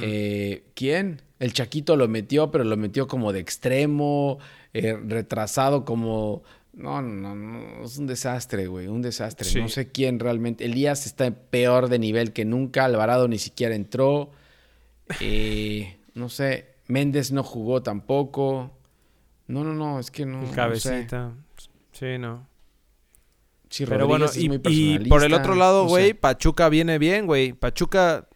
Eh, 0.00 0.64
¿Quién? 0.72 1.20
El 1.38 1.52
Chaquito 1.52 1.94
lo 1.94 2.08
metió, 2.08 2.50
pero 2.50 2.64
lo 2.64 2.78
metió 2.78 3.06
como 3.06 3.30
de 3.30 3.40
extremo, 3.40 4.38
eh, 4.72 4.96
retrasado 5.06 5.84
como... 5.84 6.44
No, 6.72 7.02
no, 7.02 7.34
no, 7.34 7.84
es 7.84 7.98
un 7.98 8.06
desastre, 8.06 8.68
güey, 8.68 8.86
un 8.86 9.02
desastre. 9.02 9.60
No 9.60 9.68
sé 9.68 9.92
quién 9.92 10.18
realmente. 10.18 10.64
Elías 10.64 11.04
está 11.04 11.30
peor 11.30 11.90
de 11.90 11.98
nivel 11.98 12.32
que 12.32 12.46
nunca. 12.46 12.86
Alvarado 12.86 13.28
ni 13.28 13.36
siquiera 13.36 13.74
entró. 13.74 14.30
Eh, 15.20 15.98
no 16.14 16.30
sé, 16.30 16.68
Méndez 16.86 17.32
no 17.32 17.42
jugó 17.42 17.82
tampoco. 17.82 18.70
No, 19.46 19.62
no, 19.62 19.74
no, 19.74 20.00
es 20.00 20.10
que 20.10 20.24
no. 20.24 20.50
Cabecita. 20.52 21.34
Sí, 21.92 22.16
no. 22.18 22.46
Pero 23.86 24.06
bueno, 24.06 24.26
y, 24.34 25.08
por 25.08 25.24
el 25.24 25.34
otro 25.34 25.54
lado, 25.54 25.86
güey, 25.86 26.14
Pachuca 26.14 26.68
viene 26.68 26.98
bien, 26.98 27.26
güey. 27.26 27.52
Pachuca, 27.52 28.28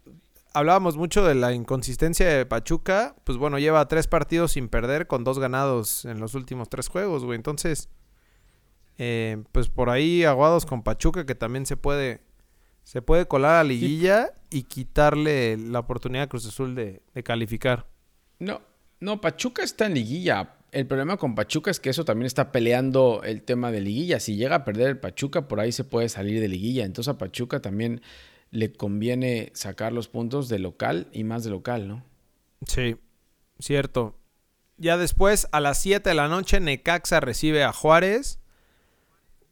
hablábamos 0.52 0.96
mucho 0.96 1.24
de 1.24 1.34
la 1.34 1.52
inconsistencia 1.52 2.28
de 2.28 2.46
Pachuca. 2.46 3.16
Pues 3.24 3.38
bueno, 3.38 3.58
lleva 3.58 3.88
tres 3.88 4.06
partidos 4.06 4.52
sin 4.52 4.68
perder 4.68 5.06
con 5.06 5.24
dos 5.24 5.38
ganados 5.38 6.04
en 6.04 6.20
los 6.20 6.34
últimos 6.34 6.68
tres 6.68 6.88
juegos, 6.88 7.24
güey. 7.24 7.36
Entonces, 7.36 7.88
eh, 8.98 9.42
pues 9.52 9.68
por 9.68 9.90
ahí 9.90 10.24
aguados 10.24 10.66
con 10.66 10.82
Pachuca 10.82 11.24
que 11.24 11.34
también 11.34 11.66
se 11.66 11.76
puede, 11.76 12.22
se 12.84 13.00
puede 13.00 13.26
colar 13.26 13.56
a 13.56 13.64
liguilla 13.64 14.32
y 14.50 14.64
quitarle 14.64 15.56
la 15.56 15.78
oportunidad 15.78 16.24
a 16.24 16.28
Cruz 16.28 16.46
Azul 16.46 16.74
de 16.74 17.02
calificar. 17.24 17.86
No, 18.38 18.60
no, 19.00 19.20
Pachuca 19.20 19.62
está 19.62 19.86
en 19.86 19.94
liguilla. 19.94 20.56
El 20.72 20.86
problema 20.86 21.18
con 21.18 21.34
Pachuca 21.34 21.70
es 21.70 21.80
que 21.80 21.90
eso 21.90 22.06
también 22.06 22.26
está 22.26 22.50
peleando 22.50 23.20
el 23.24 23.42
tema 23.42 23.70
de 23.70 23.82
liguilla. 23.82 24.18
Si 24.20 24.36
llega 24.36 24.56
a 24.56 24.64
perder 24.64 24.88
el 24.88 24.98
Pachuca, 24.98 25.46
por 25.46 25.60
ahí 25.60 25.70
se 25.70 25.84
puede 25.84 26.08
salir 26.08 26.40
de 26.40 26.48
liguilla. 26.48 26.86
Entonces 26.86 27.12
a 27.12 27.18
Pachuca 27.18 27.60
también 27.60 28.00
le 28.50 28.72
conviene 28.72 29.50
sacar 29.54 29.92
los 29.92 30.08
puntos 30.08 30.48
de 30.48 30.58
local 30.58 31.08
y 31.12 31.24
más 31.24 31.44
de 31.44 31.50
local, 31.50 31.88
¿no? 31.88 32.02
Sí, 32.66 32.96
cierto. 33.58 34.18
Ya 34.78 34.96
después, 34.96 35.46
a 35.52 35.60
las 35.60 35.78
7 35.78 36.08
de 36.08 36.14
la 36.14 36.28
noche, 36.28 36.58
Necaxa 36.58 37.20
recibe 37.20 37.64
a 37.64 37.72
Juárez. 37.74 38.40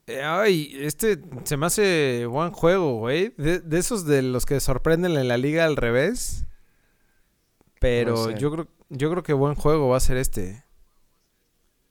Eh, 0.06 0.22
ay, 0.22 0.72
este 0.80 1.20
se 1.44 1.58
me 1.58 1.66
hace 1.66 2.24
buen 2.26 2.50
juego, 2.50 2.98
güey. 2.98 3.34
De, 3.36 3.60
de, 3.60 3.78
esos 3.78 4.06
de 4.06 4.22
los 4.22 4.46
que 4.46 4.58
sorprenden 4.58 5.18
en 5.18 5.28
la 5.28 5.36
liga 5.36 5.66
al 5.66 5.76
revés. 5.76 6.46
Pero 7.78 8.30
yo 8.30 8.50
creo, 8.50 8.68
yo 8.88 9.10
creo 9.10 9.22
que 9.22 9.34
buen 9.34 9.54
juego 9.54 9.88
va 9.88 9.98
a 9.98 10.00
ser 10.00 10.16
este. 10.16 10.64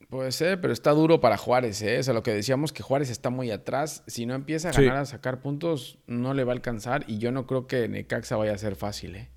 Puede 0.10 0.32
ser, 0.32 0.60
pero 0.60 0.74
está 0.74 0.90
duro 0.92 1.22
para 1.22 1.38
Juárez, 1.38 1.84
¿eh? 1.84 2.00
O 2.00 2.04
sea, 2.04 2.16
lo 2.16 2.24
que 2.24 2.34
decíamos 2.34 2.74
que 2.74 2.82
Juárez 2.82 3.12
está 3.12 3.30
muy 3.30 3.52
atrás. 3.52 4.04
Si 4.08 4.26
no 4.26 4.34
empieza 4.34 4.70
a 4.70 4.72
ganar, 4.72 4.98
a 4.98 5.06
sacar 5.06 5.40
puntos, 5.40 6.00
no 6.08 6.34
le 6.34 6.44
va 6.44 6.54
a 6.54 6.56
alcanzar. 6.56 7.06
Y 7.08 7.20
yo 7.20 7.32
no 7.32 7.46
creo 7.46 7.68
que 7.68 7.88
Necaxa 7.88 8.36
vaya 8.36 8.54
a 8.54 8.58
ser 8.58 8.76
fácil, 8.76 9.16
¿eh? 9.16 9.30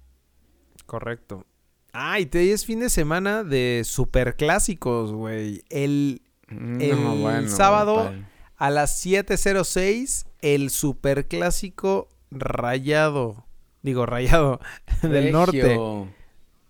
Correcto. 0.86 1.44
Ah, 1.92 2.18
y 2.20 2.26
te 2.26 2.52
es 2.52 2.64
fin 2.64 2.80
de 2.80 2.88
semana 2.88 3.44
de 3.44 3.82
superclásicos, 3.84 5.12
güey. 5.12 5.62
El, 5.68 6.22
el 6.48 7.50
sábado 7.50 8.10
a 8.56 8.70
las 8.70 9.04
7.06, 9.04 10.24
el 10.40 10.70
superclásico 10.70 12.08
rayado. 12.30 13.44
Digo, 13.82 14.06
rayado 14.06 14.58
del 15.02 15.32
norte. 15.32 15.78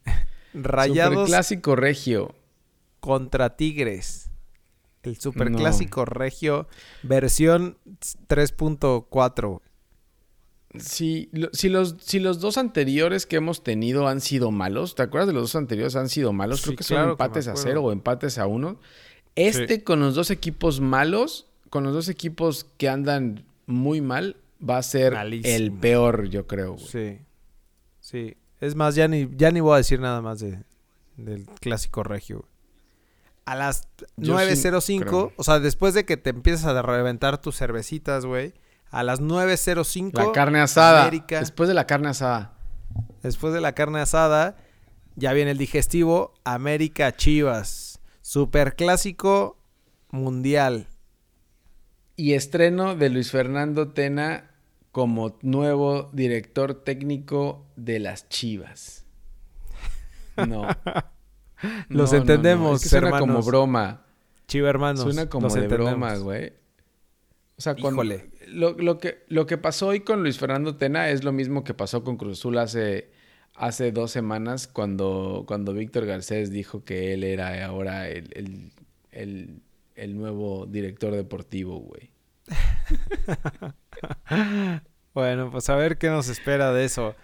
Rayados. 0.54 1.28
clásico 1.28 1.76
regio. 1.76 2.34
Contra 3.02 3.56
Tigres. 3.56 4.30
El 5.02 5.16
superclásico 5.16 6.04
regio, 6.04 6.68
versión 7.02 7.76
3.4. 8.28 9.60
Si, 10.78 11.28
si, 11.52 11.68
los, 11.68 11.96
si 11.98 12.20
los 12.20 12.38
dos 12.38 12.58
anteriores 12.58 13.26
que 13.26 13.34
hemos 13.34 13.64
tenido 13.64 14.06
han 14.06 14.20
sido 14.20 14.52
malos, 14.52 14.94
¿te 14.94 15.02
acuerdas 15.02 15.26
de 15.26 15.32
los 15.32 15.42
dos 15.42 15.56
anteriores 15.56 15.96
han 15.96 16.08
sido 16.08 16.32
malos? 16.32 16.62
Creo 16.62 16.76
que 16.76 16.84
son 16.84 17.10
empates 17.10 17.48
a 17.48 17.56
cero 17.56 17.82
o 17.82 17.90
empates 17.90 18.38
a 18.38 18.46
uno. 18.46 18.78
Este 19.34 19.82
con 19.82 19.98
los 19.98 20.14
dos 20.14 20.30
equipos 20.30 20.80
malos, 20.80 21.46
con 21.70 21.82
los 21.82 21.92
dos 21.92 22.08
equipos 22.08 22.66
que 22.76 22.88
andan 22.88 23.44
muy 23.66 24.00
mal, 24.00 24.36
va 24.66 24.78
a 24.78 24.82
ser 24.84 25.14
el 25.14 25.72
peor, 25.72 26.28
yo 26.28 26.46
creo. 26.46 26.78
Sí. 26.78 27.18
Sí. 27.98 28.36
Es 28.60 28.76
más, 28.76 28.94
ya 28.94 29.08
ni, 29.08 29.28
ya 29.36 29.50
ni 29.50 29.58
voy 29.58 29.74
a 29.74 29.78
decir 29.78 29.98
nada 29.98 30.22
más 30.22 30.38
de, 30.38 30.62
del 31.16 31.46
clásico 31.60 32.04
regio. 32.04 32.46
A 33.44 33.56
las 33.56 33.88
9.05, 34.18 35.32
o 35.36 35.44
sea, 35.44 35.58
después 35.58 35.94
de 35.94 36.04
que 36.04 36.16
te 36.16 36.30
empiezas 36.30 36.64
a 36.66 36.80
reventar 36.82 37.40
tus 37.40 37.56
cervecitas, 37.56 38.24
güey. 38.24 38.54
A 38.90 39.02
las 39.02 39.20
9.05. 39.20 40.12
La 40.14 40.32
carne 40.32 40.60
asada. 40.60 41.10
después 41.10 41.68
de 41.68 41.74
la 41.74 41.86
carne 41.86 42.10
asada. 42.10 42.54
Después 43.22 43.54
de 43.54 43.60
la 43.60 43.72
carne 43.72 44.00
asada, 44.00 44.56
ya 45.16 45.32
viene 45.32 45.52
el 45.52 45.58
digestivo. 45.58 46.34
América 46.44 47.16
Chivas. 47.16 48.00
Super 48.20 48.76
clásico 48.76 49.58
mundial. 50.10 50.88
Y 52.16 52.34
estreno 52.34 52.94
de 52.94 53.08
Luis 53.08 53.30
Fernando 53.30 53.88
Tena 53.88 54.50
como 54.92 55.38
nuevo 55.40 56.10
director 56.12 56.74
técnico 56.74 57.66
de 57.76 57.98
las 57.98 58.28
Chivas. 58.28 59.04
No. 60.36 60.68
Los 61.88 62.12
entendemos, 62.12 62.82
suena 62.82 63.18
como 63.18 63.42
broma. 63.42 64.02
Chiva 64.46 64.68
hermanos. 64.68 65.02
Suena 65.02 65.28
como 65.28 65.48
de 65.48 65.68
broma, 65.68 66.16
güey. 66.16 66.52
O 67.56 67.62
sea, 67.62 67.76
cuando, 67.76 68.02
lo, 68.48 68.98
que, 68.98 69.24
lo 69.28 69.46
que 69.46 69.56
pasó 69.56 69.88
hoy 69.88 70.00
con 70.00 70.22
Luis 70.22 70.38
Fernando 70.38 70.76
Tena 70.76 71.10
es 71.10 71.22
lo 71.22 71.32
mismo 71.32 71.62
que 71.62 71.74
pasó 71.74 72.02
con 72.02 72.16
Cruz 72.16 72.40
Azul 72.40 72.58
hace, 72.58 73.10
hace 73.54 73.92
dos 73.92 74.10
semanas 74.10 74.66
cuando, 74.66 75.44
cuando 75.46 75.72
Víctor 75.72 76.06
Garcés 76.06 76.50
dijo 76.50 76.84
que 76.84 77.14
él 77.14 77.22
era 77.22 77.64
ahora 77.64 78.08
el, 78.08 78.72
el 80.02 80.16
nuevo 80.16 80.66
director 80.66 81.14
deportivo, 81.14 81.78
güey. 81.78 82.10
bueno, 85.14 85.50
pues 85.50 85.68
a 85.70 85.76
ver 85.76 85.98
qué 85.98 86.08
nos 86.08 86.28
espera 86.28 86.72
de 86.72 86.84
eso. 86.84 87.14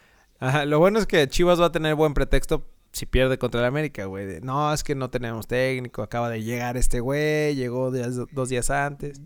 lo 0.66 0.78
bueno 0.78 0.98
es 0.98 1.06
que 1.06 1.26
Chivas 1.28 1.60
va 1.60 1.66
a 1.66 1.72
tener 1.72 1.94
buen 1.94 2.14
pretexto 2.14 2.64
si 2.92 3.06
pierde 3.06 3.38
contra 3.38 3.60
el 3.60 3.66
América, 3.66 4.06
güey. 4.06 4.40
No, 4.40 4.72
es 4.72 4.82
que 4.82 4.94
no 4.94 5.10
tenemos 5.10 5.46
técnico, 5.46 6.02
acaba 6.02 6.30
de 6.30 6.42
llegar 6.42 6.76
este 6.76 7.00
güey, 7.00 7.54
llegó 7.54 7.90
dos 7.90 8.48
días 8.48 8.70
antes. 8.70 9.20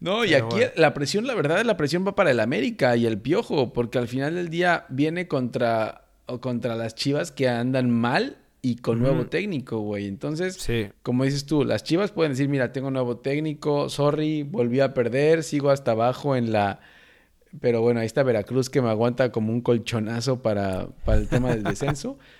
No, 0.00 0.24
y 0.24 0.32
aquí 0.32 0.56
la 0.76 0.94
presión, 0.94 1.26
la 1.26 1.34
verdad, 1.34 1.62
la 1.64 1.76
presión 1.76 2.06
va 2.06 2.14
para 2.14 2.30
el 2.30 2.40
América 2.40 2.96
y 2.96 3.06
el 3.06 3.20
Piojo, 3.20 3.72
porque 3.74 3.98
al 3.98 4.08
final 4.08 4.34
del 4.34 4.48
día 4.48 4.86
viene 4.88 5.28
contra, 5.28 6.06
contra 6.40 6.74
las 6.74 6.94
Chivas 6.94 7.30
que 7.30 7.48
andan 7.48 7.90
mal 7.90 8.38
y 8.62 8.76
con 8.76 8.98
nuevo 8.98 9.26
técnico, 9.26 9.80
güey. 9.80 10.06
Entonces, 10.06 10.66
como 11.02 11.24
dices 11.24 11.44
tú, 11.44 11.64
las 11.64 11.84
Chivas 11.84 12.12
pueden 12.12 12.32
decir, 12.32 12.48
mira, 12.48 12.72
tengo 12.72 12.90
nuevo 12.90 13.18
técnico, 13.18 13.90
sorry, 13.90 14.42
volví 14.42 14.80
a 14.80 14.94
perder, 14.94 15.42
sigo 15.42 15.70
hasta 15.70 15.92
abajo 15.92 16.34
en 16.34 16.52
la... 16.52 16.80
Pero 17.60 17.82
bueno, 17.82 18.00
ahí 18.00 18.06
está 18.06 18.22
Veracruz 18.22 18.70
que 18.70 18.80
me 18.80 18.90
aguanta 18.90 19.32
como 19.32 19.52
un 19.52 19.60
colchonazo 19.60 20.40
para, 20.40 20.86
para 21.04 21.18
el 21.18 21.28
tema 21.28 21.50
del 21.50 21.64
descenso. 21.64 22.18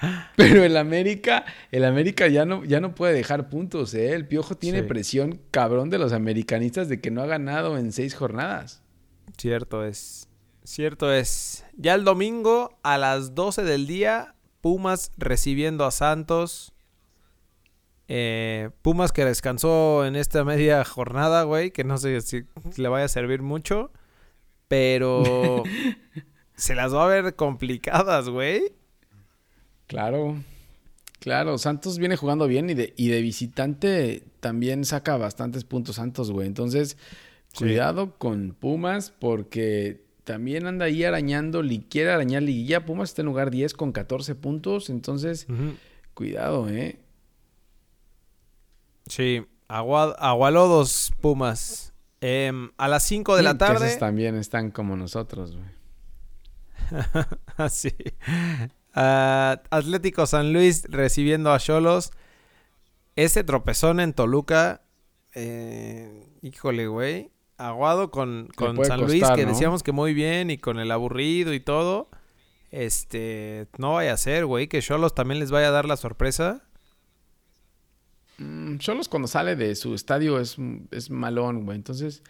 Pero 0.36 0.64
el 0.64 0.76
América, 0.76 1.44
el 1.70 1.84
América 1.84 2.28
ya 2.28 2.44
no, 2.44 2.64
ya 2.64 2.80
no 2.80 2.94
puede 2.94 3.14
dejar 3.14 3.48
puntos, 3.48 3.94
¿eh? 3.94 4.14
El 4.14 4.26
Piojo 4.26 4.56
tiene 4.56 4.82
presión 4.82 5.40
cabrón 5.50 5.90
de 5.90 5.98
los 5.98 6.12
americanistas 6.12 6.88
de 6.88 7.00
que 7.00 7.10
no 7.10 7.22
ha 7.22 7.26
ganado 7.26 7.78
en 7.78 7.92
seis 7.92 8.14
jornadas. 8.14 8.82
Cierto 9.36 9.84
es. 9.84 10.28
Cierto 10.64 11.12
es. 11.12 11.64
Ya 11.76 11.94
el 11.94 12.04
domingo 12.04 12.78
a 12.82 12.98
las 12.98 13.34
12 13.34 13.62
del 13.64 13.86
día 13.86 14.34
Pumas 14.60 15.12
recibiendo 15.16 15.84
a 15.84 15.90
Santos. 15.90 16.72
Eh, 18.08 18.70
Pumas 18.82 19.12
que 19.12 19.24
descansó 19.24 20.04
en 20.06 20.16
esta 20.16 20.44
media 20.44 20.84
jornada, 20.84 21.42
güey, 21.42 21.70
que 21.70 21.84
no 21.84 21.98
sé 21.98 22.20
si 22.22 22.44
le 22.76 22.88
vaya 22.88 23.04
a 23.04 23.08
servir 23.08 23.42
mucho, 23.42 23.92
pero 24.66 25.62
se 26.56 26.74
las 26.74 26.94
va 26.94 27.04
a 27.04 27.08
ver 27.08 27.34
complicadas, 27.34 28.28
güey. 28.28 28.77
Claro. 29.88 30.36
Claro, 31.18 31.58
Santos 31.58 31.98
viene 31.98 32.16
jugando 32.16 32.46
bien 32.46 32.70
y 32.70 32.74
de, 32.74 32.94
y 32.96 33.08
de 33.08 33.20
visitante 33.20 34.22
también 34.38 34.84
saca 34.84 35.16
bastantes 35.16 35.64
puntos 35.64 35.96
Santos, 35.96 36.30
güey. 36.30 36.46
Entonces, 36.46 36.96
cuidado 37.56 38.16
con 38.18 38.54
Pumas 38.58 39.10
porque 39.10 40.04
también 40.22 40.66
anda 40.66 40.84
ahí 40.84 41.02
arañando, 41.02 41.62
quiere 41.90 42.10
arañar 42.10 42.44
liguilla. 42.44 42.86
Pumas 42.86 43.10
está 43.10 43.22
en 43.22 43.26
lugar 43.26 43.50
10 43.50 43.74
con 43.74 43.90
14 43.90 44.36
puntos, 44.36 44.90
entonces, 44.90 45.48
cuidado, 46.14 46.68
¿eh? 46.68 47.00
Sí, 49.08 49.44
Agualodos 49.68 51.12
Pumas. 51.20 51.92
Em, 52.20 52.70
a 52.76 52.88
las 52.88 53.04
5 53.04 53.36
de 53.36 53.42
la 53.42 53.58
tarde. 53.58 53.96
también 53.96 54.36
están 54.36 54.70
como 54.70 54.96
nosotros, 54.96 55.56
güey. 55.56 55.78
Así. 57.56 57.92
Atlético 58.94 60.26
San 60.26 60.52
Luis 60.52 60.84
recibiendo 60.88 61.52
a 61.52 61.58
Cholos. 61.58 62.12
Ese 63.16 63.44
tropezón 63.44 64.00
en 64.00 64.12
Toluca. 64.12 64.82
Eh, 65.34 66.26
híjole, 66.42 66.86
güey. 66.86 67.30
Aguado 67.56 68.10
con, 68.10 68.48
con 68.54 68.84
San 68.84 69.00
Luis, 69.00 69.24
que 69.34 69.44
decíamos 69.44 69.82
que 69.82 69.90
muy 69.90 70.14
bien, 70.14 70.50
y 70.50 70.58
con 70.58 70.78
el 70.78 70.90
aburrido 70.92 71.52
y 71.52 71.60
todo. 71.60 72.08
Este, 72.70 73.66
no 73.78 73.94
vaya 73.94 74.12
a 74.12 74.16
ser, 74.16 74.46
güey, 74.46 74.68
que 74.68 74.80
Cholos 74.80 75.14
también 75.14 75.40
les 75.40 75.50
vaya 75.50 75.68
a 75.68 75.72
dar 75.72 75.86
la 75.86 75.96
sorpresa. 75.96 76.62
Mm, 78.38 78.76
Cholos 78.76 79.08
cuando 79.08 79.26
sale 79.26 79.56
de 79.56 79.74
su 79.74 79.94
estadio 79.94 80.38
es, 80.38 80.56
es 80.92 81.10
malón, 81.10 81.64
güey. 81.64 81.76
Entonces, 81.76 82.22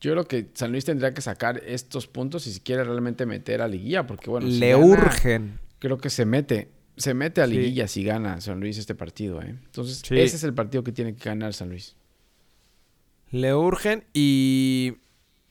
yo 0.00 0.12
creo 0.12 0.28
que 0.28 0.50
San 0.54 0.70
Luis 0.70 0.84
tendría 0.84 1.14
que 1.14 1.22
sacar 1.22 1.62
estos 1.66 2.06
puntos 2.06 2.44
si 2.44 2.60
quiere 2.60 2.84
realmente 2.84 3.26
meter 3.26 3.62
a 3.62 3.68
liguilla, 3.68 4.06
porque 4.06 4.30
bueno, 4.30 4.46
le 4.46 4.76
urgen. 4.76 5.58
Creo 5.78 5.98
que 5.98 6.10
se 6.10 6.24
mete, 6.24 6.70
se 6.96 7.14
mete 7.14 7.42
a 7.42 7.46
liguilla 7.46 7.88
si 7.88 8.02
gana 8.04 8.40
San 8.40 8.60
Luis 8.60 8.78
este 8.78 8.94
partido, 8.94 9.42
¿eh? 9.42 9.58
Entonces, 9.64 10.02
ese 10.10 10.36
es 10.36 10.44
el 10.44 10.54
partido 10.54 10.82
que 10.82 10.92
tiene 10.92 11.14
que 11.14 11.24
ganar 11.28 11.52
San 11.52 11.68
Luis. 11.68 11.96
Le 13.30 13.54
urgen 13.54 14.04
y 14.14 14.98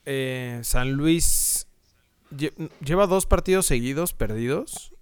eh, 0.05 0.59
San 0.63 0.93
Luis 0.93 1.67
lleva 2.82 3.07
dos 3.07 3.26
partidos 3.26 3.65
seguidos 3.65 4.13
perdidos. 4.13 4.93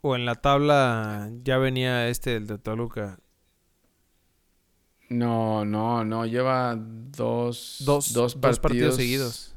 O 0.00 0.16
en 0.16 0.26
la 0.26 0.34
tabla 0.34 1.30
ya 1.44 1.56
venía 1.56 2.08
este, 2.08 2.36
el 2.36 2.46
de 2.46 2.58
Toluca. 2.58 3.18
No, 5.08 5.64
no, 5.64 6.04
no, 6.04 6.26
lleva 6.26 6.76
dos, 6.76 7.82
dos, 7.84 8.12
dos, 8.12 8.36
partidos. 8.36 8.96
seguidos. 8.96 9.54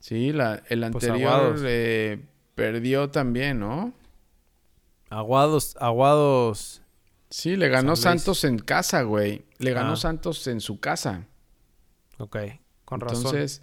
Sí, 0.00 0.32
la, 0.32 0.62
el 0.68 0.90
pues 0.90 1.04
anterior 1.04 1.56
eh, 1.64 2.24
perdió 2.54 3.10
también, 3.10 3.60
¿no? 3.60 3.92
Aguados, 5.10 5.76
Aguados 5.78 6.82
Sí, 7.32 7.56
le 7.56 7.70
ganó 7.70 7.96
Santos 7.96 8.44
en 8.44 8.58
casa, 8.58 9.02
güey. 9.02 9.46
Le 9.56 9.72
ganó 9.72 9.92
ah. 9.92 9.96
Santos 9.96 10.46
en 10.48 10.60
su 10.60 10.80
casa. 10.80 11.26
Ok, 12.18 12.36
con 12.84 13.00
razón. 13.00 13.16
Entonces, 13.24 13.62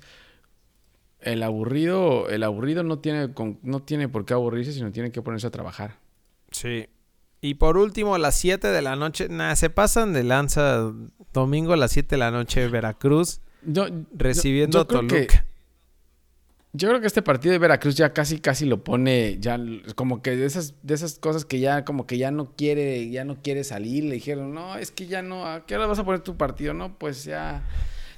el 1.19 1.43
aburrido, 1.43 2.29
el 2.29 2.41
aburrido 2.41 2.81
no 2.81 2.97
tiene, 2.97 3.31
no 3.61 3.83
tiene 3.83 4.09
por 4.09 4.25
qué 4.25 4.33
aburrirse, 4.33 4.73
sino 4.73 4.91
tiene 4.91 5.11
que 5.11 5.21
ponerse 5.21 5.45
a 5.45 5.51
trabajar. 5.51 5.99
Sí. 6.49 6.87
Y 7.41 7.53
por 7.53 7.77
último, 7.77 8.15
a 8.15 8.17
las 8.17 8.39
7 8.39 8.69
de 8.69 8.81
la 8.81 8.95
noche, 8.95 9.29
nada, 9.29 9.55
se 9.55 9.69
pasan 9.69 10.13
de 10.13 10.23
lanza 10.23 10.91
domingo 11.31 11.73
a 11.73 11.77
las 11.77 11.91
7 11.91 12.15
de 12.15 12.17
la 12.17 12.31
noche 12.31 12.67
Veracruz 12.69 13.39
recibiendo 14.15 14.79
a 14.79 14.85
Toluca. 14.85 15.45
Yo 16.71 16.87
creo 16.89 17.01
que 17.01 17.07
este 17.07 17.21
partido 17.23 17.51
de 17.51 17.57
Veracruz 17.57 17.95
ya 17.95 18.13
casi 18.13 18.39
casi 18.39 18.65
lo 18.65 18.83
pone 18.83 19.37
ya 19.39 19.59
como 19.95 20.21
que 20.21 20.35
de 20.35 20.45
esas 20.45 20.75
de 20.83 20.93
esas 20.93 21.17
cosas 21.17 21.43
que 21.43 21.59
ya 21.59 21.83
como 21.83 22.05
que 22.05 22.17
ya 22.19 22.29
no 22.29 22.53
quiere 22.55 23.09
ya 23.09 23.25
no 23.25 23.41
quiere 23.41 23.63
salir, 23.63 24.03
le 24.03 24.15
dijeron, 24.15 24.53
"No, 24.53 24.77
es 24.77 24.91
que 24.91 25.07
ya 25.07 25.21
no, 25.23 25.47
¿a 25.47 25.65
qué 25.65 25.75
hora 25.75 25.87
vas 25.87 25.97
a 25.97 26.03
poner 26.05 26.21
tu 26.21 26.37
partido?" 26.37 26.75
No, 26.75 26.97
pues 26.99 27.23
ya 27.23 27.63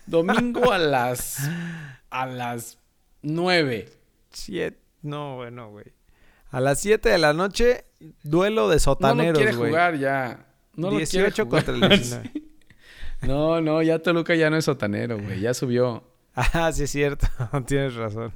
domingo 0.05 0.71
a 0.71 0.77
las 0.77 1.39
a 2.09 2.25
las 2.25 2.77
nueve. 3.21 3.89
Siete. 4.31 4.79
No, 5.01 5.37
bueno, 5.37 5.69
güey. 5.71 5.85
A 6.51 6.59
las 6.59 6.79
7 6.81 7.07
de 7.09 7.17
la 7.17 7.33
noche, 7.33 7.85
duelo 8.23 8.67
de 8.69 8.79
sotaneros, 8.79 9.39
güey. 9.39 9.45
No 9.45 9.51
quiere 9.51 9.69
jugar 9.69 9.97
ya. 9.97 10.45
No 10.75 10.91
18 10.91 11.47
contra 11.47 11.73
el 11.73 11.79
19. 11.89 12.31
no, 13.21 13.61
no, 13.61 13.81
ya 13.81 13.99
Toluca 13.99 14.35
ya 14.35 14.49
no 14.49 14.57
es 14.57 14.65
sotanero, 14.65 15.17
güey. 15.17 15.39
Ya 15.39 15.53
subió. 15.53 16.03
Ah, 16.36 16.71
sí 16.71 16.84
es 16.84 16.91
cierto, 16.91 17.27
tienes 17.67 17.95
razón. 17.95 18.32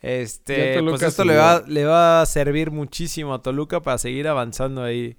Este, 0.00 0.80
pues 0.82 1.02
esto 1.02 1.24
le 1.24 1.36
va, 1.36 1.64
le 1.66 1.84
va 1.84 2.20
a 2.22 2.26
servir 2.26 2.70
muchísimo 2.70 3.34
a 3.34 3.42
Toluca 3.42 3.80
para 3.80 3.98
seguir 3.98 4.28
avanzando 4.28 4.82
ahí. 4.82 5.16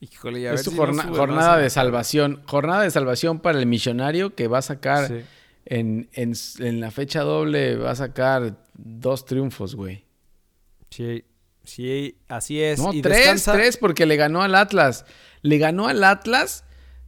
Híjole, 0.00 0.42
ya 0.42 0.52
es 0.52 0.62
su 0.62 0.76
jornada 0.76 1.56
de 1.56 1.70
salvación. 1.70 2.42
Jornada 2.46 2.82
de 2.82 2.90
salvación 2.90 3.40
para 3.40 3.58
el 3.58 3.66
millonario 3.66 4.34
que 4.34 4.46
va 4.46 4.58
a 4.58 4.62
sacar 4.62 5.24
en, 5.64 6.08
en, 6.12 6.80
la 6.80 6.90
fecha 6.92 7.22
doble, 7.22 7.76
va 7.76 7.90
a 7.90 7.96
sacar 7.96 8.56
dos 8.74 9.24
triunfos, 9.24 9.74
güey. 9.74 10.04
Sí, 10.90 11.24
sí, 11.64 12.18
así 12.28 12.62
es. 12.62 12.78
No, 12.78 12.92
tres, 13.02 13.42
tres, 13.42 13.76
porque 13.76 14.06
le 14.06 14.14
ganó 14.14 14.42
al 14.42 14.54
Atlas. 14.54 15.04
Le 15.42 15.58
ganó 15.58 15.88
al 15.88 16.04
Atlas, 16.04 16.64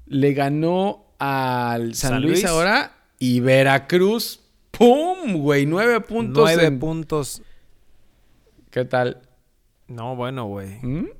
le 0.07 0.33
ganó 0.33 1.15
al 1.21 1.95
San, 1.95 2.21
Luis 2.23 2.45
ahora 2.45 3.00
y 3.21 3.39
Veracruz, 3.41 4.41
¡pum! 4.73 5.35
Güey, 5.35 5.67
nueve 5.67 6.01
puntos. 6.01 6.43
Nueve 6.43 6.73
puntos. 6.73 7.43
¿Qué 8.71 8.85
tal? 8.87 9.21
No, 9.87 10.17
bueno, 10.17 10.47
güey. 10.47 10.79
¿Mm? 10.83 11.11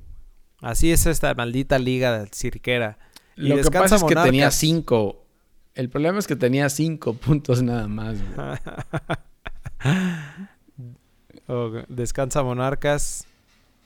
Así 0.61 0.91
es 0.91 1.05
esta 1.05 1.33
maldita 1.35 1.77
liga 1.79 2.25
cirquera. 2.33 2.97
Y 3.37 3.49
Lo 3.49 3.57
que 3.57 3.69
pasa 3.69 3.97
es 3.97 4.03
que 4.03 4.15
tenía 4.15 4.49
cinco. 4.49 5.23
El 5.75 5.89
problema 5.89 6.17
es 6.19 6.27
que 6.27 6.35
tenía 6.35 6.69
cinco 6.69 7.13
puntos 7.25 7.61
nada 7.61 7.87
más, 7.87 8.17
güey. 8.19 8.57
Descansa 11.87 12.41
Monarcas. 12.41 13.27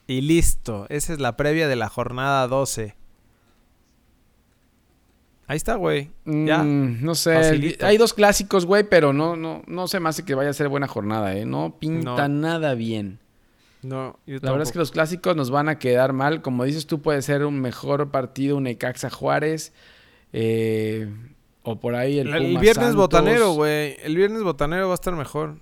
Y 0.08 0.22
listo. 0.22 0.86
Esa 0.90 1.12
es 1.14 1.20
la 1.20 1.36
previa 1.36 1.68
de 1.68 1.76
la 1.76 1.90
jornada 1.90 2.48
12. 2.48 2.96
Ahí 5.48 5.58
está, 5.58 5.76
güey. 5.76 6.10
Ya. 6.26 6.64
Mm, 6.64 7.04
no 7.04 7.14
sé. 7.14 7.78
Hay 7.82 7.98
dos 7.98 8.14
clásicos, 8.14 8.66
güey, 8.66 8.84
pero 8.84 9.14
no, 9.14 9.36
no, 9.36 9.62
no 9.68 9.88
se 9.88 10.00
me 10.00 10.10
hace 10.10 10.26
que 10.26 10.34
vaya 10.34 10.50
a 10.50 10.54
ser 10.54 10.70
buena 10.70 10.88
jornada, 10.88 11.36
¿eh? 11.36 11.46
No 11.46 11.78
pinta 11.80 12.28
nada 12.28 12.74
bien. 12.74 13.20
No, 13.84 14.18
La 14.26 14.50
verdad 14.50 14.64
es 14.64 14.72
que 14.72 14.80
los 14.80 14.90
clásicos 14.90 15.36
nos 15.36 15.52
van 15.52 15.70
a 15.70 15.78
quedar 15.78 16.12
mal. 16.12 16.42
Como 16.42 16.64
dices 16.64 16.88
tú, 16.88 17.02
puede 17.02 17.22
ser 17.22 17.46
un 17.46 17.62
mejor 17.62 18.10
partido, 18.10 18.58
un 18.58 18.66
Ecaxa 18.66 19.12
Juárez. 19.12 19.74
Eh, 20.34 21.08
o 21.62 21.80
por 21.80 21.94
ahí 21.94 22.18
el, 22.18 22.34
el 22.34 22.58
viernes 22.58 22.96
botanero, 22.96 23.54
güey. 23.54 23.98
El 24.02 24.16
viernes 24.16 24.42
botanero 24.42 24.88
va 24.88 24.94
a 24.94 24.96
estar 24.96 25.16
mejor. 25.16 25.60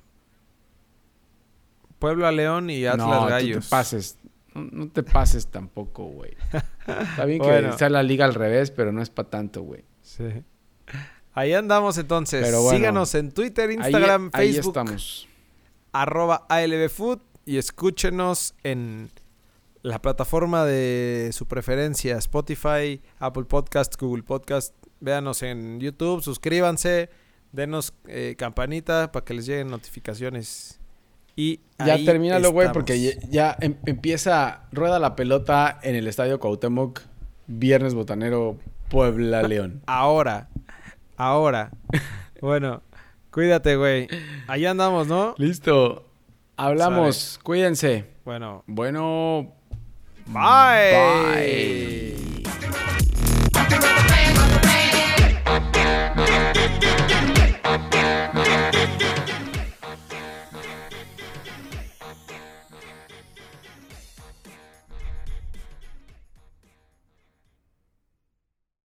Puebla 2.00 2.32
León 2.32 2.70
y 2.70 2.86
Atlas 2.86 3.08
no, 3.08 3.26
Gallos. 3.26 3.66
Te 3.66 3.70
pases. 3.70 4.18
No, 4.54 4.90
te 4.90 5.04
pases 5.04 5.48
tampoco, 5.48 6.06
güey. 6.06 6.36
Está 6.88 7.26
bien 7.26 7.42
que 7.42 7.72
sea 7.78 7.90
la 7.90 8.04
liga 8.04 8.26
al 8.26 8.34
revés, 8.34 8.72
pero 8.72 8.92
no 8.92 9.02
es 9.02 9.10
para 9.10 9.30
tanto, 9.30 9.64
güey. 9.64 9.84
Sí. 10.02 10.26
Ahí 11.34 11.54
andamos 11.54 11.98
entonces. 11.98 12.56
Síganos 12.70 13.16
en 13.16 13.32
Twitter, 13.32 13.72
Instagram, 13.72 14.32
Facebook. 14.32 14.34
Ahí 14.34 14.56
estamos. 14.58 15.28
Arroba 15.92 16.46
ALBFood 16.50 17.20
y 17.46 17.58
escúchenos 17.58 18.56
en 18.64 19.10
la 19.82 20.02
plataforma 20.02 20.66
de 20.66 21.30
su 21.34 21.48
preferencia, 21.48 22.18
Spotify, 22.18 23.02
Apple 23.20 23.46
Podcast, 23.46 24.00
Google 24.00 24.24
Podcast. 24.24 24.74
Véanos 25.00 25.44
en 25.44 25.82
YouTube, 25.82 26.24
suscríbanse, 26.24 27.10
denos 27.52 27.94
eh, 28.08 28.36
campanita 28.38 29.12
para 29.12 29.26
que 29.26 29.34
les 29.34 29.46
lleguen 29.46 29.68
notificaciones. 29.68 30.80
Y 31.36 31.62
ya 31.84 31.98
termínalo, 32.04 32.52
güey, 32.52 32.72
porque 32.72 33.18
ya, 33.30 33.58
em, 33.60 33.76
empieza, 33.86 34.62
rueda 34.72 35.00
la 35.00 35.16
pelota 35.16 35.80
en 35.82 35.96
el 35.96 36.08
Estadio 36.08 36.40
Cuauhtémoc, 36.40 37.02
Viernes 37.48 37.94
Botanero, 37.94 38.58
Puebla, 38.90 39.42
León. 39.48 39.82
Ahora, 39.88 40.50
ahora. 41.18 41.72
bueno, 42.42 42.84
cuídate, 43.32 43.76
güey. 43.76 44.08
Allá 44.48 44.72
andamos, 44.72 45.08
¿no? 45.08 45.34
Listo. 45.38 46.06
Hablamos. 46.56 47.40
Cuídense. 47.44 48.06
Bueno. 48.26 48.64
Bueno. 48.68 49.54
Bye. 50.28 50.94
Bye. 51.36 52.23